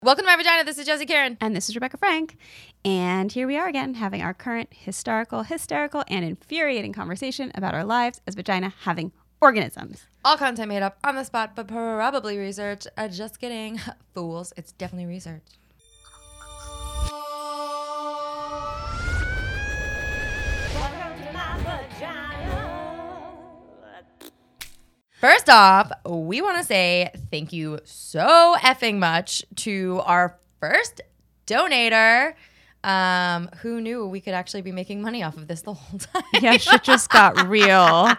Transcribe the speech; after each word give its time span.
Welcome 0.00 0.26
to 0.26 0.30
my 0.30 0.36
vagina. 0.36 0.62
This 0.62 0.78
is 0.78 0.86
Josie 0.86 1.06
Karen. 1.06 1.36
And 1.40 1.56
this 1.56 1.68
is 1.68 1.74
Rebecca 1.74 1.96
Frank. 1.96 2.36
And 2.84 3.32
here 3.32 3.48
we 3.48 3.56
are 3.56 3.66
again 3.66 3.94
having 3.94 4.22
our 4.22 4.32
current 4.32 4.68
historical, 4.70 5.42
hysterical, 5.42 6.04
and 6.06 6.24
infuriating 6.24 6.92
conversation 6.92 7.50
about 7.56 7.74
our 7.74 7.84
lives 7.84 8.20
as 8.24 8.36
vagina 8.36 8.72
having 8.82 9.10
organisms. 9.40 10.06
All 10.24 10.36
content 10.36 10.68
made 10.68 10.84
up 10.84 10.98
on 11.02 11.16
the 11.16 11.24
spot, 11.24 11.56
but 11.56 11.66
probably 11.66 12.38
research. 12.38 12.86
Uh, 12.96 13.08
just 13.08 13.40
kidding. 13.40 13.80
Fools. 14.14 14.52
It's 14.56 14.70
definitely 14.70 15.06
research. 15.06 15.42
First 25.20 25.48
off, 25.48 25.90
we 26.06 26.40
want 26.40 26.58
to 26.58 26.64
say 26.64 27.10
thank 27.32 27.52
you 27.52 27.80
so 27.82 28.54
effing 28.60 28.98
much 28.98 29.44
to 29.56 30.00
our 30.04 30.38
first 30.60 31.00
donator. 31.44 32.34
Um, 32.84 33.48
who 33.60 33.80
knew 33.80 34.06
we 34.06 34.20
could 34.20 34.34
actually 34.34 34.62
be 34.62 34.70
making 34.70 35.02
money 35.02 35.24
off 35.24 35.36
of 35.36 35.48
this 35.48 35.62
the 35.62 35.74
whole 35.74 35.98
time? 36.14 36.22
Yeah, 36.40 36.56
shit 36.56 36.84
just 36.84 37.10
got 37.10 37.48
real. 37.48 38.10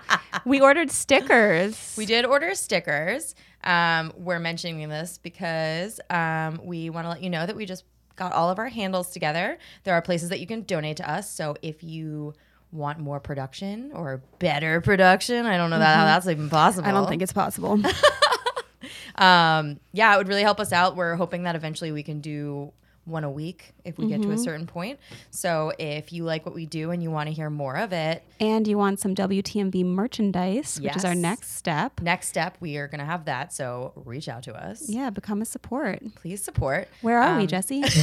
We 0.43 0.59
ordered 0.59 0.91
stickers. 0.91 1.95
We 1.97 2.05
did 2.05 2.25
order 2.25 2.53
stickers. 2.53 3.33
Um, 3.63 4.11
we're 4.17 4.39
mentioning 4.39 4.89
this 4.89 5.19
because 5.23 6.01
um, 6.09 6.59
we 6.61 6.89
want 6.89 7.05
to 7.05 7.09
let 7.11 7.23
you 7.23 7.29
know 7.29 7.45
that 7.45 7.55
we 7.55 7.65
just 7.65 7.85
got 8.17 8.33
all 8.33 8.49
of 8.49 8.59
our 8.59 8.67
handles 8.67 9.11
together. 9.11 9.57
There 9.85 9.93
are 9.93 10.01
places 10.01 10.27
that 10.29 10.41
you 10.41 10.47
can 10.47 10.63
donate 10.63 10.97
to 10.97 11.09
us. 11.09 11.31
So 11.31 11.55
if 11.61 11.81
you 11.81 12.33
want 12.71 12.99
more 12.99 13.19
production 13.19 13.91
or 13.93 14.21
better 14.39 14.81
production, 14.81 15.45
I 15.45 15.57
don't 15.57 15.69
know 15.69 15.79
that, 15.79 15.95
how 15.95 16.05
that's 16.05 16.27
even 16.27 16.49
possible. 16.49 16.87
I 16.87 16.91
don't 16.91 17.07
think 17.07 17.21
it's 17.21 17.33
possible. 17.33 17.71
um, 19.15 19.79
yeah, 19.91 20.13
it 20.13 20.17
would 20.17 20.27
really 20.27 20.43
help 20.43 20.59
us 20.59 20.71
out. 20.71 20.95
We're 20.95 21.15
hoping 21.15 21.43
that 21.43 21.55
eventually 21.55 21.91
we 21.91 22.03
can 22.03 22.21
do 22.21 22.71
one 23.09 23.23
a 23.23 23.29
week 23.31 23.73
if 23.83 23.97
we 23.97 24.07
get 24.07 24.21
to 24.21 24.31
a 24.31 24.37
certain 24.37 24.67
point. 24.67 24.99
So 25.31 25.71
if 25.79 26.13
you 26.13 26.23
like 26.23 26.45
what 26.45 26.55
we 26.55 26.65
do 26.65 26.91
and 26.91 27.01
you 27.03 27.11
want 27.11 27.27
to 27.27 27.33
hear 27.33 27.49
more 27.49 27.75
of 27.75 27.91
it, 27.93 28.23
and 28.39 28.67
you 28.67 28.77
want 28.77 28.99
some 28.99 29.15
WTMV 29.15 29.83
merchandise, 29.85 30.79
which 30.81 30.95
is 30.95 31.03
our 31.05 31.15
next 31.15 31.55
step. 31.57 31.99
next 32.01 32.27
step 32.29 32.57
we 32.59 32.77
are 32.77 32.87
going 32.87 32.99
to 32.99 33.05
have 33.05 33.25
that. 33.25 33.51
So 33.53 33.93
reach 33.95 34.29
out 34.29 34.43
to 34.43 34.53
us. 34.53 34.87
Yeah, 34.89 35.09
become 35.09 35.41
a 35.41 35.45
support. 35.45 35.99
Please 36.15 36.43
support. 36.43 36.87
Where 37.01 37.19
are 37.19 37.35
we, 37.37 37.43
Um, 37.43 37.47
Jesse? 37.47 37.83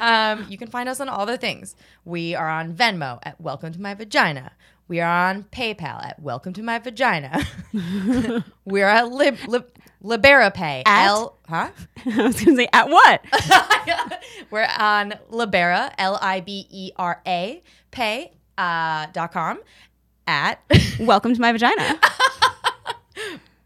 Um, 0.00 0.46
you 0.48 0.56
can 0.58 0.68
find 0.68 0.88
us 0.88 1.00
on 1.00 1.08
all 1.08 1.26
the 1.26 1.36
things. 1.36 1.74
We 2.04 2.36
are 2.36 2.48
on 2.48 2.72
Venmo 2.72 3.18
at 3.24 3.40
Welcome 3.40 3.72
to 3.72 3.80
My 3.80 3.94
Vagina. 3.94 4.52
We 4.88 5.00
are 5.00 5.30
on 5.30 5.42
PayPal 5.42 6.00
at 6.04 6.22
Welcome 6.22 6.52
to 6.52 6.62
My 6.62 6.78
Vagina. 6.78 7.44
we 8.64 8.82
are 8.82 8.88
at 8.88 9.08
Lib, 9.10 9.36
Lib, 9.48 9.66
LiberaPay. 10.00 10.82
At? 10.86 11.06
L, 11.08 11.36
huh? 11.48 11.70
I 12.06 12.22
was 12.22 12.44
going 12.44 12.56
to 12.56 12.62
say, 12.62 12.68
at 12.72 12.88
what? 12.88 13.24
We're 14.52 14.68
on 14.78 15.14
Libera, 15.28 15.92
L 15.98 16.20
I 16.22 16.38
B 16.38 16.68
E 16.70 16.92
R 16.94 17.20
A, 17.26 17.64
pay 17.90 18.30
uh, 18.56 19.06
dot 19.12 19.32
com 19.32 19.58
at 20.28 20.60
Welcome 21.00 21.34
to 21.34 21.40
my 21.40 21.50
vagina. 21.50 21.98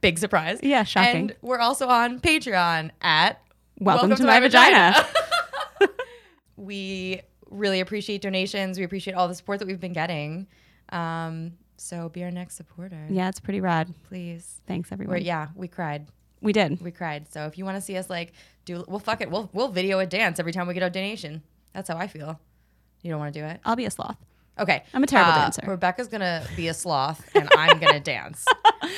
big 0.01 0.19
surprise. 0.19 0.61
Yeah, 0.63 0.85
shocking. 0.85 1.17
And 1.17 1.37
we're 1.43 1.59
also 1.59 1.89
on 1.89 2.21
Patreon 2.21 2.93
at 3.03 3.43
Welcome, 3.79 4.15
to, 4.15 4.25
my, 4.25 4.41
vagina. 4.41 5.07
we 6.57 7.21
really 7.51 7.81
appreciate 7.81 8.23
donations. 8.23 8.79
We 8.79 8.85
appreciate 8.85 9.13
all 9.13 9.29
the 9.29 9.35
support 9.35 9.59
that 9.59 9.69
we've 9.69 9.81
been 9.81 9.93
getting. 9.93 10.47
Um, 10.93 11.53
so 11.77 12.09
be 12.09 12.23
our 12.25 12.31
next 12.31 12.57
supporter. 12.57 13.07
yeah, 13.09 13.29
it's 13.29 13.41
pretty 13.41 13.61
rad. 13.61 13.93
Please. 14.09 14.61
Thanks, 14.67 14.91
We're, 14.91 14.95
everyone. 14.95 15.23
yeah, 15.23 15.49
we 15.55 15.67
cried. 15.69 16.07
We 16.43 16.53
did. 16.53 16.81
We 16.81 16.91
cried. 16.91 17.31
So 17.33 17.47
if 17.47 17.57
you 17.59 17.65
want 17.65 17.77
to 17.77 17.81
see 17.81 17.97
us 17.97 18.09
like 18.11 18.33
do 18.65 18.85
well 18.89 18.99
fuck 18.99 19.21
it. 19.21 19.31
We'll 19.31 19.49
we'll 19.53 19.69
video 19.69 19.99
a 19.99 20.07
dance 20.07 20.39
every 20.39 20.53
time 20.53 20.67
we 20.67 20.75
get 20.75 20.83
a 20.83 20.91
donation. 20.91 21.43
That's 21.73 21.89
how 21.89 21.97
I 21.97 22.07
feel. 22.07 22.39
You 23.03 23.11
don't 23.11 23.19
want 23.21 23.33
to 23.35 23.41
do 23.41 23.47
it? 23.47 23.61
I'll 23.65 23.77
be 23.77 23.87
a 23.87 23.91
sloth. 23.91 24.17
Okay. 24.59 24.83
I'm 24.93 25.03
a 25.03 25.07
terrible 25.07 25.33
Uh, 25.33 25.41
dancer. 25.43 25.63
Rebecca's 25.67 26.09
gonna 26.09 26.45
be 26.57 26.69
a 26.69 26.75
sloth 26.75 27.25
and 27.35 27.49
I'm 27.57 27.79
gonna 27.79 28.01
dance. 28.15 28.45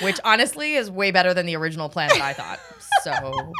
Which 0.02 0.18
honestly 0.24 0.74
is 0.74 0.90
way 0.90 1.10
better 1.12 1.34
than 1.34 1.46
the 1.46 1.56
original 1.56 1.88
plan 1.88 2.08
that 2.08 2.20
I 2.20 2.32
thought. 2.32 2.58
So 3.04 3.52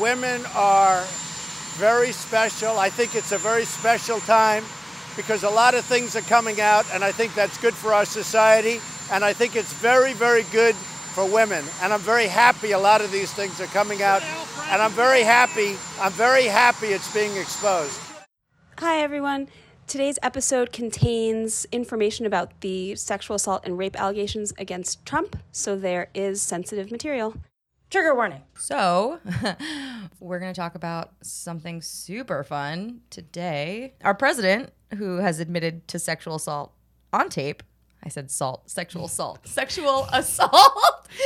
Women 0.00 0.42
are 0.54 1.02
very 1.76 2.12
special. 2.12 2.78
I 2.78 2.88
think 2.88 3.14
it's 3.14 3.32
a 3.32 3.38
very 3.38 3.64
special 3.64 4.18
time 4.20 4.64
because 5.16 5.44
a 5.44 5.50
lot 5.50 5.74
of 5.74 5.84
things 5.84 6.16
are 6.16 6.22
coming 6.22 6.60
out, 6.60 6.86
and 6.92 7.04
I 7.04 7.12
think 7.12 7.34
that's 7.34 7.58
good 7.58 7.74
for 7.74 7.92
our 7.92 8.04
society. 8.04 8.80
And 9.12 9.24
I 9.24 9.32
think 9.32 9.54
it's 9.54 9.72
very, 9.74 10.12
very 10.14 10.44
good 10.50 10.74
for 10.74 11.24
women. 11.24 11.64
And 11.82 11.92
I'm 11.92 12.00
very 12.00 12.26
happy 12.26 12.72
a 12.72 12.78
lot 12.78 13.00
of 13.00 13.12
these 13.12 13.32
things 13.32 13.60
are 13.60 13.66
coming 13.66 14.02
out. 14.02 14.22
And 14.70 14.80
I'm 14.82 14.90
very 14.92 15.22
happy, 15.22 15.76
I'm 16.00 16.12
very 16.12 16.44
happy 16.44 16.88
it's 16.88 17.12
being 17.12 17.36
exposed. 17.36 18.00
Hi, 18.78 19.02
everyone. 19.02 19.48
Today's 19.86 20.18
episode 20.22 20.72
contains 20.72 21.66
information 21.70 22.24
about 22.24 22.62
the 22.62 22.94
sexual 22.96 23.36
assault 23.36 23.62
and 23.64 23.76
rape 23.76 24.00
allegations 24.00 24.54
against 24.58 25.04
Trump, 25.04 25.36
so 25.52 25.76
there 25.76 26.08
is 26.14 26.40
sensitive 26.40 26.90
material. 26.90 27.34
trigger 27.90 28.14
warning. 28.14 28.40
So 28.58 29.20
we're 30.20 30.40
gonna 30.40 30.54
talk 30.54 30.74
about 30.74 31.12
something 31.22 31.82
super 31.82 32.42
fun 32.42 33.02
today. 33.10 33.94
Our 34.02 34.14
president, 34.14 34.72
who 34.94 35.16
has 35.18 35.40
admitted 35.40 35.86
to 35.88 35.98
sexual 35.98 36.36
assault 36.36 36.72
on 37.12 37.28
tape. 37.28 37.62
I 38.02 38.08
said 38.08 38.30
salt, 38.30 38.68
sexual 38.70 39.06
assault, 39.06 39.40
sexual 39.46 40.06
assault. 40.12 41.08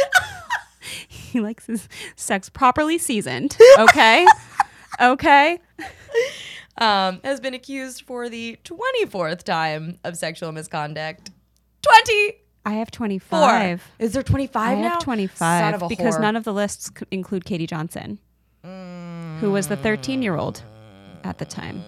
He 1.08 1.40
likes 1.40 1.66
his 1.66 1.86
sex 2.16 2.48
properly 2.48 2.96
seasoned. 2.98 3.56
Okay. 3.78 4.26
okay. 5.00 5.58
um, 6.78 7.20
has 7.22 7.40
been 7.40 7.52
accused 7.52 8.02
for 8.06 8.28
the 8.30 8.58
24th 8.64 9.42
time 9.42 9.98
of 10.04 10.16
sexual 10.16 10.50
misconduct. 10.52 11.30
20. 11.82 12.34
I 12.64 12.72
have 12.74 12.90
25. 12.90 13.82
Is 13.98 14.12
there 14.12 14.22
25 14.22 14.62
I 14.62 14.74
now? 14.80 14.82
have 14.82 14.92
Son 14.94 15.02
25 15.02 15.74
of 15.74 15.82
a 15.82 15.88
because 15.88 16.16
whore. 16.16 16.20
none 16.22 16.36
of 16.36 16.44
the 16.44 16.52
lists 16.54 16.90
include 17.10 17.44
Katie 17.44 17.66
Johnson, 17.66 18.18
who 18.62 19.50
was 19.52 19.68
the 19.68 19.76
13 19.76 20.22
year 20.22 20.36
old 20.36 20.62
at 21.24 21.38
the 21.38 21.44
time. 21.44 21.82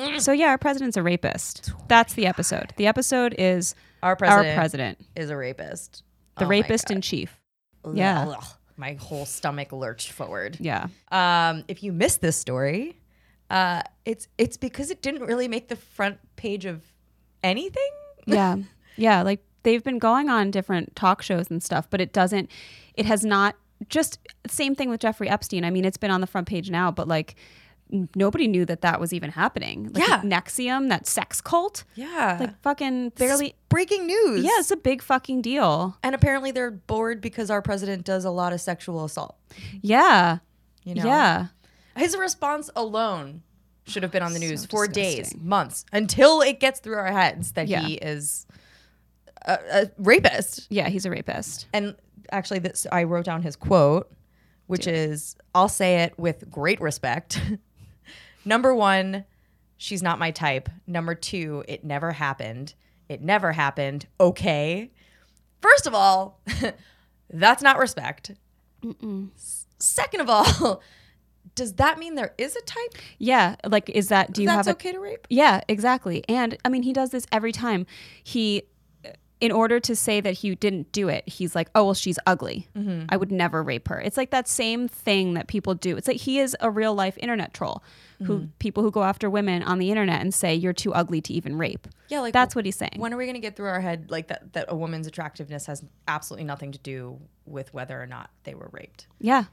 So, 0.20 0.32
yeah, 0.32 0.48
our 0.48 0.58
president's 0.58 0.96
a 0.96 1.02
rapist. 1.02 1.72
That's 1.88 2.14
the 2.14 2.26
episode. 2.26 2.72
The 2.76 2.86
episode 2.86 3.34
is 3.38 3.74
Our 4.02 4.16
president, 4.16 4.48
our 4.48 4.54
president, 4.54 4.98
is 5.16 5.30
a 5.30 5.36
rapist. 5.36 6.02
the 6.38 6.44
Oh 6.44 6.48
rapist 6.48 6.90
in 6.90 7.00
chief. 7.00 7.38
Yeah. 7.94 8.26
Ugh. 8.28 8.44
my 8.76 8.94
whole 8.94 9.26
stomach 9.26 9.72
lurched 9.72 10.12
forward. 10.12 10.56
Yeah. 10.60 10.86
Um, 11.10 11.64
if 11.68 11.82
you 11.82 11.92
missed 11.92 12.20
this 12.20 12.36
story, 12.36 12.96
uh, 13.50 13.82
it's 14.04 14.28
it's 14.38 14.56
because 14.56 14.90
it 14.90 15.02
didn't 15.02 15.22
really 15.26 15.48
make 15.48 15.68
the 15.68 15.76
front 15.76 16.18
page 16.36 16.64
of 16.66 16.82
anything. 17.42 17.88
yeah 18.26 18.56
yeah 18.96 19.22
like 19.22 19.42
they've 19.62 19.82
been 19.82 19.98
going 19.98 20.28
on 20.28 20.50
different 20.50 20.94
talk 20.94 21.22
shows 21.22 21.50
and 21.50 21.62
stuff 21.62 21.88
but 21.88 22.00
it 22.00 22.12
doesn't 22.12 22.50
it 22.94 23.06
has 23.06 23.24
not 23.24 23.56
just 23.88 24.18
same 24.46 24.74
thing 24.74 24.90
with 24.90 25.00
jeffrey 25.00 25.26
epstein 25.28 25.64
i 25.64 25.70
mean 25.70 25.86
it's 25.86 25.96
been 25.96 26.10
on 26.10 26.20
the 26.20 26.26
front 26.26 26.46
page 26.46 26.70
now 26.70 26.90
but 26.90 27.08
like 27.08 27.34
nobody 28.14 28.46
knew 28.48 28.64
that 28.64 28.80
that 28.82 29.00
was 29.00 29.12
even 29.12 29.30
happening 29.30 29.90
like 29.92 30.06
Yeah. 30.06 30.20
NXIVM 30.22 30.88
that 30.90 31.06
sex 31.06 31.40
cult 31.40 31.84
Yeah, 31.94 32.36
like 32.40 32.60
fucking 32.62 33.10
barely 33.10 33.54
breaking 33.68 34.06
news. 34.06 34.44
yeah 34.44 34.50
it's 34.58 34.70
a 34.70 34.76
big 34.76 35.02
fucking 35.02 35.42
deal 35.42 35.96
and 36.02 36.14
apparently 36.14 36.50
they're 36.50 36.70
bored 36.70 37.20
because 37.20 37.50
our 37.50 37.62
president 37.62 38.04
does 38.04 38.24
a 38.24 38.30
lot 38.30 38.52
of 38.52 38.60
sexual 38.60 39.04
assault. 39.04 39.36
yeah 39.82 40.38
You 40.84 40.94
know, 40.94 41.04
yeah 41.04 41.46
his 41.96 42.16
response 42.16 42.70
alone 42.76 43.42
should 43.86 44.02
have 44.04 44.12
been 44.12 44.22
on 44.22 44.32
the 44.32 44.38
news 44.38 44.64
for 44.66 44.86
days, 44.86 45.34
months, 45.36 45.84
until 45.92 46.40
it 46.42 46.60
gets 46.60 46.78
through 46.80 46.96
our 46.96 47.10
heads 47.12 47.52
that 47.52 47.66
Yeah. 47.66 47.80
he 47.82 47.94
is 47.94 48.46
a, 49.44 49.58
a 49.72 49.90
rapist. 49.98 50.66
yeah 50.70 50.88
he's 50.88 51.04
a 51.06 51.10
rapist 51.10 51.66
And 51.72 51.96
actually, 52.30 52.60
this 52.60 52.86
I 52.92 53.02
wrote 53.04 53.24
down 53.24 53.42
his 53.42 53.56
quote, 53.56 54.08
which 54.68 54.86
is, 54.86 55.34
"I'll 55.52 55.68
say 55.68 56.02
it 56.04 56.16
with 56.16 56.48
great 56.48 56.80
respect." 56.80 57.40
Number 58.44 58.74
one, 58.74 59.24
she's 59.76 60.02
not 60.02 60.18
my 60.18 60.30
type. 60.30 60.68
Number 60.86 61.14
two, 61.14 61.64
it 61.68 61.84
never 61.84 62.12
happened. 62.12 62.74
It 63.08 63.20
never 63.22 63.52
happened. 63.52 64.06
Okay. 64.18 64.90
First 65.60 65.86
of 65.86 65.94
all, 65.94 66.40
that's 67.30 67.62
not 67.62 67.78
respect. 67.78 68.32
S- 68.84 69.66
Second 69.78 70.20
of 70.20 70.28
all, 70.30 70.82
does 71.54 71.74
that 71.74 71.98
mean 71.98 72.14
there 72.14 72.34
is 72.38 72.54
a 72.54 72.60
type 72.62 72.94
yeah 73.18 73.56
like 73.66 73.88
is 73.90 74.08
that 74.08 74.32
do 74.32 74.42
you 74.42 74.46
that's 74.48 74.66
have 74.66 74.66
a 74.68 74.70
okay 74.76 74.92
to 74.92 74.98
rape? 75.00 75.26
Yeah, 75.30 75.60
exactly. 75.68 76.22
And 76.28 76.56
I 76.64 76.68
mean, 76.68 76.82
he 76.82 76.92
does 76.92 77.10
this 77.10 77.26
every 77.32 77.52
time. 77.52 77.86
He, 78.22 78.62
in 79.40 79.50
order 79.52 79.80
to 79.80 79.96
say 79.96 80.20
that 80.20 80.34
he 80.34 80.54
didn't 80.54 80.92
do 80.92 81.08
it, 81.08 81.26
he's 81.28 81.54
like, 81.54 81.70
oh, 81.74 81.84
well, 81.86 81.94
she's 81.94 82.18
ugly. 82.26 82.68
Mm-hmm. 82.76 83.06
I 83.08 83.16
would 83.16 83.32
never 83.32 83.62
rape 83.62 83.88
her. 83.88 83.98
It's 83.98 84.16
like 84.18 84.30
that 84.30 84.46
same 84.46 84.86
thing 84.86 85.34
that 85.34 85.46
people 85.48 85.74
do. 85.74 85.96
It's 85.96 86.06
like 86.06 86.18
he 86.18 86.38
is 86.38 86.54
a 86.60 86.70
real 86.70 86.94
life 86.94 87.16
internet 87.18 87.54
troll 87.54 87.82
who 88.22 88.36
Mm-hmm. 88.36 88.46
people 88.58 88.82
who 88.82 88.90
go 88.90 89.02
after 89.02 89.30
women 89.30 89.62
on 89.62 89.78
the 89.78 89.90
internet 89.90 90.20
and 90.20 90.34
say, 90.34 90.54
you're 90.54 90.74
too 90.74 90.92
ugly 90.92 91.22
to 91.22 91.32
even 91.32 91.56
rape. 91.56 91.88
Yeah, 92.08 92.20
like 92.20 92.34
That's 92.34 92.54
what 92.54 92.66
he's 92.66 92.76
saying. 92.76 92.96
When 92.98 93.14
are 93.14 93.16
we 93.16 93.24
going 93.24 93.34
to 93.34 93.40
get 93.40 93.56
through 93.56 93.68
our 93.68 93.80
head 93.80 94.10
like 94.10 94.28
that? 94.28 94.52
That 94.52 94.66
a 94.68 94.76
woman's 94.76 95.06
attractiveness 95.06 95.64
has 95.66 95.82
absolutely 96.06 96.44
nothing 96.44 96.72
to 96.72 96.78
do 96.78 97.18
with 97.46 97.72
whether 97.72 98.00
or 98.00 98.06
not 98.06 98.28
they 98.44 98.54
were 98.54 98.68
raped. 98.72 99.06
yeah. 99.20 99.44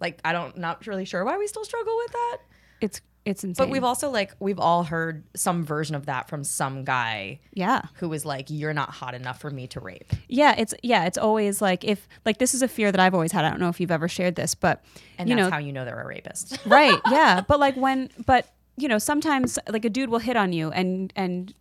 Like 0.00 0.20
I 0.24 0.32
don't, 0.32 0.56
not 0.56 0.86
really 0.86 1.04
sure 1.04 1.24
why 1.24 1.36
we 1.38 1.48
still 1.48 1.64
struggle 1.64 1.96
with 1.96 2.12
that. 2.12 2.36
It's, 2.80 3.00
it's 3.28 3.44
insane. 3.44 3.66
But 3.66 3.70
we've 3.70 3.84
also 3.84 4.10
like 4.10 4.34
we've 4.40 4.58
all 4.58 4.84
heard 4.84 5.24
some 5.36 5.64
version 5.64 5.94
of 5.94 6.06
that 6.06 6.28
from 6.28 6.44
some 6.44 6.84
guy 6.84 7.40
yeah. 7.52 7.82
who 7.94 8.08
was 8.08 8.24
like, 8.24 8.46
"You're 8.48 8.74
not 8.74 8.90
hot 8.90 9.14
enough 9.14 9.40
for 9.40 9.50
me 9.50 9.66
to 9.68 9.80
rape." 9.80 10.12
Yeah. 10.28 10.54
It's, 10.56 10.74
yeah. 10.82 11.04
It's 11.04 11.18
always 11.18 11.60
like, 11.60 11.84
if, 11.84 12.08
like, 12.24 12.38
this 12.38 12.54
is 12.54 12.62
a 12.62 12.68
fear 12.68 12.90
that 12.90 13.00
I've 13.00 13.14
always 13.14 13.32
had. 13.32 13.44
I 13.44 13.50
don't 13.50 13.60
know 13.60 13.68
if 13.68 13.80
you've 13.80 13.90
ever 13.90 14.08
shared 14.08 14.34
this, 14.34 14.54
but, 14.54 14.82
And 15.18 15.28
you 15.28 15.36
that's 15.36 15.46
know, 15.46 15.50
how 15.50 15.58
you 15.58 15.72
know 15.72 15.84
they're 15.84 16.00
a 16.00 16.06
rapist. 16.06 16.58
right 16.66 16.98
yeah 17.10 17.40
but 17.46 17.58
like 17.60 17.76
when 17.76 18.08
but 18.26 18.50
you 18.76 18.88
know 18.88 18.98
sometimes 18.98 19.58
like 19.68 19.84
a 19.84 19.90
dude 19.90 20.08
will 20.08 20.18
hit 20.18 20.36
on 20.36 20.52
you 20.52 20.70
and 20.70 21.12
and 21.16 21.54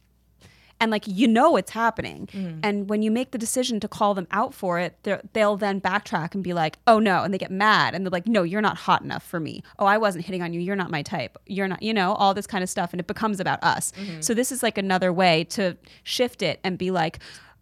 and 0.79 0.91
like 0.91 1.03
you 1.07 1.27
know 1.27 1.56
it's 1.57 1.71
happening. 1.71 2.29
And 2.63 2.89
when 2.89 3.01
you 3.01 3.09
make 3.12 3.31
the 3.31 3.38
decision 3.38 3.79
to 3.79 3.88
call 3.88 4.13
them 4.13 4.27
out 4.31 4.53
for 4.53 4.79
it 4.79 4.95
they'll 5.33 5.57
then 5.57 5.81
backtrack 5.81 6.33
and 6.35 6.44
be 6.44 6.53
like 6.53 6.77
oh 6.88 7.00
no 7.00 7.24
and 7.24 7.33
they 7.33 7.38
get 7.38 7.51
mad 7.51 7.95
and 7.95 8.06
they're 8.06 8.12
like 8.12 8.27
no 8.27 8.44
you're 8.44 8.62
not 8.62 8.77
hot 8.77 9.01
enough 9.01 9.24
for 9.24 9.39
me. 9.39 9.63
Oh 9.79 9.85
i 9.85 9.97
wasn't 9.97 10.25
hitting 10.25 10.41
on 10.41 10.53
you. 10.53 10.59
You're 10.59 10.75
not 10.75 10.91
my 10.91 11.01
type. 11.01 11.38
You're 11.45 11.68
not 11.68 11.81
you 11.81 11.94
know 11.94 12.13
all 12.13 12.33
this 12.33 12.47
kind 12.47 12.63
of 12.63 12.69
stuff. 12.69 12.94
And 12.94 13.00
it 13.00 13.07
becomes 13.07 13.39
about 13.39 13.63
us. 13.63 13.91
So 14.19 14.33
this 14.33 14.51
is 14.51 14.62
like 14.63 14.77
another 14.77 15.12
way 15.12 15.44
to 15.45 15.77
shift 16.03 16.41
it 16.41 16.59
and 16.63 16.77
be 16.77 16.91
like 16.91 17.19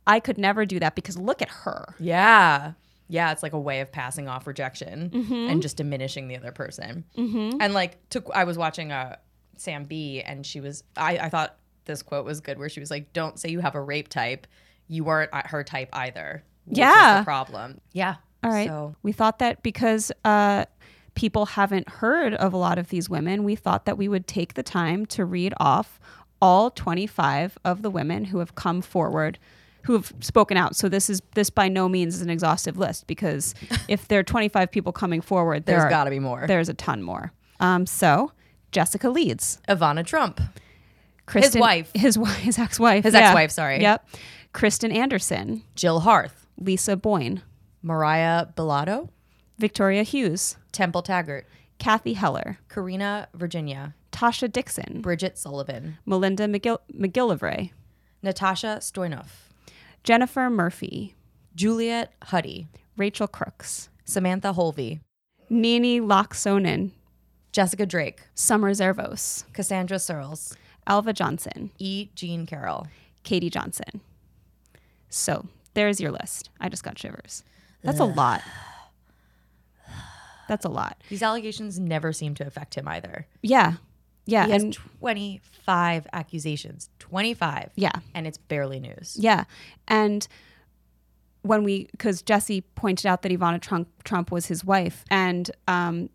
i 0.08 0.20
could 0.20 0.38
never 0.38 0.66
do 0.66 0.80
that 0.80 0.96
because 0.96 1.18
look 1.18 1.42
at 1.42 1.50
her. 1.50 1.96
Yeah. 2.00 2.74
Yeah, 3.08 3.32
it's 3.32 3.44
like 3.44 3.54
a 3.54 3.60
way 3.60 3.82
of 3.82 3.92
passing 3.92 4.28
off 4.28 4.48
rejection 4.48 5.12
Mm-hmm. 5.12 5.34
and 5.50 5.62
just 5.62 5.78
diminishing 5.78 6.28
the 6.28 6.36
other 6.38 6.52
person. 6.52 7.06
Mm-hmm. 7.16 7.62
And 7.62 7.74
like, 7.74 7.98
to, 8.10 8.24
I 8.34 8.46
was 8.46 8.58
watching 8.58 8.92
uh, 8.92 9.18
Sam 9.58 9.86
Bee, 9.86 10.22
and 10.24 10.44
she 10.44 10.60
was, 10.60 10.84
I, 10.98 11.18
I 11.20 11.30
thought 11.30 11.56
this 11.86 12.02
quote 12.02 12.26
was 12.26 12.42
good, 12.42 12.58
where 12.60 12.70
she 12.70 12.80
was 12.80 12.92
like, 12.92 13.14
"Don't 13.14 13.40
say 13.40 13.50
you 13.50 13.60
have 13.60 13.76
a 13.76 13.82
rape 13.82 14.08
type. 14.10 14.48
You 14.88 15.04
weren't 15.04 15.34
her 15.34 15.64
type 15.64 15.90
either." 15.94 16.44
which 16.66 16.74
is 16.74 16.80
Yeah. 16.80 17.20
the 17.20 17.24
problem. 17.26 17.80
Yeah. 17.94 18.16
All 18.44 18.50
right. 18.52 18.68
So 18.68 18.96
We 19.04 19.12
thought 19.12 19.38
that 19.40 19.62
because 19.62 20.12
uh, 20.24 20.66
people 21.14 21.46
haven't 21.46 21.88
heard 21.88 22.34
of 22.34 22.54
a 22.54 22.58
lot 22.58 22.80
of 22.80 22.90
these 22.90 23.08
women, 23.10 23.44
we 23.44 23.56
thought 23.56 23.86
that 23.86 23.98
we 24.00 24.08
would 24.08 24.28
take 24.28 24.56
the 24.56 24.64
time 24.64 25.06
to 25.08 25.26
read 25.26 25.54
off 25.60 26.00
all 26.42 26.72
25 26.72 27.58
of 27.64 27.82
the 27.84 27.90
women 27.92 28.26
who 28.26 28.40
have 28.40 28.56
come 28.56 28.82
forward 28.82 29.38
who 29.84 29.94
have 29.94 30.12
spoken 30.20 30.58
out. 30.58 30.76
So 30.76 30.90
this 30.90 31.08
is 31.12 31.22
this 31.36 31.52
by 31.52 31.68
no 31.70 31.88
means 31.88 32.16
is 32.16 32.22
an 32.24 32.32
exhaustive 32.32 32.76
list 32.80 33.06
because 33.06 33.54
if 33.88 34.08
there 34.08 34.18
are 34.20 34.24
25 34.24 34.72
people 34.72 34.92
coming 34.92 35.22
forward, 35.22 35.66
there 35.68 35.76
there's 35.76 35.86
are- 35.86 35.90
got 35.92 36.06
to 36.06 36.10
be 36.10 36.18
more. 36.20 36.46
There's 36.48 36.70
a 36.70 36.74
ton 36.74 37.04
more. 37.04 37.32
Um, 37.60 37.86
so 37.86 38.32
Jessica 38.72 39.12
Leeds, 39.12 39.60
Ivana 39.70 40.04
Trump. 40.04 40.42
Kristen, 41.26 41.62
wife. 41.62 41.92
his 41.96 42.18
wife, 42.18 42.36
his 42.42 42.60
ex-wife, 42.60 43.04
His 43.04 43.14
yeah. 43.14 43.28
ex-wife, 43.28 43.52
sorry. 43.52 43.82
Yep. 43.82 44.08
Kristen 44.54 44.92
Anderson, 44.92 45.64
Jill 45.76 46.02
Harth, 46.02 46.46
Lisa 46.58 46.96
Boyne, 46.96 47.42
Mariah 47.82 48.48
Billado, 48.56 49.10
Victoria 49.58 50.04
Hughes, 50.04 50.58
Temple 50.72 51.02
Taggart, 51.02 51.48
Cathy 51.80 52.14
Heller, 52.14 52.58
Karena 52.70 53.28
Virginia, 53.34 53.96
Tasha 54.12 54.52
Dixon, 54.52 55.02
Bridget 55.02 55.38
Sullivan, 55.38 55.98
Melinda 56.06 56.48
McGill- 56.48 56.80
McGillivray, 56.94 57.72
Natasha 58.24 58.78
Stoynoff, 58.80 59.50
Jennifer 60.04 60.50
Murphy, 60.50 61.16
Juliet 61.56 62.14
Huddy, 62.24 62.68
Rachel 62.98 63.28
Crooks, 63.28 63.90
Samantha 64.06 64.54
Holvey, 64.54 65.02
Ninni 65.52 66.00
Laaksonen, 66.02 66.92
Jessica 67.52 67.86
Drake, 67.86 68.22
Summer 68.34 68.72
Zervos, 68.72 69.44
Cassandra 69.54 69.98
Searles, 70.00 70.56
Alva 70.88 71.14
Johnson, 71.14 71.72
E. 71.78 72.10
Jean 72.16 72.46
Carroll. 72.46 72.88
Katie 73.24 73.50
Johnson. 73.50 74.02
So 75.10 75.48
there's 75.74 76.00
your 76.00 76.12
list. 76.12 76.50
I 76.60 76.70
just 76.70 76.84
got 76.84 76.98
shivers. 76.98 77.44
That's 77.82 78.00
a 78.00 78.06
lot. 78.06 78.42
That's 80.48 80.66
a 80.66 80.70
lot. 80.70 81.02
These 81.10 81.24
allegations 81.24 81.80
never 81.80 82.14
seem 82.14 82.36
to 82.36 82.46
affect 82.48 82.76
him 82.76 82.88
either. 82.88 83.28
Yeah. 83.42 83.74
Yeah. 84.26 84.46
He 84.46 84.52
has 84.52 84.64
and 84.64 84.74
25 84.74 86.08
accusations. 86.14 86.90
25. 87.00 87.72
yeah. 87.76 87.92
And 88.14 88.28
it's 88.28 88.38
barely 88.38 88.80
news. 88.80 89.18
Yeah. 89.20 89.46
And 89.88 90.28
when 91.42 91.64
we, 91.64 91.88
because 91.92 92.22
Jesse 92.22 92.62
pointed 92.62 93.06
out 93.06 93.22
that 93.22 93.32
Ivana 93.32 93.62
Trump, 93.62 93.88
Trump 94.04 94.32
was 94.32 94.48
his 94.48 94.66
wife, 94.66 95.06
and 95.12 95.52
um, 95.68 96.10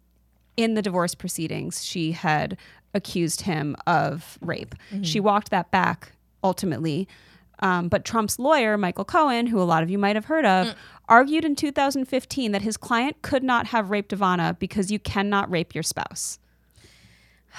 in 0.56 0.74
the 0.74 0.82
divorce 0.82 1.14
proceedings, 1.14 1.84
she 1.84 2.12
had 2.12 2.56
accused 2.94 3.42
him 3.42 3.76
of 3.86 4.38
rape. 4.40 4.74
She 5.02 5.20
walked 5.20 5.50
that 5.50 5.70
back 5.70 6.12
ultimately. 6.42 7.08
Um, 7.62 7.88
but 7.88 8.04
Trump's 8.06 8.38
lawyer, 8.38 8.78
Michael 8.78 9.04
Cohen, 9.04 9.46
who 9.46 9.60
a 9.60 9.64
lot 9.64 9.82
of 9.82 9.90
you 9.90 9.98
might 9.98 10.16
have 10.16 10.24
heard 10.24 10.46
of, 10.46 10.74
argued 11.08 11.44
in 11.44 11.54
2015 11.54 12.52
that 12.52 12.62
his 12.62 12.76
client 12.78 13.20
could 13.20 13.42
not 13.42 13.66
have 13.66 13.90
raped 13.90 14.12
Ivana 14.12 14.58
because 14.58 14.90
you 14.90 14.98
cannot 14.98 15.50
rape 15.50 15.74
your 15.74 15.82
spouse. 15.82 16.38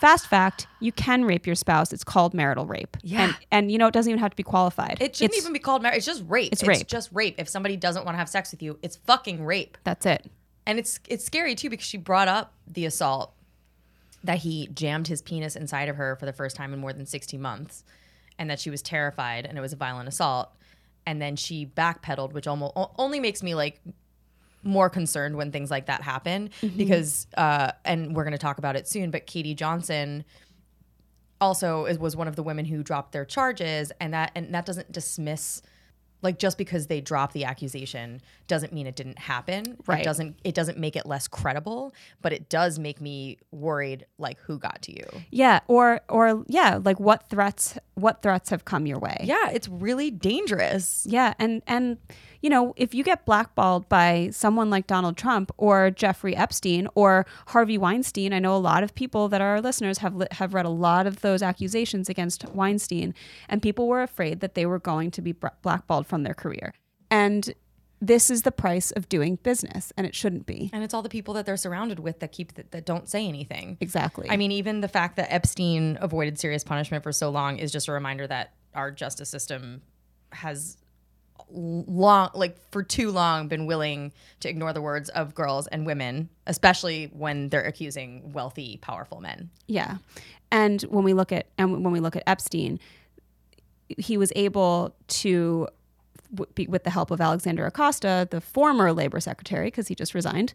Fast 0.00 0.26
fact, 0.26 0.66
you 0.80 0.92
can 0.92 1.24
rape 1.24 1.46
your 1.46 1.54
spouse. 1.54 1.92
It's 1.92 2.04
called 2.04 2.34
marital 2.34 2.66
rape. 2.66 2.96
Yeah. 3.02 3.22
And, 3.24 3.36
and 3.50 3.72
you 3.72 3.78
know, 3.78 3.86
it 3.86 3.94
doesn't 3.94 4.10
even 4.10 4.20
have 4.20 4.30
to 4.32 4.36
be 4.36 4.42
qualified. 4.42 4.98
It 5.00 5.16
shouldn't 5.16 5.32
It's- 5.32 5.42
even 5.42 5.52
be 5.54 5.58
called 5.58 5.82
marriage. 5.82 5.98
It's 5.98 6.06
just 6.06 6.24
rape. 6.28 6.52
It's 6.52 6.62
rape. 6.62 6.86
just 6.86 7.10
rape. 7.12 7.36
If 7.38 7.48
somebody 7.48 7.76
doesn't 7.76 8.04
want 8.04 8.14
to 8.14 8.18
have 8.18 8.28
sex 8.28 8.50
with 8.52 8.62
you, 8.62 8.78
it's 8.82 8.96
fucking 8.96 9.44
rape. 9.44 9.78
That's 9.84 10.04
it. 10.04 10.30
And 10.66 10.78
it's 10.78 10.98
it's 11.08 11.24
scary 11.24 11.54
too 11.54 11.68
because 11.70 11.86
she 11.86 11.96
brought 11.98 12.28
up 12.28 12.52
the 12.66 12.84
assault 12.86 13.32
that 14.24 14.38
he 14.38 14.66
jammed 14.68 15.06
his 15.06 15.22
penis 15.22 15.54
inside 15.54 15.88
of 15.88 15.96
her 15.96 16.16
for 16.16 16.26
the 16.26 16.32
first 16.32 16.56
time 16.56 16.72
in 16.72 16.80
more 16.80 16.92
than 16.92 17.06
60 17.06 17.38
months 17.38 17.84
and 18.38 18.50
that 18.50 18.58
she 18.58 18.70
was 18.70 18.82
terrified 18.82 19.46
and 19.46 19.56
it 19.56 19.60
was 19.60 19.72
a 19.72 19.76
violent 19.76 20.08
assault. 20.08 20.50
And 21.06 21.20
then 21.20 21.36
she 21.36 21.66
backpedaled 21.66 22.32
which 22.32 22.46
almost 22.46 22.72
only 22.98 23.20
makes 23.20 23.42
me 23.42 23.54
like 23.54 23.80
more 24.62 24.88
concerned 24.88 25.36
when 25.36 25.52
things 25.52 25.70
like 25.70 25.86
that 25.86 26.02
happen 26.02 26.48
because 26.76 27.26
uh 27.36 27.70
and 27.84 28.16
we're 28.16 28.24
going 28.24 28.32
to 28.32 28.38
talk 28.38 28.56
about 28.56 28.76
it 28.76 28.88
soon 28.88 29.10
but 29.10 29.26
Katie 29.26 29.54
Johnson 29.54 30.24
also 31.38 31.84
is, 31.84 31.98
was 31.98 32.16
one 32.16 32.28
of 32.28 32.36
the 32.36 32.42
women 32.42 32.64
who 32.64 32.82
dropped 32.82 33.12
their 33.12 33.26
charges 33.26 33.92
and 34.00 34.14
that 34.14 34.32
and 34.34 34.54
that 34.54 34.64
doesn't 34.64 34.90
dismiss 34.90 35.60
like 36.22 36.38
just 36.38 36.56
because 36.56 36.86
they 36.86 37.00
dropped 37.00 37.34
the 37.34 37.44
accusation 37.44 38.20
doesn't 38.46 38.72
mean 38.72 38.86
it 38.86 38.96
didn't 38.96 39.18
happen 39.18 39.76
Right. 39.86 40.00
it 40.00 40.04
doesn't 40.04 40.38
it 40.44 40.54
doesn't 40.54 40.78
make 40.78 40.96
it 40.96 41.04
less 41.06 41.28
credible 41.28 41.92
but 42.22 42.32
it 42.32 42.48
does 42.48 42.78
make 42.78 43.00
me 43.00 43.38
worried 43.50 44.06
like 44.18 44.38
who 44.40 44.58
got 44.58 44.80
to 44.82 44.92
you 44.92 45.06
Yeah. 45.30 45.60
Or, 45.68 46.00
or 46.08 46.44
yeah, 46.48 46.80
like 46.82 46.98
what 47.00 47.28
threats, 47.28 47.78
what 47.94 48.22
threats 48.22 48.50
have 48.50 48.64
come 48.64 48.86
your 48.86 48.98
way? 48.98 49.18
yeah 49.24 49.50
it's 49.50 49.68
really 49.68 50.10
dangerous 50.10 51.06
Yeah. 51.08 51.34
And, 51.38 51.62
and, 51.66 51.98
you 52.44 52.50
know, 52.50 52.74
if 52.76 52.92
you 52.94 53.02
get 53.02 53.24
blackballed 53.24 53.88
by 53.88 54.28
someone 54.30 54.68
like 54.68 54.86
Donald 54.86 55.16
Trump 55.16 55.50
or 55.56 55.90
Jeffrey 55.90 56.36
Epstein 56.36 56.86
or 56.94 57.24
Harvey 57.46 57.78
Weinstein, 57.78 58.34
I 58.34 58.38
know 58.38 58.54
a 58.54 58.58
lot 58.58 58.82
of 58.82 58.94
people 58.94 59.30
that 59.30 59.40
are 59.40 59.54
our 59.54 59.62
listeners 59.62 59.96
have 59.98 60.14
li- 60.14 60.26
have 60.30 60.52
read 60.52 60.66
a 60.66 60.68
lot 60.68 61.06
of 61.06 61.22
those 61.22 61.40
accusations 61.40 62.10
against 62.10 62.44
Weinstein, 62.50 63.14
and 63.48 63.62
people 63.62 63.88
were 63.88 64.02
afraid 64.02 64.40
that 64.40 64.54
they 64.54 64.66
were 64.66 64.78
going 64.78 65.10
to 65.12 65.22
be 65.22 65.32
br- 65.32 65.56
blackballed 65.62 66.06
from 66.06 66.22
their 66.22 66.34
career. 66.34 66.74
And 67.10 67.54
this 67.98 68.28
is 68.28 68.42
the 68.42 68.52
price 68.52 68.90
of 68.90 69.08
doing 69.08 69.36
business, 69.36 69.90
and 69.96 70.06
it 70.06 70.14
shouldn't 70.14 70.44
be. 70.44 70.68
And 70.74 70.84
it's 70.84 70.92
all 70.92 71.00
the 71.00 71.08
people 71.08 71.32
that 71.32 71.46
they're 71.46 71.56
surrounded 71.56 71.98
with 71.98 72.20
that 72.20 72.32
keep 72.32 72.56
that, 72.56 72.72
that 72.72 72.84
don't 72.84 73.08
say 73.08 73.26
anything. 73.26 73.78
Exactly. 73.80 74.28
I 74.28 74.36
mean, 74.36 74.52
even 74.52 74.82
the 74.82 74.88
fact 74.88 75.16
that 75.16 75.32
Epstein 75.32 75.96
avoided 75.98 76.38
serious 76.38 76.62
punishment 76.62 77.04
for 77.04 77.12
so 77.12 77.30
long 77.30 77.58
is 77.58 77.72
just 77.72 77.88
a 77.88 77.92
reminder 77.92 78.26
that 78.26 78.52
our 78.74 78.90
justice 78.90 79.30
system 79.30 79.80
has 80.30 80.76
long 81.50 82.30
like 82.34 82.56
for 82.70 82.82
too 82.82 83.10
long 83.10 83.46
been 83.48 83.66
willing 83.66 84.12
to 84.40 84.48
ignore 84.48 84.72
the 84.72 84.82
words 84.82 85.08
of 85.10 85.34
girls 85.34 85.66
and 85.68 85.86
women 85.86 86.28
especially 86.46 87.06
when 87.12 87.48
they're 87.48 87.62
accusing 87.62 88.32
wealthy 88.32 88.78
powerful 88.78 89.20
men 89.20 89.50
Yeah. 89.66 89.98
And 90.54 90.82
when 90.82 91.04
we 91.04 91.14
look 91.14 91.32
at 91.32 91.48
and 91.58 91.82
when 91.84 91.92
we 91.92 91.98
look 91.98 92.14
at 92.14 92.22
Epstein, 92.28 92.78
he 93.88 94.16
was 94.16 94.32
able 94.36 94.94
to 95.08 95.68
with 96.68 96.84
the 96.84 96.90
help 96.90 97.10
of 97.10 97.20
Alexander 97.20 97.66
Acosta, 97.66 98.28
the 98.30 98.40
former 98.40 98.92
labor 98.92 99.20
secretary 99.20 99.66
because 99.66 99.88
he 99.88 99.94
just 99.94 100.14
resigned, 100.14 100.52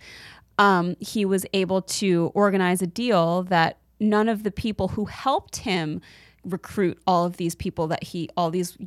um, 0.58 0.96
he 1.00 1.26
was 1.26 1.46
able 1.54 1.82
to 1.82 2.32
organize 2.34 2.82
a 2.82 2.88
deal 2.88 3.44
that 3.44 3.78
none 4.00 4.30
of 4.30 4.44
the 4.44 4.52
people 4.52 4.90
who 4.90 5.06
helped 5.06 5.58
him 5.58 6.02
recruit 6.46 6.98
all 7.06 7.26
of 7.26 7.36
these 7.36 7.54
people 7.54 7.88
that 7.88 8.04
he 8.04 8.30
all 8.38 8.50
these 8.50 8.78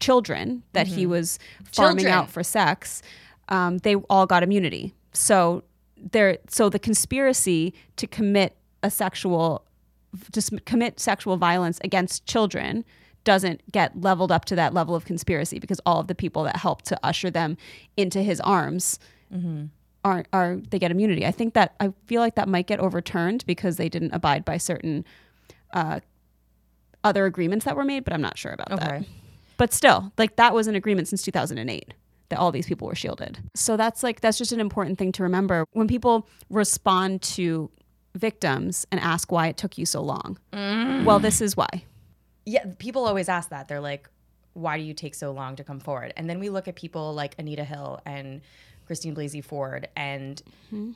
children 0.00 0.62
that 0.72 0.86
he 0.86 1.06
was 1.06 1.38
farming 1.72 2.04
Children. 2.04 2.14
out 2.14 2.30
for 2.30 2.42
sex, 2.42 3.02
um, 3.48 3.78
they 3.78 3.94
all 3.94 4.26
got 4.26 4.42
immunity. 4.42 4.94
So 5.12 5.62
there, 5.96 6.38
so 6.48 6.68
the 6.68 6.78
conspiracy 6.78 7.74
to 7.96 8.06
commit 8.06 8.56
a 8.82 8.90
sexual, 8.90 9.64
just 10.32 10.52
commit 10.64 11.00
sexual 11.00 11.36
violence 11.36 11.80
against 11.82 12.26
children 12.26 12.84
doesn't 13.24 13.60
get 13.72 14.00
leveled 14.00 14.30
up 14.30 14.44
to 14.46 14.54
that 14.54 14.72
level 14.72 14.94
of 14.94 15.04
conspiracy 15.04 15.58
because 15.58 15.80
all 15.84 16.00
of 16.00 16.06
the 16.06 16.14
people 16.14 16.44
that 16.44 16.56
helped 16.56 16.84
to 16.86 16.98
usher 17.02 17.30
them 17.30 17.56
into 17.96 18.22
his 18.22 18.40
arms 18.40 18.98
are 20.04 20.24
are 20.32 20.56
they 20.70 20.78
get 20.78 20.90
immunity. 20.92 21.26
I 21.26 21.32
think 21.32 21.54
that 21.54 21.74
I 21.80 21.92
feel 22.06 22.20
like 22.20 22.36
that 22.36 22.48
might 22.48 22.66
get 22.68 22.78
overturned 22.78 23.44
because 23.44 23.76
they 23.76 23.88
didn't 23.88 24.12
abide 24.12 24.44
by 24.44 24.56
certain 24.58 25.04
uh, 25.72 26.00
other 27.02 27.26
agreements 27.26 27.64
that 27.64 27.76
were 27.76 27.84
made, 27.84 28.04
but 28.04 28.12
I'm 28.12 28.20
not 28.22 28.38
sure 28.38 28.52
about 28.52 28.70
that. 28.80 29.04
But 29.56 29.72
still, 29.72 30.12
like 30.18 30.36
that 30.36 30.54
was 30.54 30.66
an 30.66 30.74
agreement 30.74 31.08
since 31.08 31.22
2008 31.22 31.94
that 32.28 32.38
all 32.38 32.50
these 32.52 32.66
people 32.66 32.88
were 32.88 32.94
shielded. 32.94 33.38
So 33.54 33.76
that's 33.76 34.02
like 34.02 34.20
that's 34.20 34.36
just 34.38 34.52
an 34.52 34.60
important 34.60 34.98
thing 34.98 35.12
to 35.12 35.22
remember 35.22 35.64
when 35.72 35.86
people 35.88 36.28
respond 36.50 37.22
to 37.22 37.70
victims 38.14 38.86
and 38.90 39.00
ask 39.00 39.30
why 39.30 39.46
it 39.48 39.56
took 39.56 39.78
you 39.78 39.86
so 39.86 40.02
long. 40.02 40.38
Well, 40.52 41.18
this 41.18 41.40
is 41.40 41.56
why. 41.56 41.84
yeah 42.46 42.64
people 42.78 43.04
always 43.06 43.28
ask 43.28 43.50
that 43.50 43.68
they're 43.68 43.80
like 43.80 44.08
why 44.54 44.78
do 44.78 44.82
you 44.84 44.94
take 44.94 45.14
so 45.14 45.32
long 45.32 45.54
to 45.56 45.64
come 45.64 45.80
forward 45.80 46.12
and 46.16 46.30
then 46.30 46.38
we 46.40 46.48
look 46.48 46.66
at 46.68 46.74
people 46.76 47.12
like 47.12 47.34
anita 47.38 47.64
hill 47.64 48.00
and 48.06 48.40
christine 48.86 49.14
blasey 49.14 49.44
ford 49.44 49.86
and 49.96 50.42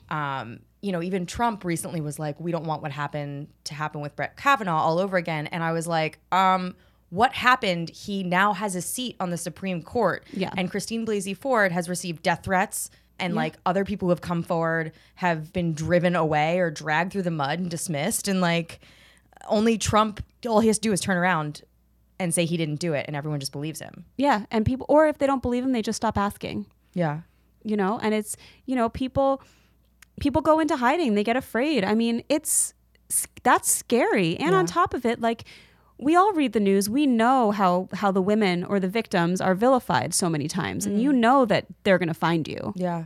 um, 0.09 0.59
you 0.81 0.91
know 0.91 1.01
even 1.03 1.25
trump 1.25 1.63
recently 1.63 2.01
was 2.01 2.17
like 2.17 2.39
we 2.39 2.51
don't 2.51 2.65
want 2.65 2.81
what 2.81 2.91
happened 2.91 3.47
to 3.65 3.73
happen 3.75 4.01
with 4.01 4.15
brett 4.15 4.35
kavanaugh 4.37 4.81
all 4.81 4.97
over 4.97 5.15
again 5.17 5.45
and 5.47 5.63
i 5.63 5.71
was 5.73 5.87
like 5.87 6.17
um, 6.31 6.73
what 7.11 7.33
happened 7.33 7.89
he 7.91 8.23
now 8.23 8.53
has 8.53 8.75
a 8.75 8.81
seat 8.81 9.15
on 9.19 9.29
the 9.29 9.37
supreme 9.37 9.83
court 9.83 10.25
Yeah. 10.33 10.49
and 10.57 10.71
christine 10.71 11.05
blasey 11.05 11.37
ford 11.37 11.71
has 11.71 11.87
received 11.87 12.23
death 12.23 12.41
threats 12.43 12.89
and 13.19 13.35
like 13.35 13.55
other 13.67 13.85
people 13.85 14.07
who 14.07 14.09
have 14.09 14.21
come 14.21 14.41
forward 14.41 14.91
have 15.15 15.53
been 15.53 15.73
driven 15.75 16.15
away 16.15 16.57
or 16.59 16.71
dragged 16.71 17.11
through 17.11 17.21
the 17.21 17.29
mud 17.31 17.59
and 17.59 17.69
dismissed 17.69 18.27
and 18.27 18.41
like 18.41 18.79
only 19.47 19.77
Trump, 19.77 20.23
all 20.47 20.59
he 20.59 20.67
has 20.67 20.77
to 20.77 20.81
do 20.87 20.91
is 20.91 21.01
turn 21.01 21.17
around 21.17 21.63
and 22.19 22.31
say 22.33 22.45
he 22.45 22.57
didn't 22.57 22.79
do 22.79 22.93
it, 22.93 23.05
and 23.07 23.15
everyone 23.15 23.39
just 23.39 23.51
believes 23.51 23.79
him. 23.79 24.05
Yeah, 24.15 24.45
and 24.51 24.63
people 24.63 24.85
or 24.87 25.07
if 25.07 25.17
they 25.17 25.25
don't 25.25 25.41
believe 25.41 25.63
him, 25.63 25.71
they 25.71 25.81
just 25.81 25.97
stop 25.97 26.15
asking. 26.17 26.67
Yeah. 26.93 27.21
you 27.63 27.75
know 27.77 27.99
and 28.01 28.13
it's 28.13 28.37
you 28.65 28.75
know 28.75 28.87
people 28.89 29.41
people 30.19 30.41
go 30.43 30.59
into 30.59 30.75
hiding 30.77 31.15
they 31.15 31.23
get 31.23 31.35
afraid 31.37 31.83
i 31.83 31.93
mean 31.95 32.23
it's 32.29 32.73
that's 33.43 33.71
scary 33.71 34.35
and 34.37 34.53
on 34.55 34.65
top 34.65 34.93
of 34.93 35.05
it 35.05 35.19
like 35.21 35.43
we 36.01 36.15
all 36.15 36.33
read 36.33 36.51
the 36.53 36.59
news 36.59 36.89
we 36.89 37.05
know 37.05 37.51
how 37.51 37.87
how 37.93 38.11
the 38.11 38.21
women 38.21 38.63
or 38.63 38.79
the 38.79 38.87
victims 38.89 39.39
are 39.39 39.55
vilified 39.55 40.13
so 40.13 40.29
many 40.29 40.47
times 40.47 40.85
and 40.85 41.01
you 41.01 41.13
know 41.13 41.45
that 41.45 41.65
they're 41.83 41.97
going 41.97 42.07
to 42.07 42.13
find 42.13 42.47
you 42.47 42.73
Yeah. 42.75 43.05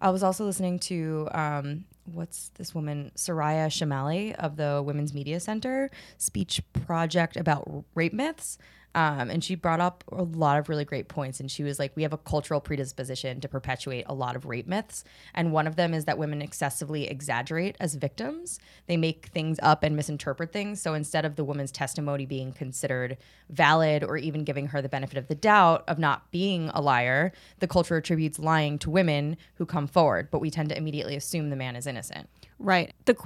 I 0.00 0.10
was 0.10 0.22
also 0.22 0.44
listening 0.44 0.80
to 0.80 1.28
um, 1.32 1.86
what's 2.04 2.50
this 2.56 2.74
woman, 2.74 3.10
Soraya 3.16 3.68
Chemaly 3.68 4.34
of 4.34 4.56
the 4.56 4.82
Women's 4.84 5.14
Media 5.14 5.40
Center 5.40 5.90
speech 6.18 6.60
project 6.86 7.36
about 7.36 7.84
rape 7.94 8.12
myths. 8.12 8.58
Um, 8.94 9.30
and 9.30 9.42
she 9.42 9.54
brought 9.54 9.80
up 9.80 10.04
a 10.12 10.22
lot 10.22 10.58
of 10.58 10.68
really 10.68 10.84
great 10.84 11.08
points. 11.08 11.40
And 11.40 11.50
she 11.50 11.62
was 11.62 11.78
like, 11.78 11.96
we 11.96 12.02
have 12.02 12.12
a 12.12 12.18
cultural 12.18 12.60
predisposition 12.60 13.40
to 13.40 13.48
perpetuate 13.48 14.04
a 14.06 14.14
lot 14.14 14.36
of 14.36 14.46
rape 14.46 14.66
myths. 14.66 15.04
And 15.34 15.52
one 15.52 15.66
of 15.66 15.76
them 15.76 15.92
is 15.94 16.04
that 16.04 16.18
women 16.18 16.40
excessively 16.40 17.08
exaggerate 17.08 17.76
as 17.80 17.94
victims. 17.96 18.58
They 18.86 18.96
make 18.96 19.26
things 19.26 19.58
up 19.62 19.82
and 19.82 19.96
misinterpret 19.96 20.52
things. 20.52 20.80
So 20.80 20.94
instead 20.94 21.24
of 21.24 21.36
the 21.36 21.44
woman's 21.44 21.72
testimony 21.72 22.26
being 22.26 22.52
considered 22.52 23.16
valid 23.50 24.04
or 24.04 24.16
even 24.16 24.44
giving 24.44 24.68
her 24.68 24.80
the 24.80 24.88
benefit 24.88 25.18
of 25.18 25.28
the 25.28 25.34
doubt 25.34 25.84
of 25.88 25.98
not 25.98 26.30
being 26.30 26.70
a 26.72 26.80
liar, 26.80 27.32
the 27.58 27.68
culture 27.68 27.96
attributes 27.96 28.38
lying 28.38 28.78
to 28.78 28.90
women 28.90 29.36
who 29.56 29.66
come 29.66 29.86
forward. 29.86 30.30
But 30.30 30.40
we 30.40 30.50
tend 30.50 30.68
to 30.68 30.76
immediately 30.76 31.16
assume 31.16 31.50
the 31.50 31.56
man 31.56 31.76
is 31.76 31.86
innocent. 31.86 32.28
Right 32.58 32.92
the 33.06 33.16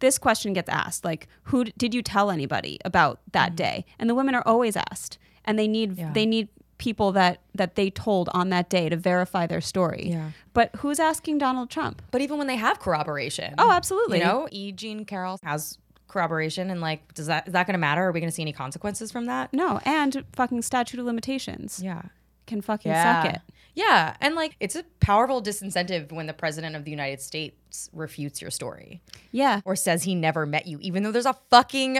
this 0.00 0.18
question 0.18 0.52
gets 0.52 0.68
asked 0.68 1.04
like 1.04 1.26
who 1.44 1.64
did 1.64 1.94
you 1.94 2.02
tell 2.02 2.30
anybody 2.30 2.78
about 2.84 3.20
that 3.32 3.48
mm-hmm. 3.48 3.56
day 3.56 3.84
and 3.98 4.08
the 4.10 4.14
women 4.14 4.34
are 4.34 4.42
always 4.46 4.76
asked 4.76 5.18
and 5.44 5.58
they 5.58 5.68
need 5.68 5.96
Yeah. 5.98 6.12
they 6.12 6.26
need 6.26 6.48
people 6.78 7.12
that 7.12 7.40
that 7.54 7.74
they 7.76 7.88
told 7.88 8.28
on 8.34 8.50
that 8.50 8.68
day 8.68 8.88
to 8.90 8.96
verify 8.96 9.46
their 9.46 9.62
story 9.62 10.08
Yeah. 10.10 10.30
but 10.52 10.70
who's 10.76 11.00
asking 11.00 11.38
donald 11.38 11.70
trump 11.70 12.02
But 12.10 12.20
even 12.20 12.36
when 12.38 12.46
they 12.46 12.56
have 12.56 12.78
corroboration, 12.80 13.54
Oh, 13.58 13.70
absolutely. 13.70 14.18
You 14.18 14.24
know, 14.24 14.48
E. 14.50 14.72
Jean 14.72 15.04
Carroll 15.06 15.38
has 15.42 15.78
corroboration, 16.08 16.70
and 16.70 16.80
like, 16.80 17.14
does 17.14 17.26
that 17.26 17.46
is 17.48 17.52
that 17.54 17.66
going 17.66 17.74
to 17.74 17.78
matter? 17.78 18.04
Are 18.04 18.12
we 18.12 18.20
going 18.20 18.28
to 18.30 18.34
see 18.34 18.42
any 18.42 18.52
consequences 18.52 19.10
from 19.10 19.24
that? 19.26 19.52
no 19.52 19.80
and 19.84 20.24
fucking 20.34 20.62
statute 20.62 21.00
of 21.00 21.06
limitations 21.06 21.80
Yeah. 21.82 22.02
can 22.46 22.60
fucking 22.60 22.92
suck 22.92 23.24
it 23.26 23.40
Yeah. 23.76 24.16
And 24.20 24.34
like, 24.34 24.56
it's 24.58 24.74
a 24.74 24.82
powerful 24.98 25.40
disincentive 25.40 26.10
when 26.10 26.26
the 26.26 26.32
president 26.32 26.74
of 26.74 26.84
the 26.84 26.90
United 26.90 27.20
States 27.20 27.88
refutes 27.92 28.40
your 28.42 28.50
story 28.50 29.02
yeah 29.32 29.60
or 29.66 29.76
says 29.76 30.02
he 30.02 30.14
never 30.14 30.46
met 30.46 30.66
you, 30.66 30.78
even 30.80 31.02
though 31.02 31.12
there's 31.12 31.26
a 31.26 31.36
fucking 31.50 31.98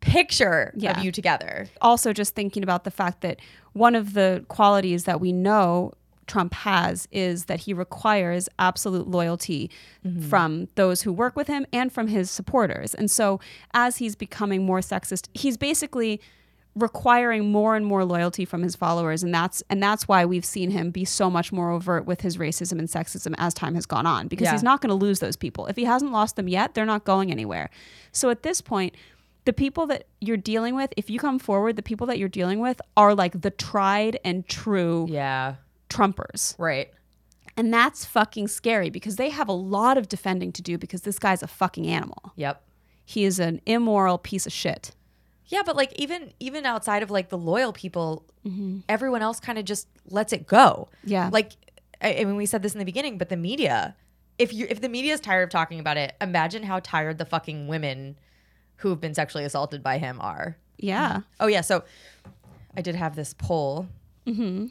picture 0.00 0.72
Yeah. 0.76 0.98
of 0.98 1.04
you 1.04 1.10
together. 1.10 1.68
also 1.80 2.12
just 2.12 2.34
thinking 2.34 2.62
about 2.62 2.84
the 2.84 2.90
fact 2.90 3.22
that 3.22 3.40
one 3.72 3.94
of 3.94 4.12
the 4.12 4.44
qualities 4.48 5.04
that 5.04 5.20
we 5.20 5.32
know 5.32 5.92
Trump 6.26 6.52
has 6.54 7.06
is 7.12 7.46
that 7.46 7.60
he 7.60 7.72
requires 7.72 8.48
absolute 8.58 9.08
loyalty 9.08 9.70
mm-hmm. 10.04 10.20
from 10.28 10.68
those 10.74 11.02
who 11.02 11.12
work 11.12 11.36
with 11.36 11.46
him 11.46 11.64
and 11.72 11.92
from 11.92 12.08
his 12.08 12.30
supporters. 12.30 12.94
And 12.94 13.10
so 13.10 13.40
as 13.74 13.98
he's 13.98 14.16
becoming 14.16 14.64
more 14.66 14.80
sexist, 14.80 15.28
he's 15.34 15.56
basically 15.56 16.20
requiring 16.76 17.50
more 17.50 17.74
and 17.74 17.84
more 17.86 18.04
loyalty 18.04 18.44
from 18.44 18.62
his 18.62 18.76
followers 18.76 19.22
and 19.22 19.34
that's 19.34 19.62
and 19.70 19.82
that's 19.82 20.06
why 20.06 20.24
we've 20.26 20.44
seen 20.44 20.70
him 20.70 20.90
be 20.90 21.04
so 21.06 21.30
much 21.30 21.50
more 21.50 21.70
overt 21.70 22.04
with 22.04 22.20
his 22.20 22.36
racism 22.36 22.78
and 22.78 22.86
sexism 22.88 23.34
as 23.38 23.54
time 23.54 23.74
has 23.74 23.86
gone 23.86 24.04
on 24.06 24.28
because 24.28 24.44
Yeah. 24.44 24.52
he's 24.52 24.62
not 24.62 24.82
going 24.82 24.90
to 24.90 24.94
lose 24.94 25.18
those 25.20 25.36
people. 25.36 25.66
If 25.66 25.76
he 25.76 25.84
hasn't 25.84 26.12
lost 26.12 26.36
them 26.36 26.48
yet, 26.48 26.74
they're 26.74 26.84
not 26.84 27.04
going 27.04 27.30
anywhere. 27.32 27.70
So 28.12 28.28
at 28.28 28.42
this 28.42 28.60
point, 28.60 28.94
the 29.46 29.54
people 29.54 29.86
that 29.86 30.06
you're 30.20 30.36
dealing 30.36 30.74
with, 30.74 30.92
if 30.98 31.08
you 31.08 31.18
come 31.18 31.38
forward, 31.38 31.76
the 31.76 31.82
people 31.82 32.06
that 32.08 32.18
you're 32.18 32.28
dealing 32.28 32.60
with 32.60 32.80
are 32.96 33.14
like 33.14 33.40
the 33.40 33.50
tried 33.50 34.18
and 34.22 34.46
true 34.46 35.06
Yeah. 35.08 35.54
Trumpers. 35.88 36.54
Right. 36.58 36.90
And 37.56 37.72
that's 37.72 38.04
fucking 38.04 38.48
scary 38.48 38.90
because 38.90 39.16
they 39.16 39.30
have 39.30 39.48
a 39.48 39.52
lot 39.52 39.96
of 39.96 40.08
defending 40.08 40.52
to 40.52 40.62
do 40.62 40.76
because 40.76 41.02
this 41.02 41.18
guy's 41.18 41.42
a 41.42 41.46
fucking 41.46 41.86
animal. 41.86 42.32
Yep. 42.36 42.62
He 43.04 43.24
is 43.24 43.38
an 43.38 43.62
immoral 43.64 44.18
piece 44.18 44.46
of 44.46 44.52
shit. 44.52 44.94
Yeah, 45.48 45.62
but 45.64 45.76
like 45.76 45.92
even 45.96 46.32
even 46.40 46.66
outside 46.66 47.02
of 47.02 47.10
like 47.10 47.28
the 47.28 47.38
loyal 47.38 47.72
people, 47.72 48.24
everyone 48.88 49.22
else 49.22 49.40
kind 49.40 49.58
of 49.58 49.64
just 49.64 49.88
lets 50.10 50.32
it 50.32 50.46
go. 50.46 50.88
Yeah. 51.04 51.30
Like 51.32 51.52
I, 52.00 52.16
I 52.20 52.24
mean, 52.24 52.36
we 52.36 52.46
said 52.46 52.62
this 52.62 52.74
in 52.74 52.78
the 52.78 52.84
beginning, 52.84 53.18
but 53.18 53.28
the 53.28 53.36
media, 53.36 53.94
if 54.38 54.52
you 54.52 54.66
if 54.68 54.80
the 54.80 54.88
media 54.88 55.14
is 55.14 55.20
tired 55.20 55.44
of 55.44 55.50
talking 55.50 55.80
about 55.80 55.96
it, 55.96 56.14
imagine 56.20 56.62
how 56.64 56.80
tired 56.80 57.18
the 57.18 57.24
fucking 57.24 57.68
women 57.68 58.16
who 58.76 58.90
have 58.90 59.00
been 59.00 59.14
sexually 59.14 59.44
assaulted 59.44 59.82
by 59.82 59.98
him 59.98 60.20
are. 60.20 60.56
Yeah. 60.78 61.20
Oh 61.40 61.46
yeah, 61.46 61.62
so 61.62 61.84
I 62.76 62.82
did 62.82 62.94
have 62.94 63.16
this 63.16 63.34
poll. 63.34 63.88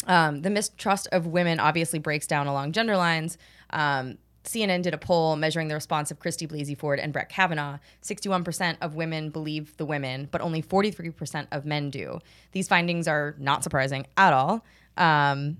Um, 0.07 0.41
the 0.41 0.49
mistrust 0.49 1.07
of 1.13 1.27
women 1.27 1.59
obviously 1.59 1.99
breaks 1.99 2.27
down 2.27 2.47
along 2.47 2.73
gender 2.73 2.97
lines. 2.97 3.37
Um, 3.69 4.17
CNN 4.45 4.81
did 4.81 4.93
a 4.93 4.97
poll 4.97 5.35
measuring 5.35 5.67
the 5.67 5.75
response 5.75 6.11
of 6.11 6.19
Christy 6.19 6.47
Blasey 6.47 6.77
Ford 6.77 6.99
and 6.99 7.11
Brett 7.13 7.29
Kavanaugh. 7.29 7.77
61% 8.03 8.77
of 8.81 8.95
women 8.95 9.29
believe 9.29 9.75
the 9.77 9.85
women, 9.85 10.27
but 10.31 10.41
only 10.41 10.61
43% 10.61 11.47
of 11.51 11.65
men 11.65 11.89
do. 11.89 12.19
These 12.51 12.67
findings 12.67 13.07
are 13.07 13.35
not 13.37 13.63
surprising 13.63 14.05
at 14.17 14.33
all. 14.33 14.63
Um, 14.97 15.57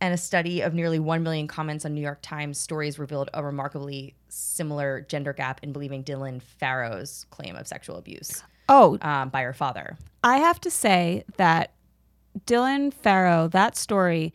And 0.00 0.12
a 0.12 0.18
study 0.18 0.60
of 0.60 0.74
nearly 0.74 0.98
1 0.98 1.22
million 1.22 1.46
comments 1.48 1.84
on 1.86 1.94
New 1.94 2.00
York 2.02 2.18
Times 2.20 2.58
stories 2.58 2.98
revealed 2.98 3.30
a 3.32 3.42
remarkably 3.42 4.14
similar 4.28 5.00
gender 5.08 5.32
gap 5.32 5.60
in 5.62 5.72
believing 5.72 6.04
Dylan 6.04 6.42
Farrow's 6.42 7.24
claim 7.30 7.56
of 7.56 7.66
sexual 7.66 7.96
abuse 7.96 8.42
Oh, 8.68 8.98
um, 9.02 9.28
by 9.30 9.42
her 9.42 9.52
father. 9.54 9.96
I 10.22 10.38
have 10.38 10.60
to 10.62 10.70
say 10.70 11.24
that 11.36 11.72
Dylan 12.46 12.92
Farrow, 12.92 13.48
that 13.48 13.76
story, 13.76 14.34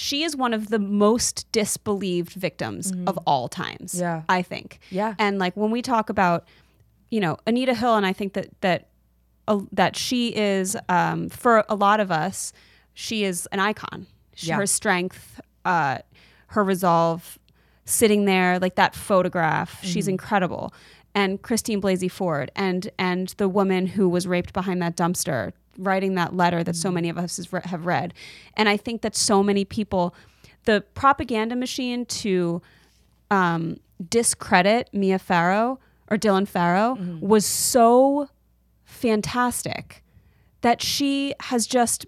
she 0.00 0.22
is 0.22 0.34
one 0.34 0.54
of 0.54 0.68
the 0.70 0.78
most 0.78 1.46
disbelieved 1.52 2.32
victims 2.32 2.92
of 3.06 3.18
all 3.26 3.48
times. 3.48 3.92
Mm-hmm. 3.94 4.00
Yeah. 4.02 4.22
I 4.28 4.42
think. 4.42 4.78
Yeah. 4.90 5.14
And 5.18 5.38
like 5.38 5.54
when 5.56 5.70
we 5.70 5.82
talk 5.82 6.08
about, 6.10 6.46
you 7.10 7.20
know, 7.20 7.36
Anita 7.46 7.74
Hill, 7.74 7.96
and 7.96 8.06
I 8.06 8.12
think 8.14 8.32
that 8.32 8.48
that 8.62 8.88
uh, 9.48 9.60
that 9.72 9.96
she 9.96 10.34
is 10.34 10.76
um, 10.88 11.28
for 11.28 11.64
a 11.68 11.74
lot 11.74 12.00
of 12.00 12.10
us, 12.10 12.52
she 12.94 13.24
is 13.24 13.46
an 13.52 13.60
icon. 13.60 14.06
She, 14.34 14.48
Yeah. 14.48 14.56
Her 14.56 14.66
strength, 14.66 15.40
uh, 15.64 15.98
her 16.48 16.64
resolve, 16.64 17.38
sitting 17.84 18.24
there 18.24 18.58
like 18.58 18.76
that 18.76 18.94
photograph. 18.94 19.84
She's 19.84 20.04
Mm-hmm. 20.04 20.10
incredible. 20.12 20.72
And 21.14 21.42
Christine 21.42 21.80
Blasey 21.82 22.10
Ford, 22.10 22.50
and 22.54 22.88
and 22.98 23.34
the 23.36 23.48
woman 23.48 23.86
who 23.86 24.08
was 24.08 24.26
raped 24.26 24.52
behind 24.52 24.80
that 24.82 24.96
dumpster, 24.96 25.52
writing 25.80 26.14
that 26.14 26.34
letter 26.36 26.62
that 26.64 26.72
Mm-hmm. 26.74 26.80
so 26.82 26.90
many 26.92 27.08
of 27.08 27.18
us 27.18 27.52
re- 27.52 27.60
have 27.64 27.86
read. 27.86 28.14
And 28.56 28.68
I 28.68 28.76
think 28.76 29.02
that 29.02 29.16
so 29.16 29.42
many 29.42 29.64
people, 29.64 30.14
the 30.64 30.82
propaganda 30.94 31.56
machine 31.56 32.04
to 32.06 32.62
um, 33.30 33.78
discredit 34.08 34.88
Mia 34.92 35.18
Farrow 35.18 35.78
or 36.10 36.16
Dylan 36.16 36.46
Farrow 36.46 36.96
Mm-hmm. 37.00 37.26
was 37.26 37.46
so 37.46 38.28
fantastic 38.84 40.02
that 40.62 40.82
she 40.82 41.34
has 41.40 41.66
just 41.66 42.06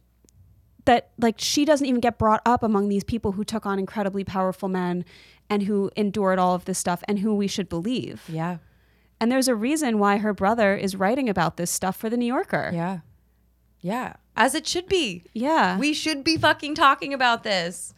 that 0.85 1.11
like 1.19 1.37
she 1.39 1.65
doesn't 1.65 1.87
even 1.87 2.01
get 2.01 2.19
brought 2.19 2.43
up 2.45 2.63
among 2.63 2.89
these 2.89 3.05
people 3.05 3.33
who 3.33 3.45
took 3.45 3.65
on 3.65 3.79
incredibly 3.79 4.25
powerful 4.25 4.69
men 4.69 5.05
and 5.49 5.63
who 5.63 5.91
endured 5.97 6.39
all 6.41 6.55
of 6.55 6.65
this 6.65 6.79
stuff 6.79 7.05
and 7.07 7.21
who 7.21 7.35
we 7.35 7.47
should 7.47 7.69
believe. 7.69 8.25
Yeah. 8.29 8.59
And 9.21 9.31
there's 9.31 9.47
a 9.47 9.55
reason 9.55 10.01
why 10.01 10.17
her 10.19 10.35
brother 10.35 10.75
is 10.75 10.97
writing 10.97 11.29
about 11.29 11.57
this 11.57 11.71
stuff 11.71 11.95
for 11.97 12.11
the 12.11 12.17
New 12.17 12.27
Yorker. 12.27 12.73
Yeah. 12.75 12.99
Yeah. 13.83 14.15
As 14.37 14.55
it 14.55 14.67
should 14.67 14.89
be. 14.89 15.25
Yeah. 15.35 15.79
We 15.79 15.93
should 15.93 16.25
be 16.25 16.39
fucking 16.39 16.75
talking 16.75 17.13
about 17.13 17.43
this. 17.43 17.93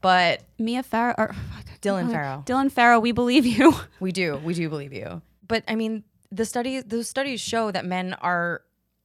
But 0.00 0.42
Mia 0.58 0.82
Farrow 0.82 1.14
or 1.18 1.34
oh 1.34 1.60
Dylan 1.80 2.10
Farrow. 2.10 2.42
Dylan 2.46 2.70
Farrow, 2.70 3.00
we 3.00 3.12
believe 3.12 3.46
you. 3.46 3.74
We 4.00 4.12
do. 4.12 4.36
We 4.36 4.54
do 4.54 4.68
believe 4.68 4.92
you. 4.92 5.22
But 5.46 5.64
I 5.68 5.74
mean, 5.74 6.04
the 6.30 6.44
study 6.44 6.80
those 6.80 7.08
studies 7.08 7.40
show 7.40 7.70
that 7.70 7.84
men 7.84 8.14
are 8.14 8.62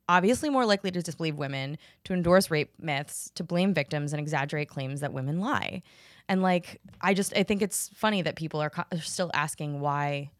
obviously 0.09 0.49
more 0.49 0.65
likely 0.65 0.89
to 0.91 1.01
disbelieve 1.01 1.37
women, 1.37 1.77
to 2.05 2.13
endorse 2.13 2.49
rape 2.49 2.73
myths, 2.79 3.31
to 3.35 3.43
blame 3.43 3.73
victims 3.73 4.13
and 4.13 4.19
exaggerate 4.19 4.69
claims 4.69 5.01
that 5.01 5.13
women 5.13 5.39
lie. 5.39 5.83
And 6.29 6.41
like 6.41 6.81
I 6.99 7.13
just 7.13 7.35
I 7.35 7.43
think 7.43 7.61
it's 7.61 7.89
funny 7.93 8.21
that 8.23 8.35
people 8.35 8.59
are, 8.61 8.69
co- 8.69 8.85
are 8.91 8.99
still 8.99 9.31
asking 9.33 9.79
why 9.79 10.31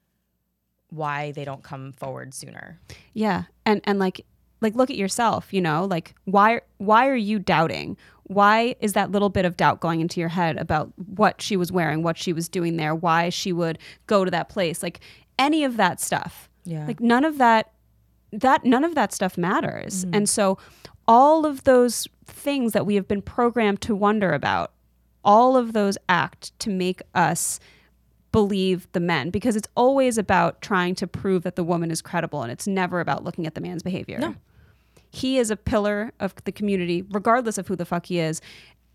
why 0.89 1.32
they 1.34 1.46
don't 1.46 1.63
come 1.63 1.94
forward 1.94 2.34
sooner. 2.34 2.79
Yeah. 3.13 3.44
And 3.65 3.82
and 3.84 4.00
like 4.00 4.25
like 4.61 4.75
look 4.75 4.89
at 4.89 4.97
yourself, 4.97 5.53
you 5.53 5.61
know? 5.61 5.85
Like 5.85 6.15
why 6.25 6.61
why 6.77 7.07
are 7.07 7.15
you 7.15 7.39
doubting? 7.39 7.97
Why 8.23 8.75
is 8.81 8.93
that 8.93 9.11
little 9.11 9.29
bit 9.29 9.45
of 9.45 9.55
doubt 9.55 9.79
going 9.79 10.01
into 10.01 10.19
your 10.19 10.29
head 10.29 10.57
about 10.57 10.91
what 11.15 11.41
she 11.41 11.55
was 11.55 11.71
wearing, 11.71 12.03
what 12.03 12.17
she 12.17 12.33
was 12.33 12.49
doing 12.49 12.75
there, 12.75 12.93
why 12.93 13.29
she 13.29 13.53
would 13.53 13.79
go 14.05 14.25
to 14.25 14.31
that 14.31 14.49
place? 14.49 14.83
Like 14.83 14.99
any 15.39 15.63
of 15.63 15.77
that 15.77 16.01
stuff. 16.01 16.49
Yeah. 16.65 16.85
Like 16.85 16.99
none 16.99 17.23
of 17.23 17.37
that 17.37 17.71
that 18.31 18.65
none 18.65 18.83
of 18.83 18.95
that 18.95 19.13
stuff 19.13 19.37
matters. 19.37 20.03
Mm-hmm. 20.05 20.15
And 20.15 20.29
so 20.29 20.57
all 21.07 21.45
of 21.45 21.63
those 21.63 22.07
things 22.25 22.73
that 22.73 22.85
we 22.85 22.95
have 22.95 23.07
been 23.07 23.21
programmed 23.21 23.81
to 23.81 23.95
wonder 23.95 24.33
about, 24.33 24.73
all 25.23 25.55
of 25.55 25.73
those 25.73 25.97
act 26.09 26.57
to 26.59 26.69
make 26.69 27.01
us 27.15 27.59
believe 28.31 28.88
the 28.91 29.00
men 29.00 29.29
because 29.29 29.55
it's 29.55 29.67
always 29.75 30.17
about 30.17 30.62
trying 30.62 30.96
to 30.96 31.07
prove 31.07 31.43
that 31.43 31.55
the 31.55 31.63
woman 31.63 31.90
is 31.92 32.01
credible 32.01 32.42
and 32.44 32.51
it's 32.51 32.68
never 32.68 33.00
about 33.00 33.24
looking 33.24 33.48
at 33.48 33.55
the 33.55 33.61
man's 33.61 33.83
behavior. 33.83 34.20
No. 34.20 34.35
He 35.09 35.37
is 35.37 35.50
a 35.50 35.55
pillar 35.55 36.11
of 36.20 36.35
the 36.44 36.51
community, 36.51 37.01
regardless 37.09 37.57
of 37.57 37.68
who 37.68 37.75
the 37.75 37.85
fuck 37.85 38.07
he 38.07 38.20
is, 38.20 38.42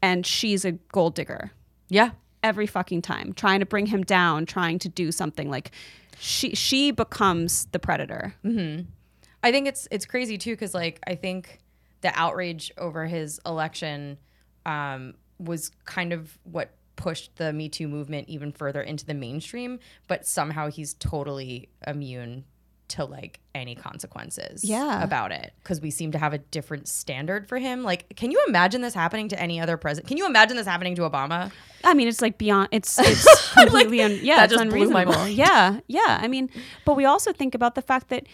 and 0.03 0.27
she's 0.27 0.65
a 0.65 0.73
gold 0.73 1.15
digger 1.15 1.51
Yeah. 1.89 2.11
every 2.43 2.67
fucking 2.67 3.03
time, 3.03 3.33
trying 3.33 3.61
to 3.61 3.67
bring 3.67 3.87
him 3.87 4.03
down, 4.03 4.47
trying 4.47 4.79
to 4.81 4.89
do 4.89 5.11
something 5.11 5.49
like 5.51 5.71
she 6.19 6.55
she 6.55 6.91
becomes 6.91 7.65
the 7.73 7.79
predator. 7.79 8.35
I 8.45 9.51
think 9.51 9.67
it's 9.67 9.89
it's 9.91 10.05
crazy 10.05 10.37
too 10.39 10.53
because 10.53 10.75
like 10.75 11.01
I 11.07 11.15
think 11.15 11.59
the 12.03 12.13
outrage 12.15 12.71
over 12.77 13.07
his 13.07 13.41
election 13.47 14.19
um, 14.67 15.15
was 15.39 15.71
kind 15.85 16.13
of 16.13 16.39
what 16.45 16.71
pushed 16.97 17.37
the 17.37 17.53
Me 17.53 17.69
Too 17.69 17.89
movement 17.89 18.29
even 18.29 18.53
further 18.53 18.81
into 18.83 19.05
the 19.07 19.15
mainstream. 19.15 19.79
But 20.09 20.27
somehow 20.27 20.69
he's 20.71 20.95
totally 20.95 21.69
immune 21.87 22.45
to 22.89 23.05
like 23.07 23.41
any 23.55 23.75
consequences 23.75 24.63
Yeah. 24.65 25.03
about 25.03 25.33
it 25.33 25.55
because 25.63 25.81
we 25.81 25.91
seem 25.91 26.13
to 26.13 26.19
have 26.19 26.35
a 26.35 26.39
different 26.39 26.89
standard 26.89 27.49
for 27.49 27.57
him. 27.59 27.83
Like, 27.85 28.15
can 28.17 28.31
you 28.31 28.43
imagine 28.47 28.83
this 28.83 28.93
happening 28.93 29.29
to 29.29 29.41
any 29.41 29.59
other 29.61 29.79
president? 29.79 30.09
Can 30.09 30.19
you 30.19 30.27
imagine 30.27 30.59
this 30.59 30.67
happening 30.67 30.95
to 30.97 31.03
Obama? 31.03 31.51
I 31.85 31.95
mean, 31.95 32.07
it's 32.07 32.21
like 32.21 32.37
beyond. 32.37 32.69
It's 32.71 32.99
it's 33.01 33.53
completely 33.55 34.03
un, 34.03 34.19
yeah, 34.23 34.37
that 34.37 34.53
it's 34.53 34.55
just 34.61 34.69
blew 34.69 34.91
my 34.91 35.03
unreasonable. 35.03 35.13
mind. 35.15 35.35
Yeah, 35.37 35.81
yeah. 35.87 36.19
I 36.21 36.29
mean, 36.29 36.51
but 36.85 36.95
we 36.97 37.07
also 37.07 37.33
think 37.33 37.55
about 37.55 37.77
the 37.77 37.83
fact 37.83 38.09
that 38.11 38.27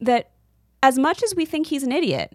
that 0.00 0.30
as 0.82 0.98
much 0.98 1.22
as 1.22 1.34
we 1.34 1.44
think 1.44 1.66
he's 1.66 1.82
an 1.82 1.92
idiot, 1.92 2.32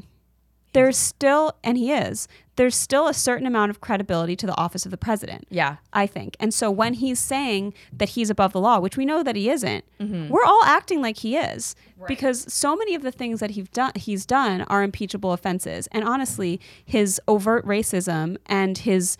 there's 0.74 0.98
still, 0.98 1.58
and 1.64 1.78
he 1.80 1.92
is, 1.92 2.28
there's 2.60 2.76
still 2.76 3.08
a 3.08 3.14
certain 3.14 3.48
amount 3.48 3.70
of 3.70 3.80
credibility 3.80 4.36
to 4.36 4.46
the 4.46 4.56
office 4.58 4.84
of 4.86 4.92
the 4.92 4.98
president. 4.98 5.48
Yeah. 5.50 5.78
I 5.94 6.06
think. 6.08 6.36
And 6.42 6.54
so 6.54 6.70
when 6.70 6.94
he's 6.96 7.18
saying 7.20 7.74
that 7.94 8.10
he's 8.10 8.30
above 8.30 8.52
the 8.52 8.60
law, 8.60 8.80
which 8.80 8.98
we 8.98 9.06
know 9.06 9.24
that 9.24 9.36
he 9.38 9.50
isn't, 9.50 9.86
Mm-hmm. 10.00 10.28
we're 10.30 10.44
all 10.44 10.64
acting 10.66 11.02
like 11.02 11.18
he 11.18 11.38
is 11.38 11.76
because 12.08 12.52
so 12.54 12.76
many 12.76 12.96
of 12.96 13.02
the 13.02 13.12
things 13.12 13.40
that 13.40 13.52
he's 13.52 13.68
done 13.70 13.92
he's 13.96 14.26
done 14.26 14.62
are 14.64 14.84
impeachable 14.84 15.32
offenses. 15.34 15.88
And 15.92 16.04
honestly, 16.04 16.60
his 16.86 17.20
overt 17.28 17.66
racism 17.66 18.38
and 18.46 18.78
his 18.78 19.18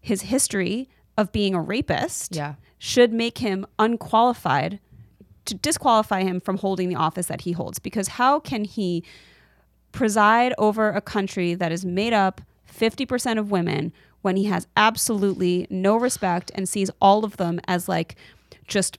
his 0.00 0.22
history 0.22 0.88
of 1.18 1.32
being 1.32 1.54
a 1.54 1.60
rapist 1.60 2.34
Yeah. 2.36 2.54
should 2.78 3.12
make 3.12 3.38
him 3.38 3.66
unqualified 3.78 4.78
to 5.46 5.54
disqualify 5.54 6.22
him 6.22 6.40
from 6.40 6.58
holding 6.58 6.88
the 6.88 6.96
office 6.96 7.26
that 7.26 7.40
he 7.42 7.52
holds 7.52 7.78
because 7.78 8.08
how 8.20 8.38
can 8.40 8.64
he 8.64 9.02
preside 9.92 10.52
over 10.58 10.90
a 10.90 11.00
country 11.00 11.54
that 11.54 11.72
is 11.72 11.84
made 11.84 12.12
up 12.12 12.40
50% 12.76 13.38
of 13.38 13.50
women 13.50 13.92
when 14.22 14.36
he 14.36 14.44
has 14.44 14.66
absolutely 14.76 15.66
no 15.70 15.96
respect 15.96 16.50
and 16.54 16.68
sees 16.68 16.90
all 17.00 17.24
of 17.24 17.36
them 17.36 17.60
as 17.68 17.88
like 17.88 18.16
just 18.66 18.98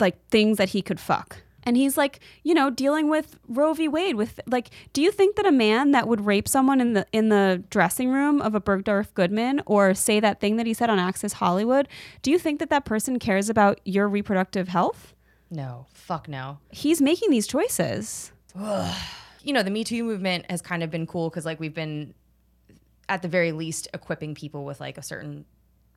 like 0.00 0.16
things 0.28 0.58
that 0.58 0.70
he 0.70 0.82
could 0.82 1.00
fuck. 1.00 1.42
And 1.64 1.76
he's 1.76 1.98
like, 1.98 2.20
you 2.44 2.54
know, 2.54 2.70
dealing 2.70 3.10
with 3.10 3.38
Roe 3.48 3.74
v. 3.74 3.88
Wade 3.88 4.14
with 4.14 4.40
like, 4.46 4.70
do 4.92 5.02
you 5.02 5.10
think 5.10 5.36
that 5.36 5.44
a 5.44 5.52
man 5.52 5.90
that 5.90 6.08
would 6.08 6.24
rape 6.24 6.48
someone 6.48 6.80
in 6.80 6.94
the 6.94 7.06
in 7.12 7.28
the 7.28 7.62
dressing 7.68 8.10
room 8.10 8.40
of 8.40 8.54
a 8.54 8.60
Bergdorf 8.60 9.12
Goodman 9.12 9.62
or 9.66 9.92
say 9.92 10.20
that 10.20 10.40
thing 10.40 10.56
that 10.56 10.66
he 10.66 10.72
said 10.72 10.88
on 10.88 10.98
Access 10.98 11.34
Hollywood, 11.34 11.88
do 12.22 12.30
you 12.30 12.38
think 12.38 12.58
that 12.60 12.70
that 12.70 12.84
person 12.84 13.18
cares 13.18 13.50
about 13.50 13.80
your 13.84 14.08
reproductive 14.08 14.68
health? 14.68 15.14
No. 15.50 15.86
Fuck 15.92 16.28
no. 16.28 16.58
He's 16.70 17.02
making 17.02 17.30
these 17.30 17.46
choices. 17.46 18.32
you 19.42 19.52
know, 19.52 19.62
the 19.62 19.70
Me 19.70 19.84
Too 19.84 20.04
movement 20.04 20.50
has 20.50 20.62
kind 20.62 20.82
of 20.82 20.90
been 20.90 21.06
cool 21.06 21.28
because 21.28 21.44
like 21.44 21.60
we've 21.60 21.74
been 21.74 22.14
at 23.08 23.22
the 23.22 23.28
very 23.28 23.52
least 23.52 23.88
equipping 23.94 24.34
people 24.34 24.64
with 24.64 24.80
like 24.80 24.98
a 24.98 25.02
certain 25.02 25.44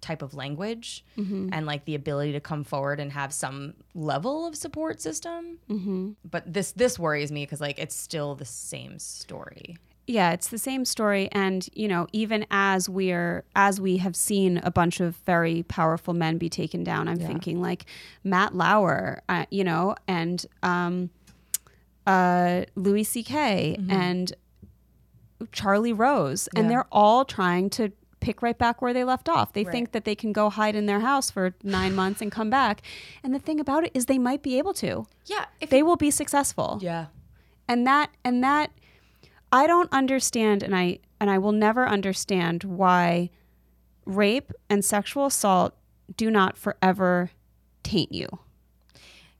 type 0.01 0.21
of 0.21 0.33
language 0.33 1.05
and 1.53 1.65
like 1.65 1.85
the 1.85 1.95
ability 1.95 2.31
to 2.33 2.39
come 2.39 2.63
forward 2.63 2.99
and 2.99 3.11
have 3.11 3.31
some 3.31 3.75
level 3.93 4.47
of 4.47 4.55
support 4.55 4.99
system. 4.99 5.59
Mm-hmm. 5.69 6.11
But 6.29 6.51
this 6.51 6.71
this 6.73 6.97
worries 6.99 7.31
me 7.31 7.45
because 7.45 7.61
like 7.61 7.79
it's 7.79 7.95
still 7.95 8.35
the 8.35 8.45
same 8.45 8.99
story. 8.99 9.77
Yeah, 10.07 10.31
it's 10.31 10.49
the 10.49 10.57
same 10.57 10.83
story 10.83 11.29
and 11.31 11.69
you 11.73 11.87
know, 11.87 12.07
even 12.11 12.45
as 12.49 12.89
we're 12.89 13.45
as 13.55 13.79
we 13.79 13.97
have 13.97 14.15
seen 14.15 14.57
a 14.63 14.71
bunch 14.71 14.99
of 14.99 15.15
very 15.17 15.63
powerful 15.63 16.13
men 16.13 16.37
be 16.37 16.49
taken 16.49 16.83
down, 16.83 17.07
I'm 17.07 17.19
thinking 17.19 17.61
like 17.61 17.85
Matt 18.23 18.55
Lauer, 18.55 19.21
uh, 19.29 19.45
you 19.51 19.63
know, 19.63 19.95
and 20.07 20.43
um 20.63 21.11
uh 22.07 22.65
Louis 22.75 23.05
CK 23.05 23.31
and 23.89 24.33
Charlie 25.51 25.93
Rose 25.93 26.47
and 26.55 26.65
Yeah. 26.65 26.69
they're 26.69 26.87
all 26.91 27.25
trying 27.25 27.69
to 27.71 27.91
pick 28.19 28.41
right 28.43 28.57
back 28.57 28.81
where 28.81 28.93
they 28.93 29.03
left 29.03 29.27
off. 29.27 29.53
They 29.53 29.63
think 29.63 29.93
that 29.93 30.05
they 30.05 30.13
can 30.13 30.31
go 30.31 30.49
hide 30.51 30.75
in 30.75 30.85
their 30.85 30.99
house 30.99 31.31
for 31.31 31.55
9 31.63 31.95
months 31.95 32.21
and 32.21 32.31
come 32.31 32.49
back. 32.51 32.83
And 33.23 33.33
the 33.33 33.39
thing 33.39 33.59
about 33.59 33.83
it 33.83 33.91
is 33.95 34.05
they 34.05 34.19
might 34.19 34.43
be 34.43 34.59
able 34.59 34.73
to. 34.75 35.07
Yeah. 35.25 35.45
If 35.59 35.71
They 35.71 35.81
will 35.81 35.95
be 35.95 36.11
successful 36.11 36.77
yeah. 36.81 37.07
and 37.67 37.87
that 37.87 38.11
and 38.23 38.43
that 38.43 38.71
i 39.53 39.65
don't 39.67 39.91
understand 39.91 40.63
and 40.63 40.73
i 40.75 40.99
and 41.19 41.29
i 41.29 41.37
will 41.37 41.51
never 41.51 41.85
understand 41.87 42.63
why 42.63 43.29
rape 44.05 44.51
and 44.69 44.83
sexual 44.85 45.25
assault 45.25 45.73
do 46.15 46.29
not 46.31 46.57
forever 46.57 47.31
taint 47.83 48.11
you 48.13 48.27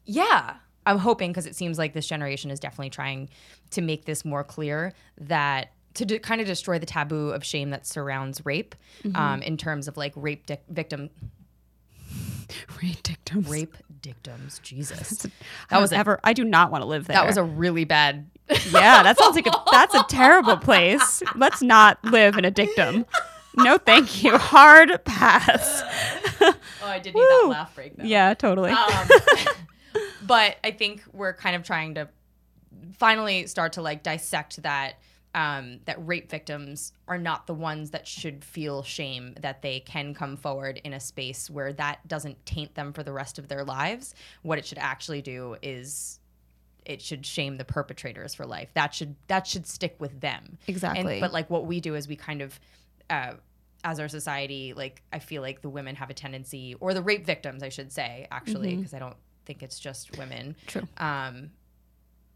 Yeah. 0.06 0.56
I'm 0.86 0.98
hoping 0.98 1.30
because 1.32 1.46
it 1.46 1.56
seems 1.56 1.78
like 1.78 1.94
this 1.94 2.08
generation 2.08 2.50
is 2.50 2.60
definitely 2.60 2.90
trying 2.90 3.30
to 3.70 3.82
make 3.82 4.06
this 4.06 4.26
more 4.26 4.44
clear 4.44 4.94
that 5.20 5.72
to 5.96 6.06
de- 6.06 6.20
kind 6.20 6.42
of 6.42 6.48
destroy 6.48 6.80
the 6.80 6.86
taboo 6.86 7.30
of 7.30 7.44
shame 7.44 7.70
that 7.72 7.86
surrounds 7.86 8.46
rape 8.46 8.76
Mm-hmm. 9.04 9.16
um, 9.16 9.42
in 9.42 9.58
terms 9.58 9.88
of 9.88 9.98
like 9.98 10.14
rape 10.16 10.46
dic- 10.46 10.64
victim 10.70 11.10
Rape 12.82 13.02
dictums. 13.04 13.48
rape 13.48 13.78
dictums 14.02 14.60
jesus 14.60 15.10
That 15.20 15.32
that 15.70 15.82
was 15.82 15.94
ever. 15.94 16.20
I 16.24 16.34
do 16.34 16.44
not 16.44 16.72
want 16.72 16.82
to 16.82 16.86
live 16.88 17.08
there. 17.08 17.16
that 17.16 17.26
was 17.28 17.38
a 17.38 17.44
really 17.44 17.86
bad 17.86 18.30
yeah. 18.72 19.02
That 19.04 19.18
sounds 19.18 19.36
like 19.36 19.48
a, 19.48 19.52
that's 19.72 19.96
a 19.96 20.04
terrible 20.10 20.58
place. 20.70 21.24
Let's 21.36 21.62
not 21.62 22.04
live 22.04 22.38
in 22.38 22.44
a 22.44 22.52
dictum. 22.52 23.06
No, 23.56 23.78
thank 23.78 24.24
you. 24.24 24.38
Hard 24.38 25.00
pass. 25.06 25.82
oh 26.42 26.54
i 26.84 27.00
did 27.00 27.14
need 27.16 27.22
that 27.22 27.48
laugh 27.50 27.74
break 27.76 27.96
though. 27.96 28.04
Yeah, 28.04 28.34
totally. 28.34 28.72
um, 28.72 29.08
but 30.24 30.58
I 30.66 30.72
think 30.72 31.04
we're 31.14 31.34
kind 31.34 31.56
of 31.56 31.64
trying 31.64 31.96
to 31.96 32.10
finally 32.98 33.48
start 33.48 33.74
to 33.74 33.82
like 33.82 34.04
dissect 34.04 34.62
that 34.64 34.96
um, 35.34 35.80
that 35.86 35.96
rape 36.06 36.30
victims 36.30 36.94
are 37.08 37.18
not 37.18 37.48
the 37.48 37.54
ones 37.54 37.92
that 37.92 38.08
should 38.08 38.44
feel 38.44 38.84
shame 38.84 39.34
that 39.40 39.62
they 39.62 39.80
can 39.80 40.14
come 40.14 40.36
forward 40.36 40.82
in 40.84 40.94
a 40.94 41.00
space 41.00 41.50
where 41.50 41.72
that 41.74 42.06
doesn't 42.08 42.46
taint 42.46 42.76
them 42.76 42.92
for 42.92 43.04
the 43.04 43.14
rest 43.14 43.40
of 43.40 43.48
their 43.48 43.64
lives. 43.64 44.14
What 44.42 44.58
it 44.58 44.66
should 44.66 44.78
actually 44.78 45.22
do 45.22 45.56
is 45.62 46.20
it 46.84 47.02
should 47.02 47.26
shame 47.26 47.58
the 47.58 47.66
perpetrators 47.66 48.34
for 48.34 48.46
life. 48.46 48.70
That 48.74 48.94
should 48.94 49.16
that 49.28 49.48
should 49.48 49.68
stick 49.68 49.96
with 50.00 50.20
them. 50.20 50.58
Exactly. 50.68 51.14
And, 51.14 51.22
but 51.22 51.32
like 51.32 51.50
what 51.50 51.66
we 51.66 51.80
do 51.80 51.96
is 51.96 52.08
we 52.08 52.16
kind 52.16 52.42
of 52.42 52.60
uh, 53.10 53.34
as 53.84 54.00
our 54.00 54.08
society, 54.08 54.74
like 54.74 55.02
I 55.14 55.20
feel 55.20 55.42
like 55.42 55.62
the 55.62 55.70
women 55.70 55.96
have 55.96 56.10
a 56.10 56.14
tendency, 56.14 56.76
or 56.80 56.94
the 56.94 57.02
rape 57.02 57.26
victims, 57.26 57.64
I 57.64 57.70
should 57.70 57.92
say, 57.92 58.28
actually, 58.32 58.76
because 58.76 58.94
I 58.94 59.00
don't 59.00 59.18
think 59.46 59.64
it's 59.64 59.80
just 59.80 60.18
women. 60.18 60.56
True. 60.68 60.88
Um, 60.98 61.52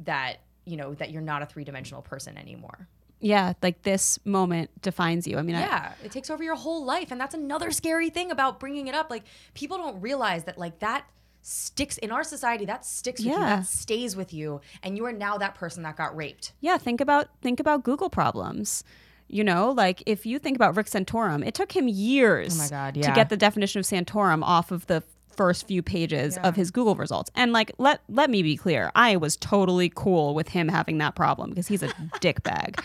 that 0.01 0.37
you 0.65 0.77
know 0.77 0.93
that 0.95 1.11
you're 1.11 1.21
not 1.21 1.41
a 1.41 1.45
three 1.45 1.63
dimensional 1.63 2.01
person 2.01 2.37
anymore. 2.37 2.87
yeah, 3.19 3.53
like 3.61 3.81
this 3.83 4.19
moment 4.25 4.69
defines 4.81 5.25
you. 5.25 5.37
I 5.37 5.41
mean, 5.41 5.55
I, 5.55 5.61
Yeah, 5.61 5.93
it 6.03 6.11
takes 6.11 6.29
over 6.29 6.43
your 6.43 6.55
whole 6.55 6.83
life, 6.85 7.11
and 7.11 7.19
that's 7.19 7.33
another 7.33 7.71
scary 7.71 8.09
thing 8.09 8.31
about 8.31 8.59
bringing 8.59 8.87
it 8.87 8.95
up. 8.95 9.09
Like 9.09 9.23
people 9.53 9.77
don't 9.77 10.01
realize 10.01 10.43
that 10.43 10.57
like 10.57 10.79
that 10.79 11.05
sticks 11.41 11.97
in 11.99 12.11
our 12.11 12.23
society. 12.23 12.65
That 12.65 12.85
sticks 12.85 13.21
with 13.21 13.27
you. 13.27 13.33
Yeah. 13.33 13.57
That 13.57 13.67
stays 13.67 14.15
with 14.15 14.33
you, 14.33 14.61
and 14.83 14.97
you 14.97 15.05
are 15.05 15.13
now 15.13 15.37
that 15.37 15.55
person 15.55 15.83
that 15.83 15.95
got 15.95 16.15
raped. 16.15 16.53
yeah. 16.61 16.77
Think 16.77 17.01
about 17.01 17.29
think 17.41 17.59
about 17.59 17.83
Google 17.83 18.09
problems. 18.09 18.83
You 19.27 19.43
know, 19.43 19.71
like 19.71 20.03
if 20.05 20.27
you 20.27 20.37
think 20.37 20.55
about 20.55 20.75
Rick 20.75 20.85
Santorum, 20.85 21.43
it 21.45 21.55
took 21.55 21.71
him 21.71 21.87
years 21.87 22.59
Oh 22.59 22.63
my 22.63 22.69
God, 22.69 22.93
to 22.93 23.11
get 23.11 23.29
the 23.29 23.37
definition 23.37 23.79
of 23.79 23.85
Santorum 23.85 24.43
off 24.43 24.71
of 24.71 24.85
the 24.85 25.03
first 25.35 25.67
few 25.67 25.81
pages 25.81 26.35
Yeah. 26.35 26.47
of 26.47 26.55
his 26.55 26.71
Google 26.71 26.95
results. 26.95 27.31
And 27.35 27.51
like 27.53 27.71
let 27.77 28.01
let 28.09 28.29
me 28.29 28.41
be 28.43 28.57
clear, 28.57 28.91
I 28.95 29.15
was 29.17 29.35
totally 29.37 29.91
cool 29.93 30.33
with 30.33 30.49
him 30.49 30.67
having 30.67 30.97
that 30.99 31.15
problem 31.15 31.49
because 31.49 31.67
he's 31.67 31.83
a 31.83 31.87
dickbag. 32.21 32.79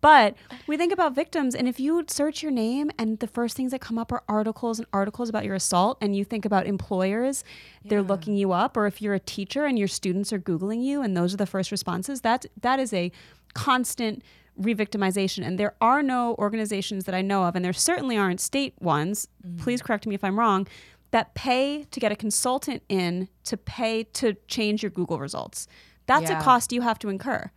But 0.00 0.34
we 0.66 0.78
think 0.78 0.94
about 0.94 1.14
victims, 1.14 1.54
and 1.54 1.68
if 1.68 1.78
you 1.78 2.02
search 2.08 2.42
your 2.42 2.50
name 2.50 2.90
and 2.98 3.18
the 3.18 3.26
first 3.26 3.54
things 3.54 3.72
that 3.72 3.82
come 3.82 3.98
up 3.98 4.10
are 4.12 4.22
articles 4.28 4.78
and 4.78 4.88
articles 4.94 5.28
about 5.28 5.44
your 5.44 5.54
assault, 5.54 5.98
and 6.00 6.16
you 6.16 6.24
think 6.24 6.46
about 6.46 6.66
employers, 6.66 7.44
they're 7.84 8.00
looking 8.02 8.34
you 8.34 8.52
up, 8.52 8.78
or 8.78 8.86
if 8.86 9.02
you're 9.02 9.12
a 9.12 9.20
teacher 9.20 9.66
and 9.66 9.78
your 9.78 9.88
students 9.88 10.32
are 10.32 10.38
Googling 10.38 10.82
you 10.82 11.02
and 11.02 11.14
those 11.14 11.34
are 11.34 11.36
the 11.36 11.44
first 11.44 11.70
responses, 11.70 12.22
that, 12.22 12.46
that 12.62 12.80
is 12.80 12.94
a 12.94 13.12
constant 13.52 14.22
re-victimization 14.56 15.46
and 15.46 15.58
there 15.58 15.74
are 15.80 16.02
no 16.02 16.34
organizations 16.38 17.04
that 17.04 17.14
i 17.14 17.22
know 17.22 17.44
of 17.44 17.56
and 17.56 17.64
there 17.64 17.72
certainly 17.72 18.16
aren't 18.18 18.40
state 18.40 18.74
ones 18.80 19.26
mm-hmm. 19.46 19.56
please 19.56 19.80
correct 19.80 20.06
me 20.06 20.14
if 20.14 20.22
i'm 20.22 20.38
wrong 20.38 20.66
that 21.12 21.34
pay 21.34 21.84
to 21.90 22.00
get 22.00 22.12
a 22.12 22.16
consultant 22.16 22.82
in 22.88 23.28
to 23.44 23.56
pay 23.56 24.04
to 24.04 24.34
change 24.48 24.82
your 24.82 24.90
google 24.90 25.18
results 25.18 25.66
that's 26.06 26.30
Yeah. 26.30 26.40
a 26.40 26.42
cost 26.42 26.72
you 26.72 26.80
have 26.82 26.98
to 27.00 27.08
incur 27.08 27.50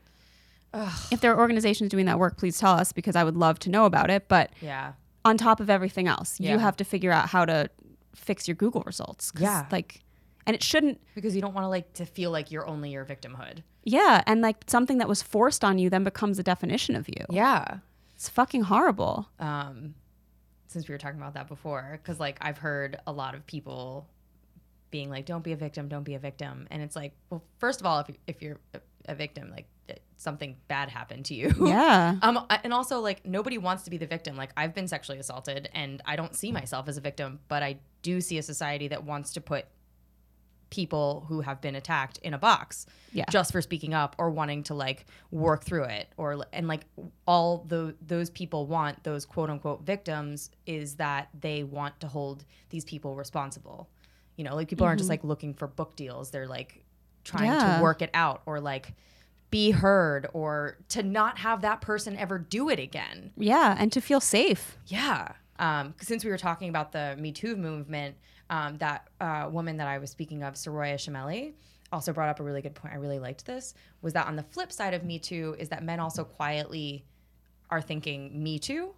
if 1.12 1.22
there 1.22 1.32
are 1.32 1.40
organizations 1.40 1.90
doing 1.92 2.08
that 2.08 2.18
work, 2.18 2.36
please 2.36 2.58
tell 2.58 2.74
us 2.74 2.92
because 2.92 3.16
I 3.16 3.24
would 3.24 3.38
love 3.38 3.60
to 3.60 3.70
know 3.70 3.86
about 3.86 4.10
it. 4.10 4.28
But 4.28 4.50
Yeah. 4.60 4.94
on 5.24 5.38
top 5.38 5.60
of 5.60 5.70
everything 5.70 6.08
else, 6.08 6.40
Yeah. 6.40 6.54
you 6.54 6.58
have 6.58 6.76
to 6.78 6.84
figure 6.84 7.12
out 7.12 7.30
how 7.30 7.46
to 7.46 7.70
fix 8.16 8.48
your 8.48 8.56
Google 8.56 8.82
results. 8.84 9.32
Yeah. 9.38 9.68
Like, 9.72 10.02
and 10.48 10.56
it 10.56 10.64
shouldn't, 10.64 11.00
Because 11.14 11.36
you 11.36 11.44
don't 11.44 11.54
want 11.54 11.66
to 11.66 11.70
like 11.70 11.94
to 11.94 12.08
feel 12.08 12.32
like 12.32 12.50
you're 12.50 12.66
only 12.66 12.90
your 12.90 13.06
victimhood. 13.06 13.60
yeah. 13.84 14.24
And 14.26 14.42
like 14.42 14.64
something 14.66 14.98
that 14.98 15.08
was 15.08 15.22
forced 15.22 15.64
on 15.64 15.78
you 15.78 15.92
then 15.92 16.04
becomes 16.04 16.40
a 16.40 16.44
definition 16.44 16.96
of 16.96 17.08
you. 17.08 17.24
Yeah. 17.30 17.78
It's 18.16 18.28
fucking 18.30 18.64
horrible. 18.64 19.30
um, 19.40 19.94
since 20.74 20.88
we 20.88 20.94
were 20.94 21.00
talking 21.00 21.20
about 21.20 21.36
that 21.36 21.48
before, 21.48 22.00
because 22.02 22.20
like 22.20 22.38
I've 22.42 22.58
heard 22.58 22.98
a 23.08 23.12
lot 23.12 23.36
of 23.36 23.46
people 23.46 24.08
being 24.92 25.10
like, 25.10 25.26
"Don't 25.26 25.44
be 25.44 25.54
a 25.54 25.56
victim, 25.56 25.88
don't 25.88 26.04
be 26.04 26.16
a 26.16 26.20
victim," 26.20 26.68
and 26.70 26.82
it's 26.82 26.96
like, 26.96 27.14
well, 27.30 27.44
first 27.60 27.80
of 27.80 27.86
all, 27.86 28.00
if 28.00 28.16
if 28.28 28.42
you're 28.42 28.60
a, 28.74 28.82
a 29.06 29.16
victim, 29.16 29.52
like 29.52 29.68
something 30.18 30.56
bad 30.68 30.90
happened 30.90 31.26
to 31.26 31.36
you. 31.36 31.54
Yeah. 31.74 32.18
Um, 32.22 32.46
and 32.64 32.74
also 32.74 33.00
like 33.00 33.26
nobody 33.26 33.58
wants 33.58 33.84
to 33.84 33.90
be 33.90 33.98
the 33.98 34.08
victim. 34.08 34.36
Like 34.36 34.52
I've 34.58 34.74
been 34.74 34.88
sexually 34.88 35.20
assaulted, 35.20 35.70
and 35.74 36.02
I 36.06 36.16
don't 36.16 36.36
see 36.36 36.52
myself 36.52 36.88
as 36.88 36.98
a 36.98 37.02
victim, 37.02 37.40
but 37.48 37.64
I 37.64 37.80
do 38.02 38.22
see 38.22 38.38
a 38.38 38.44
society 38.44 38.88
that 38.90 39.04
wants 39.04 39.34
to 39.34 39.42
put 39.42 39.66
people 40.74 41.24
who 41.30 41.42
have 41.42 41.62
been 41.62 41.76
attacked 41.76 42.18
in 42.24 42.34
a 42.34 42.38
box 42.40 42.88
Yeah. 43.12 43.26
just 43.30 43.52
for 43.52 43.62
speaking 43.62 43.94
up 43.94 44.16
or 44.18 44.32
wanting 44.32 44.64
to 44.64 44.74
like 44.74 45.06
work 45.30 45.64
through 45.64 45.84
it 45.84 46.08
or 46.18 46.44
and 46.52 46.68
like 46.68 46.86
all 47.28 47.64
the 47.68 47.94
those 48.02 48.32
people 48.32 48.66
want 48.66 49.04
those 49.04 49.24
quote 49.24 49.52
unquote 49.52 49.86
victims 49.86 50.50
is 50.66 50.96
that 50.96 51.30
they 51.40 51.64
want 51.64 52.00
to 52.00 52.08
hold 52.08 52.44
these 52.72 52.84
people 52.86 53.16
responsible 53.16 53.88
you 54.36 54.44
know 54.44 54.56
like 54.56 54.68
people 54.68 54.88
aren't 54.88 54.98
just 54.98 55.12
like 55.12 55.24
looking 55.24 55.54
for 55.54 55.68
book 55.68 55.96
deals 55.96 56.32
they're 56.32 56.48
like 56.48 56.84
trying 57.24 57.52
Yeah. 57.52 57.78
to 57.78 57.84
work 57.84 58.02
it 58.02 58.10
out 58.16 58.42
or 58.48 58.60
like 58.60 58.94
be 59.52 59.70
heard 59.70 60.28
or 60.34 60.78
to 60.90 61.04
not 61.04 61.38
have 61.38 61.62
that 61.62 61.82
person 61.82 62.18
ever 62.18 62.40
do 62.40 62.70
it 62.70 62.80
again 62.80 63.30
Yeah. 63.38 63.76
And 63.78 63.92
to 63.92 64.02
feel 64.02 64.20
safe. 64.20 64.76
yeah. 64.88 65.34
Um, 65.60 65.94
since 66.02 66.26
we 66.26 66.32
were 66.32 66.40
talking 66.40 66.68
about 66.70 66.92
the 66.94 67.16
Me 67.20 67.32
Too 67.32 67.56
movement, 67.56 68.16
um, 68.54 68.78
that 68.78 69.10
uh, 69.20 69.50
woman 69.52 69.78
that 69.78 69.88
I 69.88 69.98
was 69.98 70.12
speaking 70.12 70.44
of, 70.44 70.54
Soraya 70.54 70.96
Chemaly, 70.96 71.54
also 71.92 72.14
brought 72.14 72.30
up 72.30 72.40
a 72.40 72.44
really 72.44 72.62
good 72.62 72.76
point. 72.76 72.94
I 72.94 72.98
really 72.98 73.18
liked 73.18 73.48
this. 73.48 73.74
Was 74.04 74.14
that 74.14 74.28
on 74.28 74.36
the 74.36 74.44
flip 74.44 74.72
side 74.72 74.94
of 74.94 75.04
Me 75.04 75.18
Too 75.18 75.56
is 75.58 75.70
that 75.70 75.84
men 75.84 76.00
also 76.00 76.24
quietly 76.24 77.04
are 77.72 77.82
thinking 77.82 78.44
Me 78.44 78.60
Too. 78.60 78.94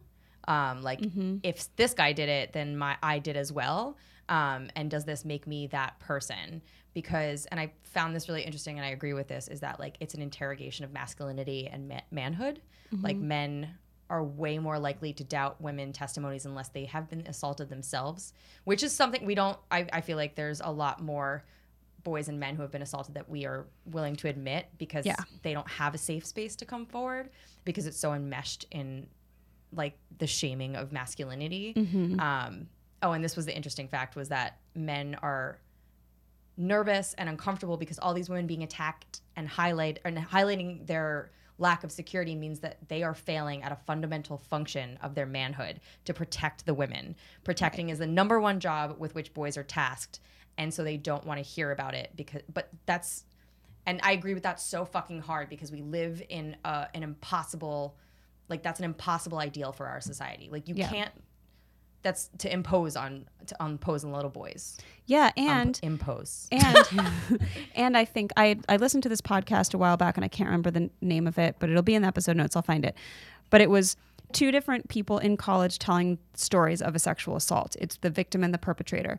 Um, 0.48 0.84
like 0.84 1.00
if 1.44 1.74
this 1.78 1.94
guy 1.94 2.12
did 2.12 2.28
it, 2.28 2.52
then 2.52 2.76
my 2.78 2.98
I 3.02 3.20
did 3.20 3.38
as 3.38 3.52
well. 3.54 3.98
Um, 4.28 4.70
and 4.76 4.92
does 4.92 5.06
this 5.06 5.24
make 5.24 5.48
me 5.48 5.68
that 5.68 6.00
person? 6.00 6.62
Because 6.94 7.46
and 7.46 7.58
I 7.60 7.72
found 7.84 8.14
this 8.14 8.28
really 8.28 8.44
interesting, 8.44 8.78
and 8.78 8.86
I 8.86 8.90
agree 8.90 9.14
with 9.14 9.30
this. 9.30 9.48
Is 9.48 9.62
that 9.62 9.80
like 9.80 9.96
it's 10.02 10.16
an 10.16 10.22
interrogation 10.22 10.84
of 10.84 10.92
masculinity 10.92 11.70
and 11.72 11.88
ma- 11.88 12.02
manhood? 12.12 12.62
Like 13.02 13.16
men 13.18 13.70
are 14.10 14.24
way 14.24 14.60
more 14.60 14.78
likely 14.78 15.14
to 15.14 15.24
doubt 15.24 15.60
women 15.60 15.92
testimonies 15.92 16.46
unless 16.46 16.70
they 16.70 16.86
have 16.86 17.10
been 17.10 17.22
assaulted 17.28 17.70
themselves, 17.70 18.34
which 18.64 18.84
is 18.84 18.92
something 18.94 19.26
we 19.26 19.34
don't. 19.36 19.58
I, 19.72 19.88
I 19.92 20.02
feel 20.02 20.18
like 20.18 20.36
there's 20.36 20.62
a 20.62 20.72
lot 20.72 21.02
more 21.02 21.44
boys 22.04 22.28
and 22.30 22.40
men 22.40 22.56
who 22.56 22.62
have 22.62 22.72
been 22.72 22.84
assaulted 22.84 23.16
that 23.16 23.28
we 23.28 23.48
are 23.48 23.66
willing 23.86 24.16
to 24.18 24.28
admit 24.28 24.68
because 24.78 25.08
Yeah. 25.08 25.16
they 25.42 25.54
don't 25.54 25.68
have 25.68 25.96
a 25.96 25.98
safe 25.98 26.24
space 26.26 26.56
to 26.58 26.66
come 26.66 26.86
forward 26.86 27.32
because 27.64 27.88
it's 27.88 27.98
so 27.98 28.14
enmeshed 28.14 28.66
in 28.70 29.08
like 29.74 29.98
the 30.20 30.28
shaming 30.28 30.76
of 30.76 30.92
masculinity. 30.92 31.74
Um, 32.20 32.68
oh, 33.02 33.14
and 33.14 33.24
this 33.24 33.36
was 33.36 33.48
the 33.48 33.56
interesting 33.56 33.88
fact 33.88 34.16
was 34.16 34.30
that 34.30 34.60
men 34.76 35.18
are 35.24 35.58
nervous 36.58 37.14
and 37.18 37.28
uncomfortable 37.28 37.76
because 37.76 38.00
all 38.00 38.14
these 38.14 38.30
women 38.30 38.48
being 38.48 38.64
attacked 38.64 39.22
and 39.36 39.48
highlight 39.48 40.00
and 40.06 40.18
highlighting 40.18 40.86
their 40.88 41.32
lack 41.58 41.84
of 41.84 41.92
security 41.92 42.36
means 42.36 42.60
that 42.60 42.78
they 42.88 43.02
are 43.04 43.14
failing 43.14 43.64
at 43.64 43.72
a 43.72 43.76
fundamental 43.76 44.38
function 44.38 44.98
of 45.02 45.16
their 45.16 45.26
manhood 45.26 45.80
to 46.04 46.14
protect 46.14 46.66
the 46.66 46.74
women. 46.74 47.16
Protecting 47.44 47.90
is 47.90 48.00
the 48.00 48.08
number 48.08 48.40
one 48.40 48.60
job 48.60 48.96
with 49.00 49.16
which 49.16 49.34
boys 49.34 49.58
are 49.58 49.64
tasked, 49.64 50.20
and 50.58 50.74
so 50.74 50.84
they 50.84 50.98
don't 50.98 51.26
want 51.26 51.38
to 51.38 51.44
hear 51.44 51.72
about 51.72 51.94
it 51.94 52.12
because 52.16 52.42
but 52.54 52.70
that's 52.86 53.26
and 53.88 54.00
I 54.04 54.14
agree 54.14 54.34
with 54.34 54.44
that 54.44 54.60
so 54.60 54.84
fucking 54.84 55.22
hard 55.22 55.48
because 55.50 55.72
we 55.72 55.82
live 55.82 56.22
in 56.30 56.58
uh, 56.66 56.86
an 56.94 57.04
impossible 57.04 57.96
like 58.50 58.62
that's 58.64 58.80
an 58.80 58.86
impossible 58.86 59.40
ideal 59.40 59.72
for 59.72 59.88
our 59.88 60.02
society. 60.02 60.50
Like 60.52 60.68
you 60.68 60.76
Yeah. 60.76 60.90
can't 60.90 61.12
that's 62.06 62.30
to 62.38 62.52
impose 62.54 62.96
on 62.96 63.26
to 63.48 63.56
impose 63.60 64.06
on 64.06 64.14
little 64.14 64.30
boys. 64.30 64.78
Yeah. 65.08 65.32
Um, 65.38 65.48
And 65.50 65.80
impose. 65.84 66.48
and 66.52 66.78
and 67.76 67.98
I 67.98 68.06
think 68.06 68.32
I 68.38 68.58
I 68.70 68.78
listened 68.78 69.04
to 69.04 69.10
this 69.10 69.22
podcast 69.22 69.74
a 69.74 69.78
while 69.78 69.98
back 69.98 70.16
and 70.18 70.24
I 70.24 70.28
can't 70.30 70.48
remember 70.48 70.72
the 70.72 70.90
name 71.02 71.28
of 71.28 71.38
it, 71.38 71.58
but 71.60 71.70
it'll 71.70 71.82
be 71.82 71.96
in 71.96 72.04
the 72.04 72.08
episode 72.08 72.38
notes. 72.38 72.56
I'll 72.56 72.62
find 72.62 72.86
it. 72.86 72.96
But 73.50 73.60
it 73.62 73.70
was 73.70 73.98
two 74.32 74.52
different 74.52 74.88
people 74.88 75.18
in 75.18 75.36
college 75.38 75.80
telling 75.80 76.18
stories 76.36 76.82
of 76.82 76.96
a 76.96 77.00
sexual 77.00 77.36
assault. 77.36 77.76
It's 77.80 77.98
the 77.98 78.10
victim 78.10 78.44
and 78.44 78.54
the 78.54 78.58
perpetrator, 78.58 79.18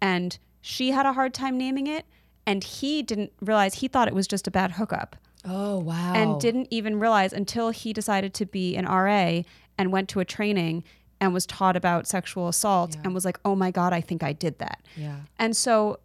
and 0.00 0.38
she 0.60 0.90
had 0.90 1.06
a 1.06 1.12
hard 1.12 1.34
time 1.34 1.56
naming 1.58 1.86
it, 1.86 2.04
and 2.46 2.62
he 2.64 3.02
didn't 3.02 3.32
realize 3.40 3.74
he 3.74 3.88
thought 3.88 4.08
it 4.08 4.14
was 4.14 4.26
just 4.26 4.46
a 4.46 4.50
bad 4.50 4.72
hookup 4.72 5.16
Oh 5.44 5.78
wow. 5.78 6.12
and 6.14 6.40
didn't 6.40 6.68
even 6.70 6.98
realize 6.98 7.32
until 7.32 7.70
he 7.70 7.92
decided 7.92 8.34
to 8.34 8.46
be 8.46 8.76
an 8.76 8.84
RA 8.86 9.42
and 9.78 9.92
went 9.92 10.08
to 10.10 10.20
a 10.20 10.24
training 10.24 10.82
and 11.20 11.32
was 11.32 11.46
taught 11.46 11.76
about 11.76 12.06
sexual 12.06 12.48
assault 12.48 12.94
Yeah. 12.94 13.02
and 13.04 13.14
was 13.14 13.24
like, 13.24 13.38
"Oh 13.44 13.54
my 13.54 13.70
god, 13.70 13.92
I 13.92 14.00
think 14.00 14.22
I 14.22 14.32
did 14.32 14.58
that." 14.58 14.82
Yeah. 14.96 15.16
And 15.38 15.56
so 15.56 16.00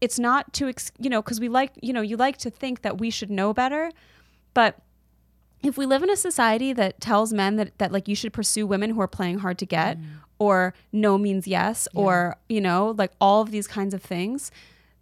it's 0.00 0.18
not 0.18 0.52
to, 0.54 0.68
ex- 0.68 0.92
you 0.98 1.08
know, 1.08 1.22
because 1.22 1.40
we 1.40 1.48
like, 1.48 1.72
you 1.80 1.92
know, 1.92 2.02
you 2.02 2.16
like 2.16 2.36
to 2.38 2.50
think 2.50 2.82
that 2.82 2.98
we 2.98 3.10
should 3.10 3.30
know 3.30 3.54
better, 3.54 3.90
but 4.52 4.80
if 5.62 5.78
we 5.78 5.86
live 5.86 6.02
in 6.02 6.10
a 6.10 6.16
society 6.16 6.72
that 6.74 7.00
tells 7.00 7.32
men 7.32 7.56
that, 7.56 7.76
that 7.78 7.90
like 7.90 8.06
you 8.06 8.14
should 8.14 8.32
pursue 8.32 8.66
women 8.66 8.90
who 8.90 9.00
are 9.00 9.08
playing 9.08 9.38
hard 9.38 9.58
to 9.58 9.66
get 9.66 9.98
mm. 9.98 10.04
or 10.38 10.74
no 10.92 11.16
means 11.16 11.46
yes 11.46 11.88
or 11.94 12.36
you 12.48 12.60
know 12.60 12.94
like 12.98 13.12
all 13.20 13.40
of 13.40 13.50
these 13.50 13.66
kinds 13.66 13.94
of 13.94 14.02
things 14.02 14.50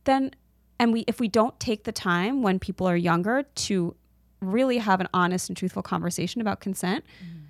then 0.04 0.30
and 0.78 0.92
we 0.92 1.00
if 1.08 1.18
we 1.18 1.28
don't 1.28 1.58
take 1.58 1.84
the 1.84 1.92
time 1.92 2.42
when 2.42 2.58
people 2.58 2.88
are 2.88 2.96
younger 2.96 3.42
to 3.54 3.94
really 4.40 4.78
have 4.78 5.00
an 5.00 5.08
honest 5.12 5.48
and 5.48 5.56
truthful 5.56 5.82
conversation 5.82 6.40
about 6.40 6.60
consent 6.60 7.04
mm. 7.22 7.41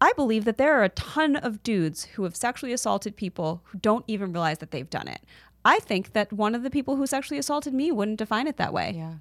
I 0.00 0.12
believe 0.14 0.44
that 0.44 0.58
there 0.58 0.78
are 0.78 0.84
a 0.84 0.88
ton 0.90 1.36
of 1.36 1.62
dudes 1.62 2.04
who 2.04 2.22
have 2.24 2.36
sexually 2.36 2.72
assaulted 2.72 3.16
people 3.16 3.60
who 3.64 3.78
don't 3.78 4.04
even 4.06 4.32
realize 4.32 4.58
that 4.58 4.70
they've 4.70 4.90
done 4.90 5.08
it 5.08 5.20
i 5.64 5.78
think 5.80 6.12
that 6.12 6.32
one 6.32 6.54
of 6.54 6.62
the 6.62 6.70
people 6.70 6.96
who 6.96 7.06
sexually 7.06 7.38
assaulted 7.38 7.72
me 7.74 7.90
wouldn't 7.92 8.18
define 8.18 8.46
it 8.46 8.56
that 8.56 8.72
way 8.72 8.92
Yeah. 8.96 9.14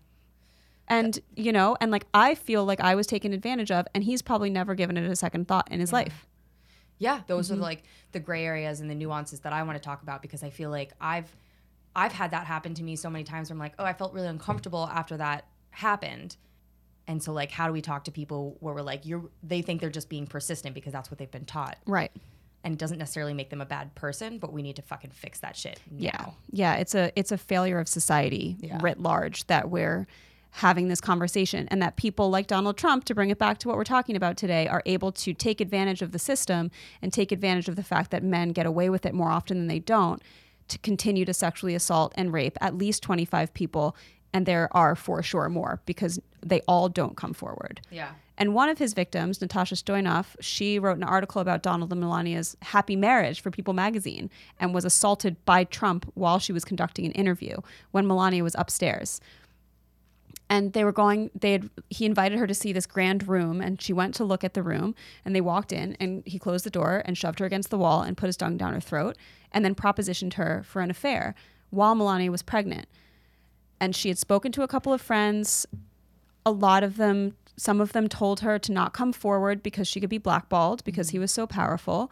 and 0.87 1.19
you 1.35 1.51
know 1.51 1.75
and 1.81 1.91
like 1.91 2.05
i 2.13 2.35
feel 2.35 2.63
like 2.65 2.79
i 2.79 2.95
was 2.95 3.07
taken 3.07 3.33
advantage 3.33 3.71
of 3.71 3.85
and 3.93 4.03
he's 4.03 4.21
probably 4.21 4.49
never 4.49 4.75
given 4.75 4.97
it 4.97 5.09
a 5.09 5.15
second 5.15 5.47
thought 5.47 5.67
in 5.71 5.79
his 5.79 5.91
life 5.93 6.25
Yeah, 6.99 7.21
those 7.27 7.49
Mm-hmm. 7.49 7.59
are 7.59 7.61
like 7.69 7.83
the 8.11 8.19
gray 8.19 8.43
areas 8.45 8.79
and 8.81 8.89
the 8.89 8.95
nuances 8.95 9.41
that 9.41 9.53
I 9.53 9.61
want 9.61 9.75
to 9.77 9.83
talk 9.89 10.01
about 10.01 10.23
because 10.23 10.41
I 10.41 10.49
feel 10.49 10.71
like 10.71 10.93
I've 10.99 11.29
I've 11.95 12.11
had 12.11 12.31
that 12.31 12.47
happen 12.47 12.73
to 12.73 12.83
me 12.83 12.95
so 12.95 13.07
many 13.09 13.23
times 13.23 13.49
where 13.49 13.53
I'm 13.55 13.59
like, 13.59 13.73
oh, 13.77 13.85
I 13.85 13.93
felt 13.93 14.13
really 14.13 14.27
uncomfortable 14.27 14.87
after 14.91 15.15
that 15.17 15.45
happened. 15.69 16.37
And 17.07 17.21
so 17.23 17.31
like 17.33 17.51
how 17.51 17.67
do 17.67 17.73
we 17.73 17.81
talk 17.81 18.03
to 18.05 18.11
people 18.11 18.57
where 18.59 18.73
we're 18.73 18.81
like 18.81 19.05
you're 19.05 19.23
they 19.43 19.61
think 19.61 19.81
they're 19.81 19.89
just 19.89 20.09
being 20.09 20.27
persistent 20.27 20.75
because 20.75 20.93
that's 20.93 21.09
what 21.09 21.17
they've 21.17 21.31
been 21.31 21.45
taught. 21.45 21.77
right 21.85 22.11
And 22.63 22.73
it 22.73 22.79
doesn't 22.79 22.97
necessarily 22.97 23.33
make 23.33 23.49
them 23.49 23.61
a 23.61 23.65
bad 23.65 23.95
person, 23.95 24.39
but 24.39 24.51
we 24.51 24.61
need 24.61 24.75
to 24.75 24.81
fucking 24.81 25.11
fix 25.11 25.39
that 25.39 25.55
shit 25.55 25.79
now. 25.91 25.99
yeah 25.99 26.25
yeah 26.51 26.75
it's 26.75 26.95
a 26.95 27.11
it's 27.15 27.31
a 27.31 27.37
failure 27.37 27.79
of 27.79 27.87
society 27.87 28.57
Yeah. 28.59 28.79
writ 28.81 28.99
large 28.99 29.47
that 29.47 29.69
we're 29.69 30.05
having 30.51 30.87
this 30.87 30.99
conversation 31.01 31.67
and 31.69 31.81
that 31.81 31.97
people 31.97 32.29
like 32.29 32.47
Donald 32.47 32.77
Trump 32.77 33.03
to 33.05 33.13
bring 33.13 33.29
it 33.29 33.37
back 33.37 33.57
to 33.59 33.67
what 33.67 33.77
we're 33.77 33.83
talking 33.83 34.15
about 34.15 34.37
today 34.37 34.67
are 34.67 34.81
able 34.85 35.11
to 35.11 35.33
take 35.33 35.61
advantage 35.61 36.01
of 36.01 36.11
the 36.13 36.19
system 36.19 36.71
and 37.01 37.13
take 37.13 37.31
advantage 37.31 37.67
of 37.69 37.75
the 37.75 37.83
fact 37.83 38.09
that 38.11 38.23
men 38.23 38.49
get 38.53 38.65
away 38.65 38.89
with 38.89 39.05
it 39.05 39.13
more 39.13 39.29
often 39.29 39.57
than 39.57 39.67
they 39.67 39.79
don't 39.79 40.21
to 40.69 40.79
continue 40.79 41.25
to 41.25 41.33
sexually 41.33 41.75
assault 41.75 42.11
and 42.15 42.33
rape 42.33 42.57
at 42.59 42.75
least 42.77 43.03
25 43.03 43.53
people 43.53 43.95
and 44.33 44.45
there 44.45 44.67
are 44.75 44.95
for 44.95 45.21
sure 45.23 45.49
more 45.49 45.81
because 45.85 46.19
they 46.45 46.61
all 46.67 46.89
don't 46.89 47.17
come 47.17 47.33
forward 47.33 47.81
Yeah. 47.89 48.11
And 48.37 48.53
one 48.53 48.69
of 48.69 48.77
his 48.77 48.93
victims, 48.93 49.41
Natasha 49.41 49.75
Stoynoff, 49.75 50.35
she 50.39 50.77
wrote 50.77 50.97
an 50.97 51.03
article 51.03 51.41
about 51.41 51.63
Donald 51.63 51.91
and 51.91 51.99
Melania's 51.99 52.55
happy 52.61 52.95
marriage 52.95 53.41
for 53.41 53.49
People 53.49 53.73
magazine 53.73 54.29
and 54.59 54.73
was 54.73 54.85
assaulted 54.85 55.43
by 55.45 55.63
Trump 55.63 56.09
while 56.13 56.37
she 56.37 56.53
was 56.53 56.63
conducting 56.63 57.05
an 57.05 57.11
interview 57.13 57.57
when 57.91 58.05
Melania 58.05 58.43
was 58.43 58.55
upstairs. 58.57 59.19
And 60.49 60.73
they 60.73 60.83
were 60.83 60.93
going, 60.93 61.31
they 61.37 61.53
had, 61.53 61.69
he 61.89 62.05
invited 62.05 62.37
her 62.37 62.47
to 62.47 62.53
see 62.53 62.71
this 62.71 62.85
grand 62.85 63.27
room 63.27 63.59
and 63.59 63.81
she 63.81 63.91
went 63.91 64.13
to 64.15 64.23
look 64.23 64.43
at 64.43 64.53
the 64.53 64.63
room 64.63 64.93
and 65.25 65.35
they 65.35 65.41
walked 65.41 65.73
in 65.73 65.97
and 65.99 66.23
he 66.25 66.39
closed 66.39 66.63
the 66.63 66.69
door 66.69 67.01
and 67.05 67.17
shoved 67.17 67.39
her 67.39 67.45
against 67.45 67.69
the 67.69 67.77
wall 67.77 68.03
and 68.03 68.15
put 68.15 68.27
his 68.27 68.37
tongue 68.37 68.55
down 68.55 68.73
her 68.73 68.79
throat 68.79 69.17
and 69.51 69.65
then 69.65 69.75
propositioned 69.75 70.33
her 70.33 70.63
for 70.63 70.81
an 70.81 70.91
affair 70.91 71.33
while 71.69 71.95
Melania 71.95 72.31
was 72.31 72.43
pregnant. 72.43 72.87
And 73.79 73.95
she 73.95 74.09
had 74.09 74.17
spoken 74.17 74.51
to 74.53 74.63
a 74.63 74.67
couple 74.67 74.93
of 74.93 75.01
friends. 75.01 75.65
A 76.45 76.51
lot 76.51 76.83
of 76.83 76.97
them 76.97 77.35
some 77.59 77.81
of 77.81 77.91
them 77.91 78.07
told 78.07 78.41
her 78.41 78.59
to 78.59 78.71
not 78.71 78.93
come 78.93 79.11
forward 79.11 79.63
because 79.63 79.87
she 79.87 79.99
could 79.99 80.11
be 80.11 80.19
blackballed 80.19 80.83
because 80.83 81.09
he 81.09 81.17
mm-hmm. 81.17 81.23
was 81.23 81.31
so 81.31 81.47
powerful. 81.47 82.11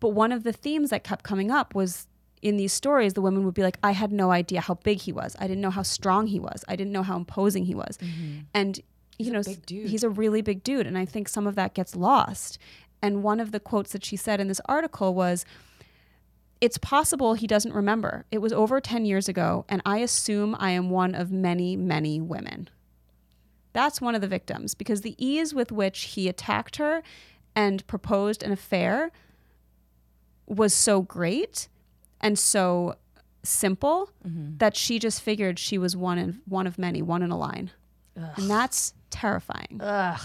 But 0.00 0.08
one 0.08 0.32
of 0.32 0.42
the 0.42 0.52
themes 0.52 0.90
that 0.90 1.04
kept 1.04 1.22
coming 1.22 1.50
up 1.50 1.74
was 1.76 2.08
in 2.42 2.56
these 2.56 2.72
stories 2.72 3.12
the 3.12 3.20
women 3.20 3.44
would 3.44 3.52
be 3.52 3.62
like 3.62 3.76
i 3.82 3.90
had 3.90 4.10
no 4.10 4.30
idea 4.30 4.60
how 4.60 4.74
big 4.74 4.98
he 4.98 5.12
was. 5.12 5.36
I 5.38 5.46
didn't 5.46 5.60
know 5.60 5.70
how 5.70 5.82
strong 5.82 6.26
he 6.26 6.40
was. 6.40 6.64
I 6.68 6.76
didn't 6.76 6.92
know 6.92 7.02
how 7.02 7.16
imposing 7.16 7.66
he 7.66 7.74
was. 7.74 7.98
Mm-hmm. 7.98 8.38
And 8.54 8.80
you 9.18 9.30
know 9.30 9.42
big 9.42 9.66
dude. 9.66 9.90
he's 9.90 10.02
a 10.02 10.08
really 10.08 10.40
big 10.40 10.64
dude 10.64 10.86
and 10.86 10.96
i 10.96 11.04
think 11.04 11.28
some 11.28 11.46
of 11.46 11.54
that 11.54 11.74
gets 11.74 11.94
lost. 11.94 12.58
And 13.02 13.22
one 13.22 13.40
of 13.40 13.52
the 13.52 13.60
quotes 13.60 13.92
that 13.92 14.04
she 14.04 14.16
said 14.16 14.40
in 14.40 14.48
this 14.48 14.60
article 14.66 15.14
was 15.14 15.44
it's 16.60 16.78
possible 16.78 17.34
he 17.34 17.46
doesn't 17.46 17.72
remember. 17.72 18.26
It 18.30 18.38
was 18.38 18.52
over 18.52 18.80
10 18.80 19.04
years 19.04 19.28
ago, 19.28 19.64
and 19.68 19.80
I 19.86 19.98
assume 19.98 20.56
I 20.58 20.70
am 20.70 20.90
one 20.90 21.14
of 21.14 21.30
many, 21.30 21.76
many 21.76 22.20
women. 22.20 22.68
That's 23.72 24.00
one 24.00 24.14
of 24.14 24.20
the 24.20 24.28
victims 24.28 24.74
because 24.74 25.02
the 25.02 25.14
ease 25.16 25.54
with 25.54 25.72
which 25.72 26.00
he 26.00 26.28
attacked 26.28 26.76
her 26.76 27.02
and 27.54 27.86
proposed 27.86 28.42
an 28.42 28.52
affair 28.52 29.10
was 30.46 30.74
so 30.74 31.02
great 31.02 31.68
and 32.20 32.38
so 32.38 32.96
simple 33.42 34.10
mm-hmm. 34.26 34.56
that 34.58 34.76
she 34.76 34.98
just 34.98 35.22
figured 35.22 35.58
she 35.58 35.78
was 35.78 35.96
one 35.96 36.18
in 36.18 36.40
one 36.46 36.66
of 36.66 36.78
many, 36.78 37.00
one 37.00 37.22
in 37.22 37.30
a 37.30 37.38
line. 37.38 37.70
And 38.36 38.50
that's 38.50 38.92
terrifying. 39.10 39.80
Ugh. 39.80 40.20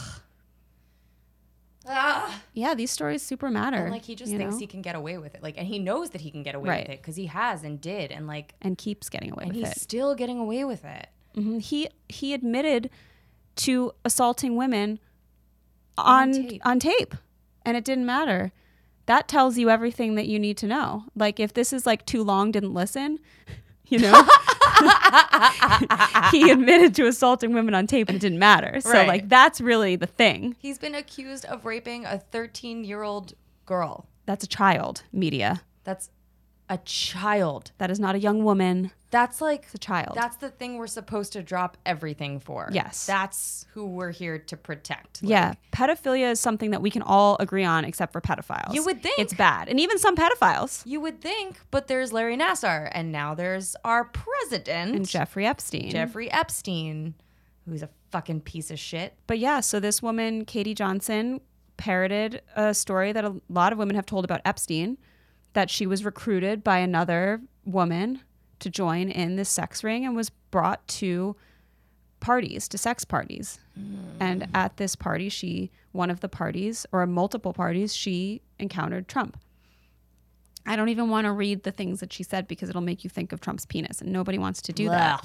Ah. 1.87 2.41
Yeah, 2.53 2.73
these 2.75 2.91
stories 2.91 3.21
super 3.21 3.49
matter. 3.51 3.77
And 3.77 3.91
like 3.91 4.03
he 4.05 4.15
just 4.15 4.31
thinks 4.31 4.55
know? 4.55 4.59
he 4.59 4.67
can 4.67 4.81
get 4.81 4.95
away 4.95 5.17
with 5.17 5.35
it. 5.35 5.43
Like 5.43 5.55
and 5.57 5.67
he 5.67 5.77
knows 5.79 6.09
that 6.11 6.21
he 6.21 6.31
can 6.31 6.41
get 6.43 6.55
away 6.55 6.69
Right. 6.69 6.87
with 6.87 6.95
it 6.95 7.01
because 7.01 7.15
he 7.15 7.27
has 7.27 7.63
and 7.63 7.79
did 7.79 8.11
and 8.11 8.27
like 8.27 8.53
and 8.61 8.77
keeps 8.77 9.09
getting 9.09 9.31
away 9.31 9.43
and 9.43 9.53
with 9.53 9.65
he's 9.67 9.75
it. 9.75 9.79
still 9.81 10.15
getting 10.15 10.39
away 10.39 10.63
with 10.63 10.83
it. 10.83 11.07
Mhm. 11.35 11.61
He 11.61 11.89
he 12.09 12.33
admitted 12.33 12.89
to 13.57 13.91
assaulting 14.03 14.55
women 14.55 14.99
on 15.97 16.33
tape. 16.33 16.61
on 16.65 16.79
tape, 16.79 17.15
and 17.65 17.77
it 17.77 17.85
didn't 17.85 18.05
matter. 18.05 18.51
That 19.05 19.27
tells 19.27 19.57
you 19.57 19.69
everything 19.69 20.15
that 20.15 20.27
you 20.27 20.39
need 20.39 20.57
to 20.57 20.67
know. 20.67 21.03
Like 21.15 21.39
if 21.39 21.53
this 21.53 21.71
is 21.71 21.85
like 21.85 22.05
too 22.05 22.23
long, 22.23 22.51
didn't 22.51 22.73
listen, 22.73 23.19
you 23.87 23.99
know. 23.99 24.27
he 26.31 26.49
admitted 26.51 26.95
to 26.95 27.07
assaulting 27.07 27.53
women 27.53 27.73
on 27.73 27.87
tape, 27.87 28.09
and 28.09 28.15
it 28.15 28.19
didn't 28.19 28.39
matter. 28.39 28.79
So 28.81 28.91
Right. 28.91 29.07
like 29.07 29.29
that's 29.29 29.59
really 29.61 29.95
the 29.95 30.07
thing. 30.07 30.55
He's 30.59 30.77
been 30.77 30.95
accused 30.95 31.45
of 31.45 31.65
raping 31.65 32.05
a 32.05 32.17
13 32.19 32.83
year 32.83 33.03
old 33.03 33.33
girl. 33.65 34.07
That's 34.25 34.43
a 34.43 34.47
child. 34.47 35.03
Media. 35.11 35.61
That's 35.83 36.09
a 36.69 36.77
child. 36.79 37.71
That 37.77 37.91
is 37.91 37.99
not 37.99 38.15
a 38.15 38.19
young 38.19 38.43
woman. 38.43 38.91
That's 39.11 39.39
like 39.39 39.63
It's 39.65 39.75
a 39.75 39.77
child. 39.77 40.13
That's 40.15 40.37
the 40.37 40.49
thing 40.49 40.77
we're 40.77 40.87
supposed 40.87 41.33
to 41.33 41.43
drop 41.43 41.77
everything 41.85 42.39
for. 42.39 42.69
Yes. 42.71 43.05
That's 43.05 43.65
who 43.73 43.85
we're 43.85 44.11
here 44.11 44.39
to 44.39 44.57
protect. 44.57 45.23
Like, 45.23 45.29
yeah, 45.29 45.53
pedophilia 45.71 46.31
is 46.31 46.39
something 46.39 46.71
that 46.71 46.81
we 46.81 46.89
can 46.89 47.01
all 47.01 47.37
agree 47.39 47.63
on, 47.63 47.85
except 47.85 48.11
for 48.11 48.19
pedophiles. 48.19 48.73
You 48.73 48.83
would 48.83 49.01
think. 49.01 49.17
it's 49.19 49.33
bad, 49.33 49.69
and 49.69 49.79
even 49.79 49.99
some 49.99 50.15
pedophiles. 50.15 50.81
You 50.85 50.99
would 51.01 51.21
think, 51.21 51.59
but 51.71 51.87
there's 51.87 52.11
Larry 52.11 52.35
Nassar, 52.35 52.89
and 52.91 53.11
now 53.11 53.35
there's 53.35 53.75
our 53.85 54.05
president, 54.05 54.95
And 54.95 55.07
Jeffrey 55.07 55.45
Epstein. 55.45 55.91
Jeffrey 55.91 56.29
Epstein, 56.29 57.13
who's 57.69 57.83
a 57.83 57.89
fucking 58.11 58.41
piece 58.41 58.69
of 58.71 58.79
shit. 58.79 59.13
But 59.27 59.39
yeah, 59.39 59.59
so 59.61 59.79
this 59.79 60.01
woman, 60.01 60.43
Katie 60.45 60.73
Johnson, 60.73 61.39
parroted 61.77 62.41
a 62.55 62.73
story 62.73 63.11
that 63.13 63.23
a 63.23 63.35
lot 63.49 63.71
of 63.71 63.77
women 63.79 63.95
have 63.95 64.05
told 64.05 64.25
about 64.25 64.41
Epstein 64.45 64.97
that 65.55 65.69
she 65.69 65.87
was 65.87 66.05
recruited 66.05 66.63
by 66.63 66.77
another 66.77 67.41
woman 67.65 68.21
to 68.59 68.69
join 68.69 69.09
in 69.09 69.35
this 69.35 69.49
sex 69.49 69.83
ring 69.83 70.05
and 70.05 70.15
was 70.15 70.29
brought 70.51 70.87
to 70.87 71.35
parties, 72.19 72.67
to 72.67 72.77
sex 72.77 73.03
parties. 73.03 73.59
And 74.19 74.47
at 74.53 74.77
this 74.77 74.95
party, 74.95 75.29
she, 75.29 75.71
one 75.91 76.09
of 76.09 76.19
the 76.19 76.29
parties, 76.29 76.85
or 76.91 77.05
multiple 77.05 77.53
parties, 77.53 77.95
she 77.95 78.41
encountered 78.59 79.07
Trump. 79.07 79.37
I 80.65 80.75
don't 80.75 80.89
even 80.89 81.09
want 81.09 81.25
to 81.25 81.31
read 81.31 81.63
the 81.63 81.71
things 81.71 81.99
that 81.99 82.11
she 82.11 82.23
said 82.23 82.47
because 82.47 82.69
it'll 82.69 82.81
make 82.81 83.03
you 83.03 83.09
think 83.09 83.31
of 83.31 83.39
Trump's 83.41 83.65
penis, 83.65 84.01
and 84.01 84.11
nobody 84.11 84.37
wants 84.37 84.61
to 84.63 84.73
do 84.73 84.89
that. 84.89 85.23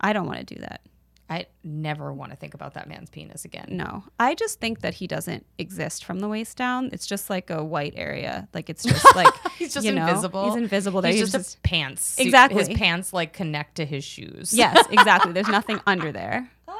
I 0.00 0.12
don't 0.12 0.26
want 0.26 0.46
to 0.46 0.54
do 0.54 0.60
that. 0.60 0.80
I 1.28 1.46
never 1.64 2.12
want 2.12 2.30
to 2.30 2.36
think 2.36 2.54
about 2.54 2.74
that 2.74 2.88
man's 2.88 3.10
penis 3.10 3.44
again. 3.44 3.66
No, 3.70 4.04
I 4.20 4.34
just 4.34 4.60
think 4.60 4.80
that 4.82 4.94
he 4.94 5.06
doesn't 5.08 5.44
exist 5.58 6.04
from 6.04 6.20
the 6.20 6.28
waist 6.28 6.56
down. 6.56 6.90
It's 6.92 7.06
just 7.06 7.28
like 7.28 7.50
a 7.50 7.64
white 7.64 7.94
area. 7.96 8.48
Like 8.54 8.70
it's 8.70 8.84
just 8.84 9.04
like 9.16 9.34
He's 9.58 9.74
just 9.74 9.84
you 9.84 9.92
know, 9.92 10.06
invisible. 10.06 10.46
He's 10.46 10.56
invisible. 10.56 11.02
There. 11.02 11.12
He's, 11.12 11.32
just, 11.32 11.56
a 11.56 11.60
pants. 11.62 12.18
Exactly. 12.18 12.64
His 12.64 12.78
pants 12.78 13.12
like 13.12 13.32
connect 13.32 13.76
to 13.76 13.84
his 13.84 14.04
shoes. 14.04 14.54
yes, 14.54 14.86
exactly. 14.90 15.32
There's 15.32 15.48
nothing 15.48 15.80
under 15.86 16.12
there. 16.12 16.48
Ah. 16.68 16.78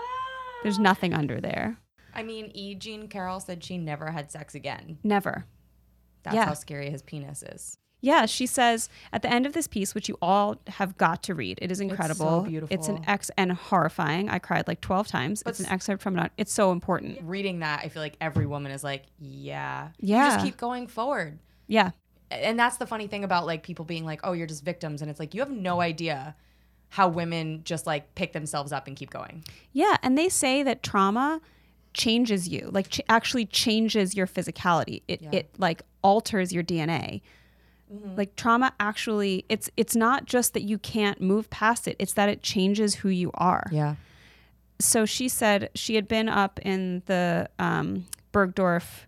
There's 0.62 0.78
nothing 0.78 1.12
under 1.12 1.40
there. 1.40 1.78
I 2.14 2.22
mean, 2.22 2.50
E. 2.54 2.74
Jean 2.76 3.09
Carroll 3.09 3.40
said 3.40 3.64
she 3.64 3.76
never 3.78 4.11
had 4.11 4.30
sex 4.30 4.54
again. 4.54 4.98
Never. 5.02 5.44
That's 6.22 6.35
Yeah. 6.37 6.46
how 6.46 6.54
scary 6.54 6.88
his 6.90 7.02
penis 7.02 7.42
is. 7.42 7.76
Yeah, 8.07 8.27
she 8.27 8.47
says 8.47 8.88
at 9.12 9.23
the 9.23 9.29
end 9.33 9.47
of 9.47 9.53
this 9.53 9.66
piece, 9.66 9.95
which 9.95 10.09
you 10.09 10.16
all 10.23 10.57
have 10.69 10.97
got 10.97 11.23
to 11.25 11.35
read. 11.35 11.59
It 11.61 11.73
is 11.73 11.81
incredible. 11.81 12.42
beautiful. 12.42 12.73
It's 12.73 12.87
an 12.88 13.03
ex 13.09 13.31
and 13.37 13.51
horrifying. 13.53 14.29
I 14.31 14.38
cried 14.38 14.69
like 14.69 14.81
12 14.81 15.09
times. 15.09 15.42
But 15.42 15.51
it's 15.51 15.61
an 15.61 15.66
excerpt 15.66 16.03
from 16.03 16.16
it. 16.19 16.31
It's 16.37 16.53
so 16.53 16.71
important. 16.71 17.19
Reading 17.23 17.59
that, 17.61 17.81
I 17.85 17.88
feel 17.88 18.03
like 18.03 18.16
every 18.21 18.47
woman 18.47 18.71
is 18.71 18.85
like, 18.85 19.03
yeah. 19.19 19.88
You 19.99 20.14
Yeah. 20.14 20.31
just 20.35 20.45
keep 20.47 20.57
going 20.57 20.87
forward. 20.87 21.38
Yeah. 21.66 21.90
And 22.31 22.59
that's 22.59 22.77
the 22.77 22.87
funny 22.87 23.09
thing 23.09 23.25
about 23.25 23.45
like 23.45 23.62
people 23.64 23.85
being 23.85 24.05
like, 24.05 24.21
oh, 24.25 24.33
you're 24.33 24.47
just 24.47 24.64
victims. 24.64 25.03
And 25.03 25.11
it's 25.11 25.19
like, 25.21 25.35
you 25.35 25.40
have 25.40 25.51
no 25.51 25.81
idea 25.81 26.37
how 26.90 27.09
women 27.09 27.62
just 27.64 27.87
like 27.87 28.14
pick 28.14 28.33
themselves 28.33 28.71
up 28.73 28.87
and 28.87 28.97
keep 28.97 29.11
going. 29.11 29.42
Yeah, 29.73 29.97
and 30.05 30.16
they 30.16 30.29
say 30.29 30.62
that 30.62 30.83
trauma 30.85 31.40
changes 31.92 32.47
you, 32.49 32.69
like 32.73 32.88
ch- 32.90 33.01
actually 33.09 33.47
changes 33.47 34.14
your 34.14 34.27
physicality. 34.29 35.03
It 35.09 35.23
it 35.33 35.51
like 35.59 35.83
alters 36.03 36.53
your 36.53 36.62
DNA. 36.62 37.23
Like 38.16 38.35
trauma 38.37 38.72
actually 38.81 39.44
it's 39.49 39.70
it's 39.77 39.94
not 39.94 40.27
just 40.27 40.55
that 40.55 40.62
you 40.62 40.79
can't 40.79 41.20
move 41.20 41.49
past 41.51 41.87
it, 41.87 41.96
it's 41.99 42.14
that 42.14 42.29
it 42.29 42.42
changes 42.42 42.96
who 42.96 43.09
you 43.09 43.31
are. 43.35 43.66
Yeah. 43.70 43.94
so 44.81 45.07
she 45.07 45.29
said 45.29 45.70
she 45.75 45.94
had 45.94 46.09
been 46.09 46.29
up 46.29 46.59
in 46.61 47.03
the 47.07 47.49
um, 47.59 48.07
Bergdorf 48.33 49.07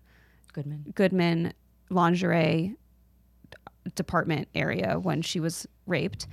Goodman. 0.53 0.85
Goodman 0.95 1.53
lingerie 1.89 2.75
department 3.95 4.47
area 4.55 4.99
when 4.99 5.21
she 5.21 5.39
was 5.39 5.67
raped. 5.85 6.27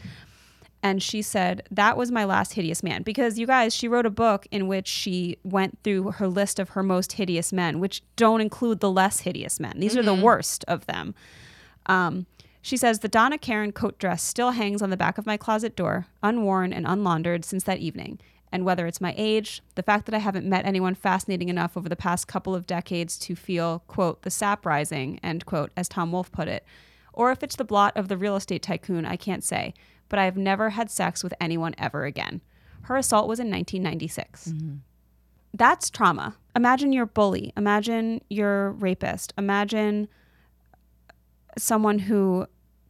And 0.82 1.02
she 1.02 1.20
said, 1.22 1.62
That 1.70 1.96
was 1.96 2.12
my 2.12 2.24
last 2.24 2.52
hideous 2.52 2.82
man. 2.82 3.02
Because 3.02 3.38
you 3.38 3.46
guys, 3.46 3.74
she 3.74 3.88
wrote 3.88 4.06
a 4.06 4.10
book 4.10 4.46
in 4.50 4.68
which 4.68 4.86
she 4.86 5.36
went 5.42 5.78
through 5.82 6.12
her 6.12 6.28
list 6.28 6.58
of 6.60 6.70
her 6.70 6.82
most 6.82 7.14
hideous 7.14 7.52
men, 7.52 7.80
which 7.80 8.02
don't 8.14 8.40
include 8.40 8.80
the 8.80 8.90
less 8.90 9.20
hideous 9.20 9.58
men. 9.58 9.80
These 9.80 9.96
are 9.96 10.02
the 10.02 10.14
worst 10.14 10.64
of 10.68 10.86
them. 10.86 11.14
Um, 11.86 12.26
she 12.66 12.76
says, 12.76 12.98
The 12.98 13.06
Donna 13.06 13.38
Karan 13.38 13.70
coat 13.70 13.96
dress 13.96 14.24
still 14.24 14.50
hangs 14.50 14.82
on 14.82 14.90
the 14.90 14.96
back 14.96 15.18
of 15.18 15.26
my 15.26 15.36
closet 15.36 15.76
door, 15.76 16.08
unworn 16.20 16.72
and 16.72 16.84
unlaundered 16.84 17.44
since 17.44 17.62
that 17.62 17.78
evening. 17.78 18.18
And 18.50 18.64
whether 18.64 18.88
it's 18.88 19.00
my 19.00 19.14
age, 19.16 19.62
the 19.76 19.84
fact 19.84 20.04
that 20.06 20.16
I 20.16 20.18
haven't 20.18 20.48
met 20.48 20.66
anyone 20.66 20.96
fascinating 20.96 21.48
enough 21.48 21.76
over 21.76 21.88
the 21.88 21.94
past 21.94 22.26
couple 22.26 22.56
of 22.56 22.66
decades 22.66 23.20
to 23.20 23.36
feel, 23.36 23.84
quote, 23.86 24.22
the 24.22 24.32
sap 24.32 24.66
rising, 24.66 25.20
end 25.22 25.46
quote, 25.46 25.70
as 25.76 25.88
Tom 25.88 26.10
Wolfe 26.10 26.32
put 26.32 26.48
it, 26.48 26.64
or 27.12 27.30
if 27.30 27.44
it's 27.44 27.54
the 27.54 27.64
blot 27.64 27.96
of 27.96 28.08
the 28.08 28.16
real 28.16 28.34
estate 28.34 28.64
tycoon, 28.64 29.06
I 29.06 29.14
can't 29.14 29.44
say. 29.44 29.72
But 30.08 30.18
I 30.18 30.24
have 30.24 30.36
never 30.36 30.70
had 30.70 30.90
sex 30.90 31.22
with 31.22 31.34
anyone 31.40 31.76
ever 31.78 32.04
again. 32.04 32.40
Her 32.82 32.96
assault 32.96 33.28
was 33.28 33.38
in 33.38 33.48
1996. 33.48 34.48
Mm-hmm. 34.48 34.74
That's 35.54 35.88
trauma. 35.88 36.34
Imagine 36.56 36.92
you're 36.92 37.04
a 37.04 37.06
bully. 37.06 37.52
Imagine 37.56 38.22
you're 38.28 38.66
a 38.66 38.70
rapist. 38.72 39.32
Imagine 39.38 40.08
someone 41.58 42.00
who 42.00 42.46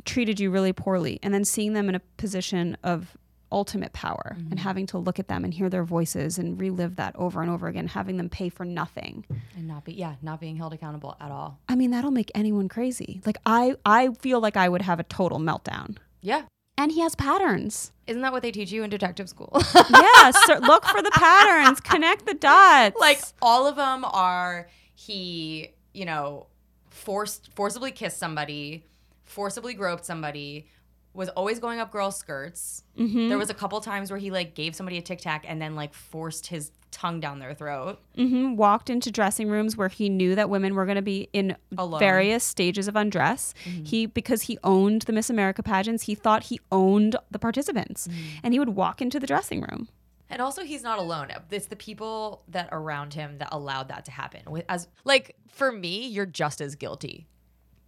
treated 0.06 0.40
you 0.40 0.50
really 0.50 0.72
poorly 0.72 1.18
and 1.22 1.34
then 1.34 1.44
seeing 1.44 1.72
them 1.72 1.88
in 1.88 1.94
a 1.94 2.00
position 2.16 2.76
of 2.82 3.16
ultimate 3.52 3.92
power 3.92 4.34
and 4.36 4.50
mm-hmm. 4.50 4.58
having 4.58 4.86
to 4.86 4.98
look 4.98 5.18
at 5.18 5.28
them 5.28 5.44
and 5.44 5.54
hear 5.54 5.68
their 5.68 5.84
voices 5.84 6.38
and 6.38 6.60
relive 6.60 6.96
that 6.96 7.14
over 7.16 7.40
and 7.40 7.50
over 7.50 7.68
again, 7.68 7.86
having 7.86 8.16
them 8.16 8.28
pay 8.28 8.48
for 8.48 8.64
nothing. 8.64 9.24
And 9.56 9.68
not 9.68 9.84
be 9.84 9.92
yeah, 9.92 10.16
not 10.22 10.40
being 10.40 10.56
held 10.56 10.72
accountable 10.72 11.16
at 11.20 11.30
all. 11.30 11.60
I 11.68 11.76
mean, 11.76 11.90
that'll 11.90 12.10
make 12.10 12.30
anyone 12.34 12.68
crazy. 12.68 13.20
Like 13.24 13.38
I 13.46 13.76
I 13.84 14.10
feel 14.14 14.40
like 14.40 14.56
I 14.56 14.68
would 14.68 14.82
have 14.82 15.00
a 15.00 15.04
total 15.04 15.38
meltdown. 15.38 15.96
Yeah. 16.20 16.42
And 16.78 16.92
he 16.92 17.00
has 17.00 17.14
patterns. 17.14 17.92
Isn't 18.06 18.20
that 18.22 18.32
what 18.32 18.42
they 18.42 18.50
teach 18.50 18.70
you 18.70 18.82
in 18.82 18.90
detective 18.90 19.28
school? 19.28 19.50
yeah, 19.74 20.30
so 20.30 20.58
look 20.60 20.84
for 20.84 21.00
the 21.00 21.10
patterns, 21.12 21.80
connect 21.80 22.26
the 22.26 22.34
dots. 22.34 22.96
like 23.00 23.20
all 23.40 23.66
of 23.66 23.76
them 23.76 24.04
are 24.04 24.68
he, 24.94 25.70
you 25.94 26.04
know, 26.04 26.46
forced 26.90 27.50
forcibly 27.54 27.92
kissed 27.92 28.18
somebody, 28.18 28.84
forcibly 29.26 29.74
groped 29.74 30.04
somebody, 30.04 30.66
was 31.12 31.28
always 31.30 31.58
going 31.58 31.80
up 31.80 31.90
girls' 31.90 32.16
skirts. 32.16 32.84
Mm-hmm. 32.98 33.28
There 33.28 33.38
was 33.38 33.50
a 33.50 33.54
couple 33.54 33.80
times 33.80 34.10
where 34.10 34.18
he 34.18 34.30
like 34.30 34.54
gave 34.54 34.74
somebody 34.74 34.98
a 34.98 35.02
tic 35.02 35.20
tac 35.20 35.44
and 35.48 35.60
then 35.60 35.74
like 35.74 35.94
forced 35.94 36.46
his 36.46 36.70
tongue 36.90 37.20
down 37.20 37.38
their 37.40 37.52
throat. 37.52 37.98
hmm 38.14 38.54
walked 38.56 38.88
into 38.88 39.10
dressing 39.10 39.50
rooms 39.50 39.76
where 39.76 39.88
he 39.88 40.08
knew 40.08 40.34
that 40.34 40.48
women 40.48 40.74
were 40.74 40.86
going 40.86 40.96
to 40.96 41.02
be 41.02 41.28
in 41.32 41.56
Alone. 41.76 41.98
various 41.98 42.44
stages 42.44 42.88
of 42.88 42.96
undress. 42.96 43.54
Mm-hmm. 43.64 43.84
He 43.84 44.06
because 44.06 44.42
he 44.42 44.58
owned 44.64 45.02
the 45.02 45.12
Miss 45.12 45.28
America 45.28 45.62
pageants, 45.62 46.04
he 46.04 46.14
thought 46.14 46.44
he 46.44 46.60
owned 46.70 47.16
the 47.30 47.38
participants, 47.38 48.08
mm-hmm. 48.08 48.38
and 48.42 48.54
he 48.54 48.58
would 48.58 48.70
walk 48.70 49.02
into 49.02 49.18
the 49.18 49.26
dressing 49.26 49.60
room. 49.62 49.88
And 50.28 50.42
also, 50.42 50.64
he's 50.64 50.82
not 50.82 50.98
alone. 50.98 51.28
It's 51.50 51.66
the 51.66 51.76
people 51.76 52.42
that 52.48 52.68
around 52.72 53.14
him 53.14 53.38
that 53.38 53.48
allowed 53.52 53.88
that 53.88 54.04
to 54.06 54.10
happen. 54.10 54.40
With 54.48 54.64
as 54.68 54.88
like 55.04 55.36
for 55.48 55.70
me, 55.70 56.06
you're 56.08 56.26
just 56.26 56.60
as 56.60 56.74
guilty. 56.74 57.26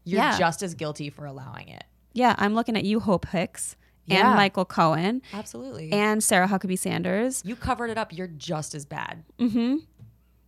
You're 0.08 0.20
Yeah. 0.20 0.38
just 0.38 0.62
as 0.62 0.74
guilty 0.74 1.10
for 1.10 1.26
allowing 1.26 1.68
it. 1.68 1.84
Yeah, 2.14 2.34
I'm 2.38 2.54
looking 2.54 2.76
at 2.76 2.84
you, 2.84 3.00
Hope 3.00 3.26
Hicks, 3.28 3.76
Yeah. 4.06 4.28
and 4.28 4.36
Michael 4.36 4.64
Cohen, 4.64 5.20
Absolutely. 5.32 5.92
and 5.92 6.22
Sarah 6.24 6.48
Huckabee 6.48 6.78
Sanders. 6.78 7.42
you 7.44 7.54
covered 7.56 7.90
it 7.90 7.98
up. 7.98 8.12
You're 8.16 8.26
just 8.26 8.74
as 8.74 8.84
bad. 8.86 9.24
Mm-hmm. 9.38 9.76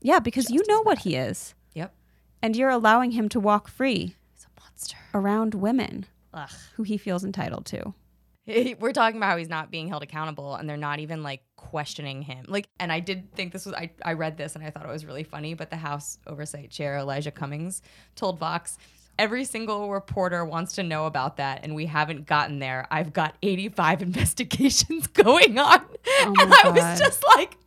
Yeah, 0.01 0.19
because 0.21 0.51
you 0.51 0.63
know 0.67 0.83
what 0.83 1.01
he 1.01 1.15
is, 1.17 1.55
Yep. 1.75 1.95
and 2.43 2.57
you're 2.57 2.71
allowing 2.71 3.11
him 3.13 3.29
to 3.29 3.39
walk 3.41 3.69
free 3.69 4.17
He's 4.33 4.47
a 4.47 4.61
monster. 4.61 4.97
around 5.13 5.55
women 5.55 6.07
Ugh. 6.33 6.51
who 6.77 6.83
he 6.85 6.97
feels 6.97 7.23
entitled 7.23 7.67
to. 7.67 7.93
We're 8.81 8.93
talking 8.93 9.19
about 9.19 9.29
how 9.31 9.37
he's 9.37 9.51
not 9.51 9.71
being 9.71 9.87
held 9.89 10.03
accountable 10.03 10.57
and 10.57 10.69
they're 10.69 10.77
not 10.79 10.99
even 10.99 11.23
like 11.23 11.43
questioning 11.57 12.23
him. 12.23 12.47
Like, 12.49 12.69
and 12.81 12.91
I 12.91 12.99
did 12.99 13.31
think 13.35 13.53
this 13.53 13.67
was, 13.67 13.75
I, 13.75 13.91
I 14.05 14.15
read 14.15 14.37
this 14.39 14.57
and 14.57 14.65
I 14.65 14.71
thought 14.71 14.85
it 14.87 14.91
was 14.91 15.05
really 15.05 15.23
funny, 15.23 15.53
but 15.55 15.71
the 15.71 15.77
House 15.77 16.19
Oversight 16.27 16.71
Chair, 16.71 16.97
Elijah 16.97 17.31
Cummings, 17.31 17.83
told 18.17 18.39
Vox, 18.41 18.79
every 19.21 19.45
single 19.45 19.91
reporter 19.91 20.47
wants 20.47 20.75
to 20.77 20.83
know 20.83 21.05
about 21.05 21.37
that 21.37 21.61
and 21.63 21.75
we 21.75 21.85
haven't 21.85 22.27
gotten 22.27 22.59
there. 22.59 22.87
I've 22.91 23.13
got 23.13 23.35
85 23.43 24.01
investigations 24.09 25.07
going 25.09 25.59
on. 25.59 25.83
Oh 26.21 26.35
and 26.41 26.55
I 26.65 26.71
was 26.71 26.99
just 26.99 27.23
like, 27.37 27.59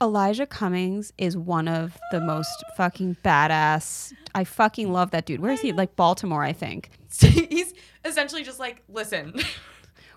Elijah 0.00 0.46
Cummings 0.46 1.12
is 1.18 1.36
one 1.36 1.66
of 1.66 1.98
the 2.12 2.20
most 2.20 2.64
fucking 2.76 3.16
badass. 3.24 4.12
I 4.34 4.44
fucking 4.44 4.92
love 4.92 5.10
that 5.10 5.26
dude. 5.26 5.40
Where 5.40 5.52
is 5.52 5.60
he? 5.60 5.72
Like 5.72 5.96
Baltimore, 5.96 6.44
I 6.44 6.52
think. 6.52 6.90
he's 7.18 7.74
essentially 8.04 8.44
just 8.44 8.60
like, 8.60 8.82
listen, 8.88 9.34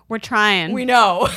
We're 0.08 0.18
trying. 0.20 0.72
we 0.72 0.84
know. 0.84 1.28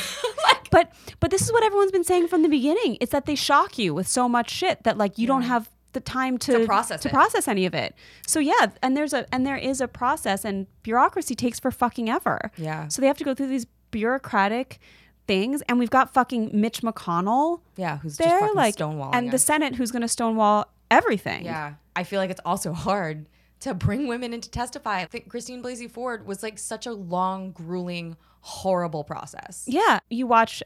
like, 0.44 0.70
but 0.70 0.92
but 1.20 1.30
this 1.30 1.42
is 1.42 1.52
what 1.52 1.64
everyone's 1.64 1.90
been 1.90 2.04
saying 2.04 2.28
from 2.28 2.42
the 2.42 2.48
beginning. 2.48 2.98
It's 3.00 3.12
that 3.12 3.26
they 3.26 3.34
shock 3.34 3.78
you 3.78 3.94
with 3.94 4.06
so 4.06 4.28
much 4.28 4.50
shit 4.50 4.84
that 4.84 4.96
like 4.96 5.18
you 5.18 5.26
don't 5.26 5.42
have 5.42 5.68
the 5.92 6.00
time 6.00 6.38
to, 6.38 6.52
To 6.60 6.66
process 6.66 7.02
to 7.02 7.08
it. 7.08 7.12
process 7.12 7.48
any 7.48 7.64
of 7.66 7.74
it. 7.74 7.94
So 8.26 8.40
yeah, 8.40 8.66
and 8.82 8.96
there's 8.96 9.12
a 9.12 9.26
and 9.34 9.46
there 9.46 9.56
is 9.56 9.80
a 9.80 9.88
process 9.88 10.44
and 10.44 10.66
bureaucracy 10.82 11.34
takes 11.34 11.58
for 11.58 11.70
fucking 11.70 12.08
ever. 12.10 12.50
Yeah. 12.56 12.88
So 12.88 13.00
they 13.00 13.06
have 13.08 13.18
to 13.18 13.24
go 13.24 13.34
through 13.34 13.48
these 13.48 13.66
bureaucratic 13.90 14.78
things 15.26 15.62
and 15.68 15.78
we've 15.78 15.90
got 15.90 16.12
fucking 16.14 16.50
Mitch 16.54 16.80
McConnell 16.82 17.60
yeah, 17.76 17.98
who's 17.98 18.16
just 18.16 18.28
there 18.28 18.40
fucking 18.40 18.54
like 18.56 18.76
stonewalling 18.76 19.14
and 19.14 19.30
the. 19.30 19.38
Senate 19.38 19.74
who's 19.74 19.90
going 19.90 20.02
to 20.02 20.08
stonewall 20.08 20.66
everything. 20.90 21.44
Yeah. 21.44 21.74
I 21.96 22.04
feel 22.04 22.20
like 22.20 22.30
it's 22.30 22.40
also 22.44 22.72
hard 22.72 23.26
to 23.60 23.74
bring 23.74 24.06
women 24.06 24.32
in 24.32 24.40
to 24.40 24.50
testify. 24.50 25.00
I 25.00 25.06
think 25.06 25.28
Christine 25.28 25.62
Blasey 25.62 25.90
Ford 25.90 26.26
was 26.26 26.42
like 26.42 26.58
such 26.58 26.86
a 26.86 26.92
long, 26.92 27.50
grueling, 27.52 28.16
horrible 28.40 29.04
process. 29.04 29.64
Yeah, 29.66 29.98
you 30.08 30.26
watch 30.26 30.62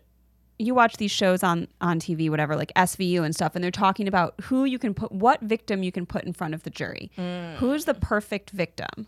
you 0.67 0.75
watch 0.75 0.97
these 0.97 1.11
shows 1.11 1.43
on 1.43 1.69
on 1.81 2.01
TV 2.01 2.31
whatever 2.31 2.57
like 2.57 2.73
SVU 2.75 3.25
and 3.25 3.35
stuff 3.35 3.55
and 3.55 3.63
they're 3.63 3.71
talking 3.71 4.09
about 4.09 4.35
who 4.43 4.65
you 4.65 4.79
can 4.79 4.95
put 4.95 5.13
what 5.13 5.41
victim 5.41 5.83
you 5.83 5.93
can 5.93 6.07
put 6.07 6.25
in 6.25 6.33
front 6.33 6.55
of 6.55 6.63
the 6.63 6.71
jury. 6.71 7.11
Mm. 7.19 7.57
Who's 7.57 7.85
the 7.85 7.95
perfect 7.95 8.51
victim? 8.51 9.07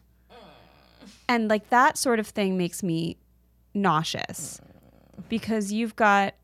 And 1.29 1.49
like 1.49 1.71
that 1.71 1.97
sort 1.97 2.19
of 2.19 2.27
thing 2.27 2.59
makes 2.59 2.83
me 2.83 3.17
nauseous 3.73 4.61
mm. 4.61 5.29
because 5.29 5.73
you've 5.73 5.97
got 5.97 6.35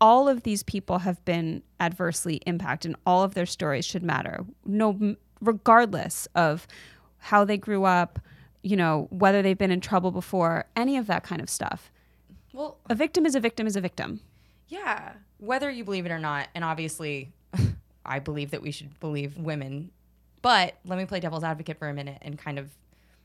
all 0.00 0.28
of 0.28 0.42
these 0.42 0.62
people 0.62 0.98
have 0.98 1.24
been 1.24 1.62
adversely 1.80 2.36
impacted 2.46 2.90
and 2.90 2.96
all 3.06 3.22
of 3.22 3.34
their 3.34 3.46
stories 3.46 3.84
should 3.84 4.02
matter. 4.02 4.44
No 4.64 5.16
regardless 5.40 6.26
of 6.34 6.66
how 7.18 7.44
they 7.44 7.56
grew 7.56 7.84
up, 7.84 8.18
you 8.62 8.76
know, 8.76 9.06
whether 9.10 9.42
they've 9.42 9.58
been 9.58 9.70
in 9.70 9.80
trouble 9.80 10.10
before, 10.10 10.66
any 10.76 10.96
of 10.96 11.06
that 11.06 11.22
kind 11.22 11.40
of 11.40 11.48
stuff. 11.48 11.90
Well, 12.56 12.78
A 12.88 12.94
victim 12.94 13.26
is 13.26 13.34
a 13.34 13.40
victim 13.40 13.66
is 13.66 13.76
a 13.76 13.80
victim. 13.80 14.20
yeah. 14.68 15.12
Whether 15.38 15.70
you 15.70 15.84
believe 15.84 16.06
it 16.06 16.10
or 16.12 16.18
not, 16.18 16.48
and 16.54 16.64
obviously 16.64 17.32
I 18.06 18.18
believe 18.20 18.52
that 18.52 18.62
we 18.62 18.70
should 18.70 18.98
believe 19.00 19.36
women, 19.36 19.90
but 20.40 20.76
let 20.86 20.96
me 20.98 21.04
play 21.04 21.20
devil's 21.20 21.44
advocate 21.44 21.78
for 21.78 21.88
a 21.90 21.92
minute 21.94 22.18
and 22.22 22.38
kind 22.38 22.58
of, 22.58 22.70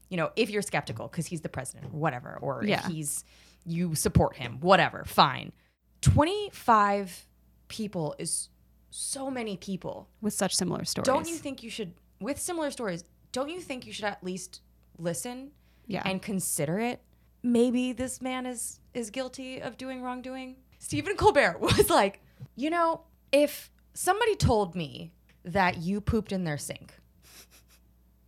you 0.10 0.18
know, 0.18 0.32
if 0.36 0.50
you're 0.50 0.62
skeptical 0.62 1.08
because 1.08 1.28
he's 1.28 1.40
the 1.42 1.48
president 1.50 1.86
or 1.94 1.98
whatever, 1.98 2.38
or 2.42 2.64
Yeah. 2.66 2.80
if 2.86 2.92
he's, 2.92 3.24
you 3.66 3.96
support 3.96 4.36
him, 4.36 4.60
whatever, 4.60 5.06
fine. 5.06 5.54
25 6.02 7.26
people 7.70 8.16
is 8.20 8.50
so 8.90 9.32
many 9.32 9.56
people. 9.56 10.10
with 10.20 10.34
such 10.34 10.54
similar 10.54 10.84
stories. 10.84 11.06
Don't 11.06 11.30
you 11.30 11.36
think 11.38 11.64
you 11.64 11.70
should, 11.70 11.94
with 12.20 12.38
similar 12.40 12.70
stories, 12.72 13.06
don't 13.32 13.50
you 13.50 13.62
think 13.62 13.86
you 13.88 13.94
should 13.94 14.04
at 14.06 14.22
least 14.24 14.60
listen 14.98 15.52
Yeah. 15.88 16.02
and 16.06 16.22
consider 16.22 16.78
it? 16.80 17.02
Maybe 17.44 17.94
this 17.94 18.22
man 18.22 18.46
is 18.46 18.80
is 18.94 19.10
guilty 19.10 19.62
of 19.62 19.78
doing 19.78 20.02
wrongdoing. 20.02 20.58
Stephen 20.80 21.16
Colbert 21.16 21.58
was 21.62 21.90
like, 21.90 22.22
you 22.56 22.70
know, 22.70 23.02
if 23.32 23.72
somebody 23.94 24.36
told 24.36 24.76
me 24.76 25.14
that 25.44 25.78
you 25.78 26.02
pooped 26.02 26.32
in 26.32 26.44
their 26.44 26.58
sink, 26.58 26.94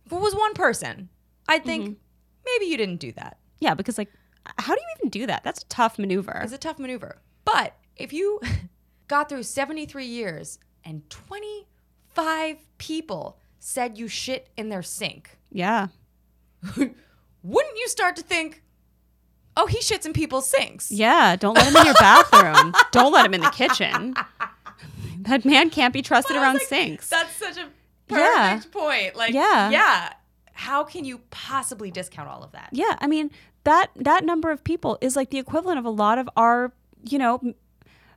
if 0.06 0.12
it 0.12 0.20
was 0.20 0.34
one 0.34 0.54
person, 0.54 1.08
I'd 1.48 1.64
think 1.64 1.84
mm-hmm. 1.84 1.94
maybe 2.44 2.70
you 2.70 2.76
didn't 2.76 3.00
do 3.00 3.12
that. 3.12 3.38
yeah, 3.60 3.74
because 3.74 3.98
like, 3.98 4.12
how 4.58 4.74
do 4.74 4.80
you 4.80 4.86
even 4.98 5.10
do 5.10 5.26
that? 5.26 5.44
That's 5.44 5.62
a 5.62 5.66
tough 5.66 5.98
maneuver. 5.98 6.40
It's 6.42 6.52
a 6.52 6.58
tough 6.58 6.78
maneuver. 6.78 7.18
But 7.44 7.76
if 7.96 8.12
you 8.12 8.40
got 9.08 9.28
through 9.28 9.44
73 9.44 10.06
years 10.06 10.58
and 10.84 11.08
25 11.10 12.58
people 12.78 13.38
said 13.58 13.98
you 13.98 14.08
shit 14.08 14.50
in 14.56 14.68
their 14.68 14.82
sink, 14.82 15.38
yeah. 15.50 15.88
wouldn't 16.76 17.76
you 17.76 17.88
start 17.88 18.16
to 18.16 18.22
think, 18.22 18.62
oh, 19.56 19.66
he 19.66 19.78
shits 19.78 20.04
in 20.06 20.12
people's 20.12 20.46
sinks? 20.46 20.90
Yeah. 20.90 21.36
Don't 21.36 21.56
let 21.56 21.66
him 21.68 21.76
in 21.76 21.84
your 21.86 21.94
bathroom. 21.94 22.74
don't 22.92 23.12
let 23.12 23.24
him 23.26 23.34
in 23.34 23.40
the 23.40 23.50
kitchen. 23.50 24.14
That 25.20 25.44
man 25.44 25.70
can't 25.70 25.92
be 25.94 26.02
trusted 26.02 26.34
But 26.34 26.40
I 26.40 26.40
was 26.40 26.44
around 26.46 26.54
like, 26.54 26.62
sinks. 26.68 27.08
That's 27.08 27.34
such 27.36 27.56
a 27.56 27.68
Yeah. 28.14 28.56
perfect 28.56 28.72
point. 28.72 29.16
Like, 29.16 29.32
Yeah. 29.34 29.70
yeah. 29.70 30.12
How 30.52 30.84
can 30.84 31.04
you 31.04 31.18
possibly 31.30 31.90
discount 31.90 32.28
all 32.28 32.42
of 32.44 32.52
that? 32.52 32.68
Yeah, 32.72 32.96
I 33.00 33.06
mean 33.06 33.30
that 33.64 33.90
that 33.96 34.24
number 34.24 34.50
of 34.50 34.62
people 34.62 34.98
is 35.00 35.16
like 35.16 35.30
the 35.30 35.38
equivalent 35.38 35.78
of 35.78 35.84
a 35.84 35.90
lot 35.90 36.18
of 36.18 36.28
our 36.36 36.72
you 37.06 37.18
know, 37.18 37.38
m- 37.42 37.54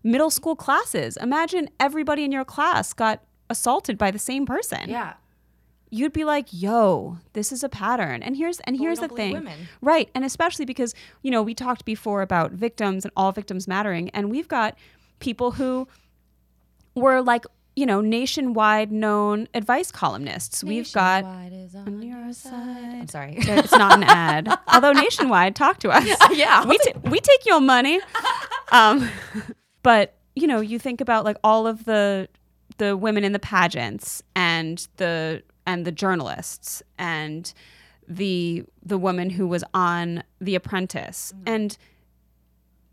middle 0.04 0.30
school 0.30 0.56
classes. 0.56 1.18
Imagine 1.18 1.70
everybody 1.80 2.24
in 2.24 2.32
your 2.32 2.46
class 2.46 2.94
got 2.94 3.22
assaulted 3.50 3.98
by 3.98 4.12
the 4.12 4.20
same 4.20 4.46
person. 4.46 4.90
Yeah. 4.90 5.14
You'd 5.90 6.14
be 6.14 6.24
like, 6.26 6.48
"Yo, 6.52 7.18
this 7.34 7.52
is 7.52 7.64
a 7.64 7.70
pattern." 7.70 8.22
And 8.24 8.36
here's 8.36 8.60
and 8.62 8.78
But 8.78 8.84
here's 8.84 9.00
the 9.00 9.08
thing. 9.08 9.34
women. 9.34 9.68
Right. 9.82 10.10
And 10.14 10.26
especially 10.26 10.66
because, 10.66 10.94
you 11.22 11.32
know, 11.32 11.42
we 11.42 11.54
talked 11.54 11.86
before 11.86 12.22
about 12.22 12.52
victims 12.52 13.06
and 13.06 13.12
all 13.16 13.32
victims 13.32 13.68
mattering 13.68 14.10
and 14.10 14.30
we've 14.30 14.48
got 14.48 14.78
people 15.20 15.52
who 15.52 15.88
were 16.96 17.22
like, 17.22 17.46
you 17.76 17.86
know, 17.86 18.02
nationwide 18.02 18.92
known 18.92 19.48
advice 19.54 19.92
columnists. 19.92 20.64
We've 20.64 20.92
got 20.92 21.24
is 21.54 21.76
on 21.76 22.02
your 22.02 22.34
side. 22.34 22.52
I'm 22.54 23.08
sorry. 23.08 23.36
it's 23.38 23.72
not 23.72 23.94
an 23.98 24.04
ad. 24.04 24.50
Although 24.74 24.94
nationwide, 24.94 25.56
talk 25.56 25.80
to 25.80 25.90
us. 25.92 26.06
Yeah. 26.32 26.66
we 26.66 26.78
ta- 26.80 27.00
we 27.06 27.20
take 27.20 27.46
your 27.46 27.62
money. 27.62 28.00
Um, 28.72 29.08
but 29.84 30.16
you 30.36 30.48
know, 30.48 30.60
you 30.60 30.80
think 30.80 31.02
about 31.02 31.24
like 31.24 31.38
all 31.44 31.68
of 31.68 31.86
the 31.86 32.28
the 32.78 32.98
women 32.98 33.24
in 33.24 33.32
the 33.32 33.40
pageants 33.40 34.22
and 34.36 34.88
the 34.98 35.44
and 35.68 35.86
the 35.86 35.92
journalists 35.92 36.82
and 36.98 37.54
the 38.08 38.64
the 38.84 38.98
woman 38.98 39.30
who 39.30 39.48
was 39.48 39.64
on 39.74 40.24
The 40.40 40.56
Apprentice 40.56 41.34
and 41.46 41.78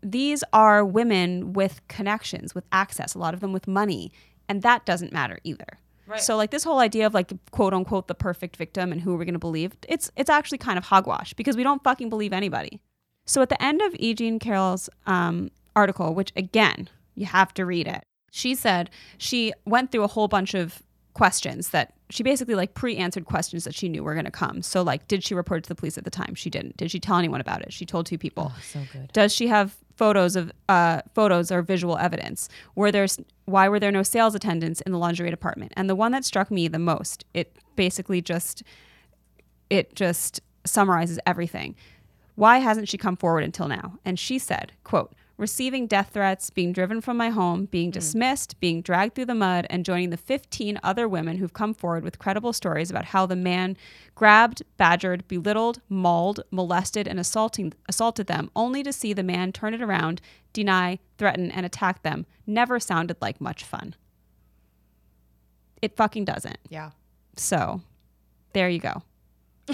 these 0.05 0.43
are 0.53 0.85
women 0.85 1.53
with 1.53 1.81
connections, 1.87 2.53
with 2.53 2.63
access, 2.71 3.15
a 3.15 3.19
lot 3.19 3.33
of 3.33 3.39
them 3.39 3.51
with 3.53 3.67
money, 3.67 4.11
and 4.47 4.61
that 4.61 4.85
doesn't 4.85 5.11
matter 5.11 5.39
either. 5.43 5.79
Right. 6.05 6.21
So 6.21 6.37
like 6.37 6.51
this 6.51 6.63
whole 6.63 6.77
idea 6.77 7.07
of 7.07 7.15
like 7.15 7.31
quote 7.49 7.73
unquote 7.73 8.07
the 8.07 8.13
perfect 8.13 8.55
victim 8.55 8.91
and 8.91 9.01
who 9.01 9.15
are 9.15 9.17
we 9.17 9.25
going 9.25 9.33
to 9.33 9.39
believe, 9.39 9.75
it's 9.89 10.11
it's 10.15 10.29
actually 10.29 10.59
kind 10.59 10.77
of 10.77 10.85
hogwash 10.85 11.33
because 11.33 11.57
we 11.57 11.63
don't 11.63 11.83
fucking 11.83 12.09
believe 12.09 12.31
anybody. 12.31 12.79
So 13.25 13.41
at 13.41 13.49
the 13.49 13.61
end 13.61 13.81
of 13.81 13.95
E. 13.97 14.13
Jean 14.13 14.37
Carroll's 14.37 14.87
um, 15.07 15.49
article, 15.75 16.13
which 16.13 16.31
again 16.35 16.87
you 17.15 17.25
have 17.25 17.51
to 17.55 17.65
read 17.65 17.87
it, 17.87 18.03
she 18.31 18.53
said 18.53 18.91
she 19.17 19.53
went 19.65 19.91
through 19.91 20.03
a 20.03 20.07
whole 20.07 20.27
bunch 20.27 20.53
of 20.53 20.83
questions 21.15 21.69
that 21.69 21.94
she 22.09 22.23
basically 22.23 22.55
like 22.55 22.73
pre-answered 22.73 23.25
questions 23.25 23.63
that 23.63 23.73
she 23.73 23.89
knew 23.89 24.03
were 24.03 24.13
going 24.13 24.25
to 24.25 24.31
come. 24.31 24.61
So 24.61 24.81
like, 24.81 25.07
did 25.07 25.23
she 25.23 25.33
report 25.33 25.63
to 25.63 25.69
the 25.69 25.75
police 25.75 25.97
at 25.97 26.03
the 26.03 26.11
time? 26.11 26.35
She 26.35 26.49
didn't. 26.49 26.77
Did 26.77 26.91
she 26.91 26.99
tell 26.99 27.17
anyone 27.17 27.41
about 27.41 27.61
it? 27.61 27.73
She 27.73 27.85
told 27.85 28.05
two 28.05 28.17
people. 28.17 28.51
so 28.61 28.81
good. 28.93 29.11
Does 29.13 29.33
she 29.33 29.47
have 29.47 29.75
photos 29.95 30.35
of 30.35 30.51
uh, 30.69 31.01
photos 31.13 31.51
or 31.51 31.61
visual 31.61 31.97
evidence? 31.97 32.49
Were 32.75 32.91
there 32.91 33.07
why 33.45 33.69
were 33.69 33.79
there 33.79 33.91
no 33.91 34.03
sales 34.03 34.35
attendants 34.35 34.81
in 34.81 34.91
the 34.91 34.97
lingerie 34.97 35.29
department? 35.29 35.73
And 35.75 35.89
the 35.89 35.95
one 35.95 36.11
that 36.11 36.25
struck 36.25 36.51
me 36.51 36.67
the 36.67 36.79
most, 36.79 37.25
it 37.33 37.55
basically 37.75 38.21
just 38.21 38.63
it 39.69 39.95
just 39.95 40.41
summarizes 40.65 41.19
everything. 41.25 41.75
Why 42.35 42.59
hasn't 42.59 42.89
she 42.89 42.97
come 42.97 43.15
forward 43.15 43.43
until 43.43 43.67
now? 43.67 43.97
And 44.03 44.19
she 44.19 44.37
said, 44.37 44.73
quote, 44.83 45.15
receiving 45.37 45.87
death 45.87 46.11
threats, 46.13 46.49
being 46.49 46.71
driven 46.71 47.01
from 47.01 47.17
my 47.17 47.29
home, 47.29 47.65
being 47.65 47.89
hmm. 47.89 47.93
dismissed, 47.93 48.59
being 48.59 48.81
dragged 48.81 49.15
through 49.15 49.25
the 49.25 49.35
mud, 49.35 49.67
and 49.69 49.85
joining 49.85 50.09
the 50.09 50.17
15 50.17 50.79
other 50.83 51.07
women 51.07 51.37
who've 51.37 51.53
come 51.53 51.73
forward 51.73 52.03
with 52.03 52.19
credible 52.19 52.53
stories 52.53 52.89
about 52.89 53.05
how 53.05 53.25
the 53.25 53.35
man 53.35 53.75
grabbed, 54.13 54.63
badgered, 54.77 55.27
belittled, 55.27 55.81
mauled, 55.89 56.41
molested, 56.51 57.07
and 57.07 57.19
assaulting, 57.19 57.73
assaulted 57.89 58.27
them, 58.27 58.49
only 58.55 58.83
to 58.83 58.93
see 58.93 59.13
the 59.13 59.23
man 59.23 59.51
turn 59.51 59.73
it 59.73 59.81
around, 59.81 60.21
deny, 60.53 60.99
threaten, 61.17 61.51
and 61.51 61.65
attack 61.65 62.03
them, 62.03 62.25
never 62.47 62.79
sounded 62.79 63.17
like 63.21 63.41
much 63.41 63.63
fun. 63.63 63.95
It 65.81 65.95
fucking 65.95 66.25
doesn't. 66.25 66.57
Yeah. 66.69 66.91
So 67.35 67.81
there 68.53 68.69
you 68.69 68.79
go. 68.79 69.03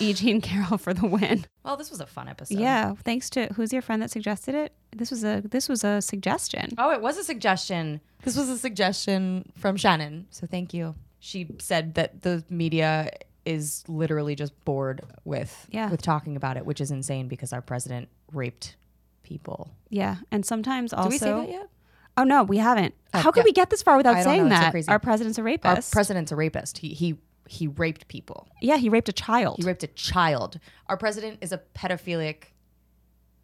E. 0.00 0.12
Jean 0.12 0.40
Carroll 0.40 0.78
for 0.78 0.92
the 0.94 1.06
win. 1.06 1.44
Well, 1.64 1.76
this 1.76 1.90
was 1.90 2.00
a 2.00 2.06
fun 2.06 2.28
episode. 2.28 2.58
Yeah, 2.58 2.94
thanks 3.04 3.30
to 3.30 3.46
who's 3.54 3.72
your 3.72 3.82
friend 3.82 4.02
that 4.02 4.10
suggested 4.10 4.54
it? 4.54 4.72
This 4.94 5.10
was 5.10 5.24
a 5.24 5.42
this 5.44 5.68
was 5.68 5.84
a 5.84 6.00
suggestion. 6.02 6.70
Oh, 6.78 6.90
it 6.90 7.00
was 7.00 7.16
a 7.18 7.24
suggestion. 7.24 8.00
This 8.22 8.36
was 8.36 8.48
a 8.48 8.58
suggestion 8.58 9.50
from 9.56 9.76
Shannon. 9.76 10.26
So 10.30 10.46
thank 10.46 10.72
you. 10.74 10.94
She 11.20 11.46
said 11.58 11.94
that 11.94 12.22
the 12.22 12.44
media 12.50 13.10
is 13.44 13.84
literally 13.88 14.34
just 14.34 14.52
bored 14.64 15.02
with 15.24 15.66
Yeah. 15.70 15.90
with 15.90 16.02
talking 16.02 16.36
about 16.36 16.56
it, 16.56 16.64
which 16.66 16.80
is 16.80 16.90
insane 16.90 17.28
because 17.28 17.52
our 17.52 17.60
president 17.62 18.08
raped 18.32 18.76
people. 19.22 19.70
Yeah, 19.90 20.16
and 20.30 20.44
sometimes 20.44 20.92
also. 20.92 21.08
Did 21.08 21.12
we 21.14 21.18
say 21.18 21.30
that 21.32 21.48
yet? 21.48 21.68
Oh 22.16 22.24
no, 22.24 22.42
we 22.44 22.58
haven't. 22.58 22.94
Oh, 23.12 23.18
How 23.18 23.30
could 23.32 23.40
yeah. 23.40 23.44
we 23.44 23.52
get 23.52 23.70
this 23.70 23.82
far 23.82 23.96
without 23.96 24.22
saying 24.22 24.48
know, 24.48 24.54
so 24.54 24.60
that? 24.60 24.70
crazy. 24.70 24.88
Our 24.88 24.98
president's 24.98 25.38
a 25.38 25.42
rapist. 25.42 25.92
Our 25.92 25.96
president's 25.96 26.30
a 26.32 26.36
rapist. 26.36 26.78
He 26.78 26.88
he 26.94 27.16
he 27.48 27.66
raped 27.66 28.08
people. 28.08 28.48
yeah, 28.62 28.76
he 28.76 28.88
raped 28.88 29.08
a 29.08 29.12
child. 29.12 29.56
He 29.58 29.64
raped 29.66 29.82
a 29.82 29.88
child. 29.88 30.58
Our 30.88 30.96
president 30.96 31.38
is 31.42 31.52
a 31.52 31.60
pedophilic 31.74 32.44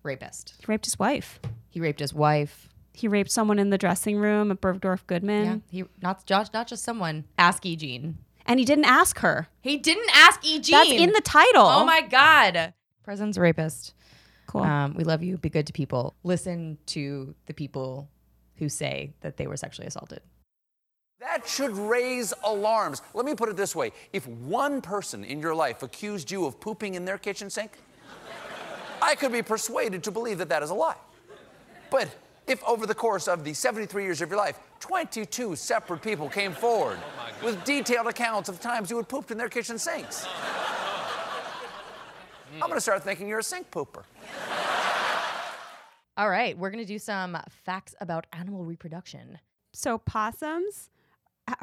rapist. 0.02 0.54
He 0.58 0.66
raped 0.66 0.84
his 0.86 0.98
wife. 0.98 1.40
He 1.68 1.80
raped 1.80 2.00
his 2.00 2.14
wife. 2.14 2.68
He 2.92 3.08
raped 3.08 3.30
someone 3.30 3.58
in 3.58 3.70
the 3.70 3.78
dressing 3.78 4.16
room 4.18 4.50
at 4.50 4.60
Bergdorf 4.60 5.06
Goodman, 5.06 5.44
Yeah. 5.44 5.56
He 5.70 5.84
not 6.02 6.26
just 6.26 6.52
not 6.52 6.66
just 6.66 6.82
someone. 6.82 7.24
Ask 7.38 7.64
E. 7.64 7.76
Jean. 7.76 8.18
and 8.46 8.58
he 8.58 8.64
didn't 8.64 8.86
ask 8.86 9.18
her. 9.20 9.48
He 9.62 9.76
didn't 9.76 10.10
ask 10.14 10.44
E. 10.44 10.58
Jean. 10.60 10.72
That's 10.76 10.90
in 10.90 11.12
the 11.12 11.20
title. 11.20 11.64
Oh 11.66 11.84
my 11.84 12.00
god. 12.02 12.74
President's 13.04 13.38
a 13.38 13.40
rapist. 13.40 13.94
Cool. 14.46 14.62
Um, 14.62 14.94
we 14.94 15.04
love 15.04 15.22
you. 15.22 15.38
Be 15.38 15.48
good 15.48 15.66
to 15.68 15.72
people. 15.72 16.14
Listen 16.24 16.76
to 16.86 17.34
the 17.46 17.54
people 17.54 18.08
who 18.56 18.68
say 18.68 19.14
that 19.20 19.36
they 19.36 19.46
were 19.46 19.56
sexually 19.56 19.86
assaulted. 19.86 20.20
That 21.20 21.46
should 21.46 21.72
raise 21.72 22.32
alarms. 22.44 23.02
Let 23.12 23.26
me 23.26 23.34
put 23.34 23.50
it 23.50 23.56
this 23.56 23.76
way 23.76 23.92
if 24.14 24.26
one 24.26 24.80
person 24.80 25.22
in 25.22 25.38
your 25.38 25.54
life 25.54 25.82
accused 25.82 26.30
you 26.30 26.46
of 26.46 26.58
pooping 26.58 26.94
in 26.94 27.04
their 27.04 27.18
kitchen 27.18 27.50
sink, 27.50 27.72
I 29.02 29.14
could 29.14 29.30
be 29.30 29.42
persuaded 29.42 30.02
to 30.04 30.10
believe 30.10 30.38
that 30.38 30.48
that 30.48 30.62
is 30.62 30.70
a 30.70 30.74
lie. 30.74 30.96
But 31.90 32.08
if 32.46 32.64
over 32.64 32.86
the 32.86 32.94
course 32.94 33.28
of 33.28 33.44
the 33.44 33.52
73 33.52 34.02
years 34.02 34.22
of 34.22 34.30
your 34.30 34.38
life, 34.38 34.58
22 34.80 35.56
separate 35.56 36.00
people 36.00 36.28
came 36.28 36.52
forward 36.52 36.98
oh 37.02 37.44
with 37.44 37.62
detailed 37.64 38.06
accounts 38.06 38.48
of 38.48 38.58
times 38.58 38.90
you 38.90 38.96
had 38.96 39.08
pooped 39.08 39.30
in 39.30 39.36
their 39.36 39.50
kitchen 39.50 39.78
sinks, 39.78 40.26
I'm 42.54 42.68
gonna 42.68 42.80
start 42.80 43.04
thinking 43.04 43.28
you're 43.28 43.40
a 43.40 43.42
sink 43.42 43.70
pooper. 43.70 44.04
All 46.16 46.30
right, 46.30 46.56
we're 46.56 46.70
gonna 46.70 46.86
do 46.86 46.98
some 46.98 47.36
facts 47.50 47.94
about 48.00 48.26
animal 48.32 48.64
reproduction. 48.64 49.38
So 49.72 49.98
possums 49.98 50.88
ha- 50.88 50.99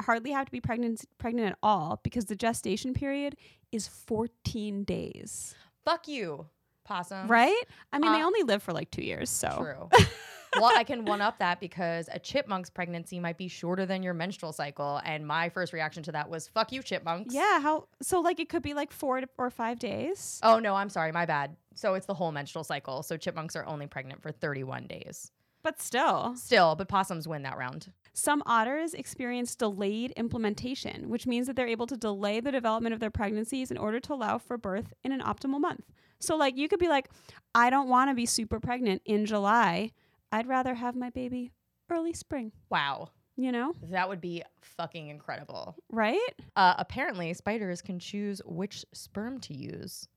hardly 0.00 0.30
have 0.32 0.46
to 0.46 0.52
be 0.52 0.60
pregnant 0.60 1.04
pregnant 1.18 1.48
at 1.52 1.58
all 1.62 2.00
because 2.02 2.26
the 2.26 2.36
gestation 2.36 2.94
period 2.94 3.36
is 3.72 3.88
14 3.88 4.84
days. 4.84 5.54
Fuck 5.84 6.08
you, 6.08 6.46
possum. 6.84 7.28
Right? 7.28 7.62
I 7.92 7.98
mean, 7.98 8.12
they 8.12 8.20
Uh, 8.22 8.26
only 8.26 8.42
live 8.42 8.62
for 8.62 8.72
like 8.72 8.90
2 8.90 9.02
years, 9.02 9.30
so. 9.30 9.48
True. 9.58 10.06
well, 10.60 10.72
I 10.76 10.84
can 10.84 11.04
one 11.04 11.20
up 11.20 11.38
that 11.38 11.60
because 11.60 12.08
a 12.12 12.18
chipmunk's 12.18 12.70
pregnancy 12.70 13.20
might 13.20 13.36
be 13.38 13.48
shorter 13.48 13.84
than 13.86 14.02
your 14.02 14.14
menstrual 14.14 14.52
cycle, 14.52 15.00
and 15.04 15.26
my 15.26 15.48
first 15.50 15.72
reaction 15.72 16.02
to 16.04 16.12
that 16.12 16.28
was 16.30 16.48
"fuck 16.48 16.72
you, 16.72 16.82
chipmunks." 16.82 17.34
Yeah, 17.34 17.60
how 17.60 17.88
so 18.02 18.20
like 18.20 18.40
it 18.40 18.48
could 18.48 18.62
be 18.62 18.74
like 18.74 18.90
4 18.92 19.22
or 19.38 19.50
5 19.50 19.78
days. 19.78 20.40
Oh 20.42 20.58
no, 20.58 20.74
I'm 20.74 20.88
sorry, 20.88 21.12
my 21.12 21.26
bad. 21.26 21.56
So 21.74 21.94
it's 21.94 22.06
the 22.06 22.14
whole 22.14 22.32
menstrual 22.32 22.64
cycle. 22.64 23.02
So 23.02 23.16
chipmunks 23.16 23.54
are 23.54 23.64
only 23.66 23.86
pregnant 23.86 24.22
for 24.22 24.32
31 24.32 24.86
days. 24.88 25.30
But 25.62 25.80
still, 25.82 26.34
Still, 26.36 26.74
but 26.76 26.88
possums 26.88 27.26
win 27.28 27.42
that 27.42 27.58
round. 27.58 27.92
Some 28.18 28.42
otters 28.46 28.94
experience 28.94 29.54
delayed 29.54 30.10
implementation, 30.16 31.08
which 31.08 31.26
means 31.26 31.46
that 31.46 31.54
they're 31.54 31.68
able 31.68 31.86
to 31.86 31.96
delay 31.96 32.40
the 32.40 32.50
development 32.50 32.92
of 32.92 33.00
their 33.00 33.10
pregnancies 33.10 33.70
in 33.70 33.78
order 33.78 34.00
to 34.00 34.12
allow 34.12 34.38
for 34.38 34.58
birth 34.58 34.92
in 35.04 35.12
an 35.12 35.20
optimal 35.20 35.60
month. 35.60 35.84
So 36.18 36.36
like 36.36 36.56
you 36.56 36.68
could 36.68 36.80
be 36.80 36.88
like, 36.88 37.08
I 37.54 37.70
don't 37.70 37.88
want 37.88 38.10
to 38.10 38.14
be 38.14 38.26
super 38.26 38.58
pregnant 38.58 39.02
in 39.04 39.24
July. 39.24 39.92
I'd 40.32 40.48
rather 40.48 40.74
have 40.74 40.96
my 40.96 41.10
baby 41.10 41.52
early 41.90 42.12
spring, 42.12 42.50
Wow, 42.70 43.10
you 43.36 43.52
know? 43.52 43.72
that 43.84 44.08
would 44.08 44.20
be 44.20 44.42
fucking 44.60 45.08
incredible. 45.08 45.76
Right? 45.90 46.18
Uh, 46.56 46.74
apparently, 46.76 47.32
spiders 47.34 47.80
can 47.80 47.98
choose 48.00 48.42
which 48.44 48.84
sperm 48.92 49.38
to 49.42 49.54
use. 49.56 50.08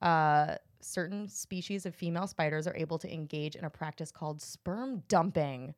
Uh, 0.00 0.54
certain 0.80 1.26
species 1.28 1.86
of 1.86 1.94
female 1.94 2.28
spiders 2.28 2.68
are 2.68 2.76
able 2.76 2.98
to 2.98 3.12
engage 3.12 3.56
in 3.56 3.64
a 3.64 3.70
practice 3.70 4.12
called 4.12 4.40
sperm 4.40 5.02
dumping. 5.08 5.74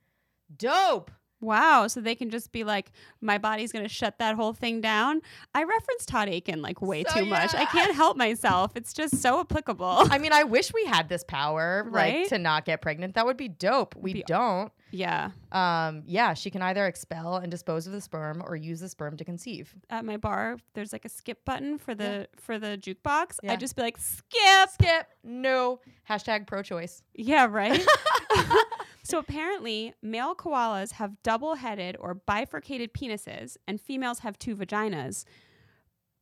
Dope. 0.59 1.11
Wow. 1.41 1.87
So 1.87 2.01
they 2.01 2.15
can 2.15 2.31
just 2.31 2.53
be 2.53 2.65
like, 2.65 2.93
my 3.21 3.39
body's 3.39 3.73
going 3.73 3.85
to 3.85 3.89
shut 3.89 4.19
that 4.19 4.37
whole 4.37 4.53
thing 4.53 4.81
down. 4.81 5.21
I 5.55 5.65
reference 5.65 6.05
Todd 6.07 6.29
Akin 6.29 6.61
like 6.63 6.81
way 6.83 7.05
So 7.09 7.21
too 7.21 7.25
much. 7.27 7.55
I 7.55 7.65
can't 7.67 7.95
help 7.95 8.17
myself. 8.17 8.73
It's 8.77 8.93
just 8.93 9.21
so 9.23 9.41
applicable. 9.41 10.03
I 10.11 10.19
mean, 10.19 10.33
I 10.33 10.45
wish 10.45 10.73
we 10.73 10.85
had 10.85 11.09
this 11.09 11.25
power, 11.25 11.85
Right? 11.89 12.21
like 12.21 12.29
to 12.29 12.39
not 12.39 12.65
get 12.65 12.83
pregnant. 12.83 13.15
That 13.15 13.27
would 13.27 13.37
be 13.37 13.49
dope. 13.49 13.95
We 13.97 14.13
Be- 14.15 14.25
don't. 14.27 14.71
yeah. 14.91 15.31
Um, 15.53 16.03
yeah, 16.07 16.35
she 16.35 16.51
can 16.51 16.63
either 16.63 16.87
expel 16.87 17.37
and 17.37 17.51
dispose 17.51 17.87
of 17.87 17.93
the 17.93 18.01
sperm 18.01 18.43
or 18.47 18.55
use 18.55 18.81
the 18.81 18.89
sperm 18.89 19.17
to 19.17 19.25
conceive. 19.25 19.75
At 19.89 20.05
my 20.05 20.17
bar, 20.17 20.59
there's 20.75 20.93
like 20.93 21.05
a 21.05 21.09
skip 21.09 21.45
button 21.45 21.79
for 21.79 21.95
the 21.95 22.29
for 22.37 22.59
the 22.59 22.79
jukebox. 22.81 23.39
Yeah. 23.43 23.53
I'd 23.53 23.61
just 23.61 23.75
be 23.77 23.83
like, 23.83 23.99
skip. 23.99 24.69
Skip. 24.73 25.07
No. 25.25 25.81
Hashtag 26.09 26.47
pro-choice. 26.47 27.03
Yeah, 27.15 27.47
right. 27.51 27.85
so 29.03 29.19
apparently, 29.19 29.95
male 30.03 30.35
koalas 30.35 30.93
have 30.93 31.23
double-headed 31.23 31.97
or 31.99 32.15
bifurcated 32.15 32.93
penises, 32.93 33.57
and 33.67 33.81
females 33.81 34.21
have 34.21 34.39
two 34.39 34.55
vaginas. 34.57 35.25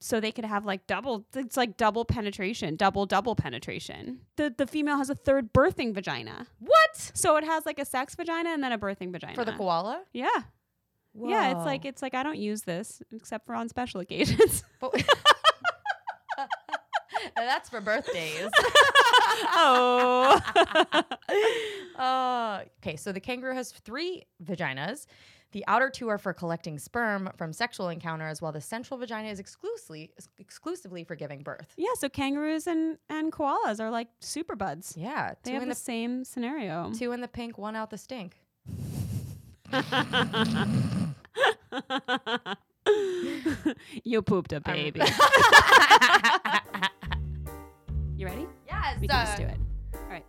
so 0.00 0.20
they 0.20 0.30
could 0.30 0.44
have 0.44 0.64
like 0.64 0.86
double 0.86 1.26
it's 1.34 1.56
like 1.56 1.76
double 1.76 2.04
penetration, 2.04 2.76
double 2.76 3.04
double 3.06 3.34
penetration. 3.34 4.20
The 4.36 4.54
the 4.56 4.66
female 4.66 4.96
has 4.96 5.10
a 5.10 5.14
third 5.16 5.52
birthing 5.52 5.92
vagina. 5.92 6.46
What? 6.60 7.10
So 7.14 7.36
it 7.36 7.44
has 7.44 7.66
like 7.66 7.80
a 7.80 7.84
sex 7.84 8.14
vagina 8.14 8.50
and 8.50 8.62
then 8.62 8.70
a 8.72 8.78
birthing 8.78 9.10
vagina. 9.10 9.34
For 9.34 9.44
the 9.44 9.52
koala? 9.52 10.02
Yeah. 10.12 10.28
Yeah, 11.20 11.50
it's 11.50 11.66
like 11.66 11.84
it's 11.84 12.00
like 12.00 12.14
I 12.14 12.22
don't 12.22 12.38
use 12.38 12.62
this 12.62 13.02
except 13.10 13.44
for 13.46 13.54
on 13.56 13.68
special 13.68 13.98
occasions. 14.00 14.62
But- 14.80 14.94
That's 17.46 17.68
for 17.68 17.80
birthdays. 17.80 18.48
oh. 19.54 20.40
Uh, 21.98 22.60
okay, 22.80 22.94
so 22.94 23.10
the 23.10 23.18
kangaroo 23.18 23.52
has 23.54 23.72
three 23.72 24.22
vaginas. 24.44 25.06
The 25.50 25.64
outer 25.66 25.90
two 25.90 26.06
are 26.08 26.16
for 26.18 26.32
collecting 26.32 26.78
sperm 26.78 27.28
from 27.36 27.52
sexual 27.52 27.88
encounters, 27.88 28.40
while 28.40 28.52
the 28.52 28.60
central 28.60 29.00
vagina 29.00 29.30
is 29.30 29.40
exclusively 29.40 30.12
exclusively 30.38 31.02
for 31.02 31.16
giving 31.16 31.42
birth. 31.42 31.74
yeah, 31.76 31.88
so 31.98 32.08
kangaroos 32.08 32.68
and 32.68 32.98
and 33.10 33.32
koalas 33.32 33.80
are 33.80 33.90
like 33.90 34.06
super 34.20 34.54
buds. 34.54 34.94
Yeah, 34.96 35.32
They 35.42 35.50
two 35.50 35.54
have 35.54 35.62
in 35.64 35.68
the 35.68 35.74
the 35.74 35.80
same 35.80 36.24
scenario. 36.24 36.92
two 36.96 37.10
in 37.10 37.20
the 37.20 37.26
pink, 37.26 37.58
one 37.58 37.74
out 37.74 37.90
the 37.90 37.98
stink. 37.98 38.36
you 44.04 44.22
pooped 44.22 44.52
a 44.52 44.60
baby. 44.60 45.00
You 48.18 48.26
ready? 48.26 48.46
Yes, 48.66 48.98
We 49.00 49.08
can 49.08 49.26
just 49.26 49.38
do 49.38 49.44
it. 49.44 49.56
All 49.94 50.00
right. 50.08 50.24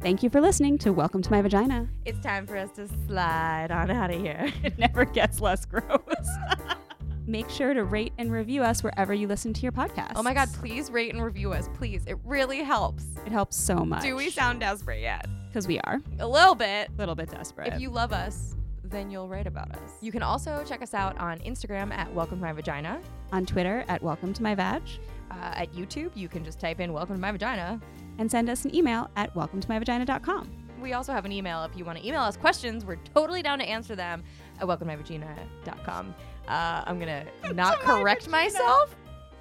Thank 0.00 0.22
you 0.22 0.30
for 0.30 0.40
listening 0.40 0.78
to 0.78 0.92
Welcome 0.92 1.22
to 1.22 1.30
My 1.30 1.42
Vagina. 1.42 1.88
It's 2.04 2.18
time 2.20 2.46
for 2.46 2.56
us 2.56 2.70
to 2.72 2.88
slide 3.06 3.70
on 3.70 3.90
out 3.90 4.10
of 4.10 4.20
here. 4.20 4.50
It 4.64 4.78
never 4.78 5.04
gets 5.04 5.40
less 5.40 5.64
gross. 5.64 5.82
Make 7.26 7.48
sure 7.48 7.72
to 7.72 7.84
rate 7.84 8.12
and 8.18 8.30
review 8.30 8.62
us 8.62 8.82
wherever 8.82 9.14
you 9.14 9.26
listen 9.28 9.52
to 9.54 9.60
your 9.62 9.72
podcast. 9.72 10.12
Oh 10.16 10.22
my 10.22 10.34
God, 10.34 10.50
please 10.54 10.90
rate 10.90 11.14
and 11.14 11.22
review 11.22 11.52
us, 11.52 11.68
please. 11.74 12.04
It 12.06 12.18
really 12.24 12.58
helps. 12.62 13.04
It 13.24 13.32
helps 13.32 13.56
so 13.56 13.76
much. 13.76 14.02
Do 14.02 14.14
we 14.16 14.28
sound 14.30 14.60
desperate 14.60 15.00
yet? 15.00 15.26
Because 15.48 15.66
we 15.66 15.78
are 15.80 16.00
A 16.18 16.26
little 16.26 16.54
bit. 16.54 16.88
a 16.90 16.98
little 16.98 17.14
bit 17.14 17.30
desperate. 17.30 17.72
If 17.72 17.80
you 17.80 17.88
love 17.88 18.12
us, 18.12 18.54
then 18.82 19.10
you'll 19.10 19.28
write 19.28 19.46
about 19.46 19.70
us. 19.72 19.92
You 20.02 20.12
can 20.12 20.22
also 20.22 20.62
check 20.66 20.82
us 20.82 20.92
out 20.92 21.16
on 21.18 21.38
Instagram 21.40 21.92
at 21.92 22.12
Welcome 22.12 22.38
to 22.40 22.44
My 22.44 22.52
Vagina. 22.52 23.00
on 23.32 23.46
Twitter 23.46 23.84
at 23.88 24.02
Welcome 24.02 24.34
to 24.34 24.42
My 24.42 24.54
Vag, 24.54 24.82
Uh, 25.34 25.52
at 25.56 25.72
YouTube, 25.74 26.10
you 26.14 26.28
can 26.28 26.44
just 26.44 26.60
type 26.60 26.78
in 26.80 26.92
Welcome 26.92 27.16
to 27.16 27.20
My 27.20 27.32
Vagina. 27.32 27.80
and 28.18 28.30
send 28.30 28.48
us 28.48 28.64
an 28.64 28.74
email 28.74 29.10
at 29.16 29.34
welcometomyvagina.com. 29.34 30.50
We 30.80 30.92
also 30.92 31.12
have 31.12 31.24
an 31.24 31.32
email 31.32 31.64
if 31.64 31.76
you 31.76 31.84
want 31.84 31.98
to 31.98 32.06
email 32.06 32.20
us 32.22 32.36
questions. 32.36 32.84
We're 32.84 32.98
totally 33.14 33.42
down 33.42 33.58
to 33.58 33.64
answer 33.64 33.96
them 33.96 34.22
at 34.60 34.66
welcometomyvagina.com. 34.68 36.14
Uh, 36.46 36.82
I'm 36.86 36.98
going 37.00 37.26
to 37.42 37.52
not 37.54 37.80
correct 37.80 38.28
myself. 38.28 38.94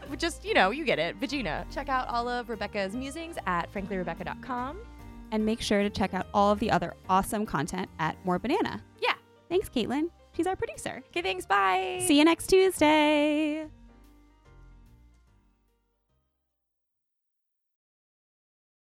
But 0.09 0.19
Just, 0.19 0.43
you 0.45 0.53
know, 0.53 0.71
you 0.71 0.85
get 0.85 0.99
it. 0.99 1.15
Vagina. 1.17 1.65
Check 1.71 1.89
out 1.89 2.07
all 2.07 2.27
of 2.27 2.49
Rebecca's 2.49 2.95
musings 2.95 3.37
at 3.45 3.71
franklyrebecca.com. 3.73 4.79
And 5.31 5.45
make 5.45 5.61
sure 5.61 5.81
to 5.81 5.89
check 5.89 6.13
out 6.13 6.27
all 6.33 6.51
of 6.51 6.59
the 6.59 6.69
other 6.71 6.93
awesome 7.09 7.45
content 7.45 7.89
at 7.99 8.15
More 8.25 8.37
Banana. 8.39 8.83
Yeah. 9.01 9.13
Thanks, 9.49 9.69
Caitlin. 9.69 10.09
She's 10.35 10.47
our 10.47 10.55
producer. 10.55 11.03
Okay, 11.09 11.21
thanks. 11.21 11.45
Bye. 11.45 12.03
See 12.07 12.17
you 12.17 12.25
next 12.25 12.47
Tuesday. 12.47 13.67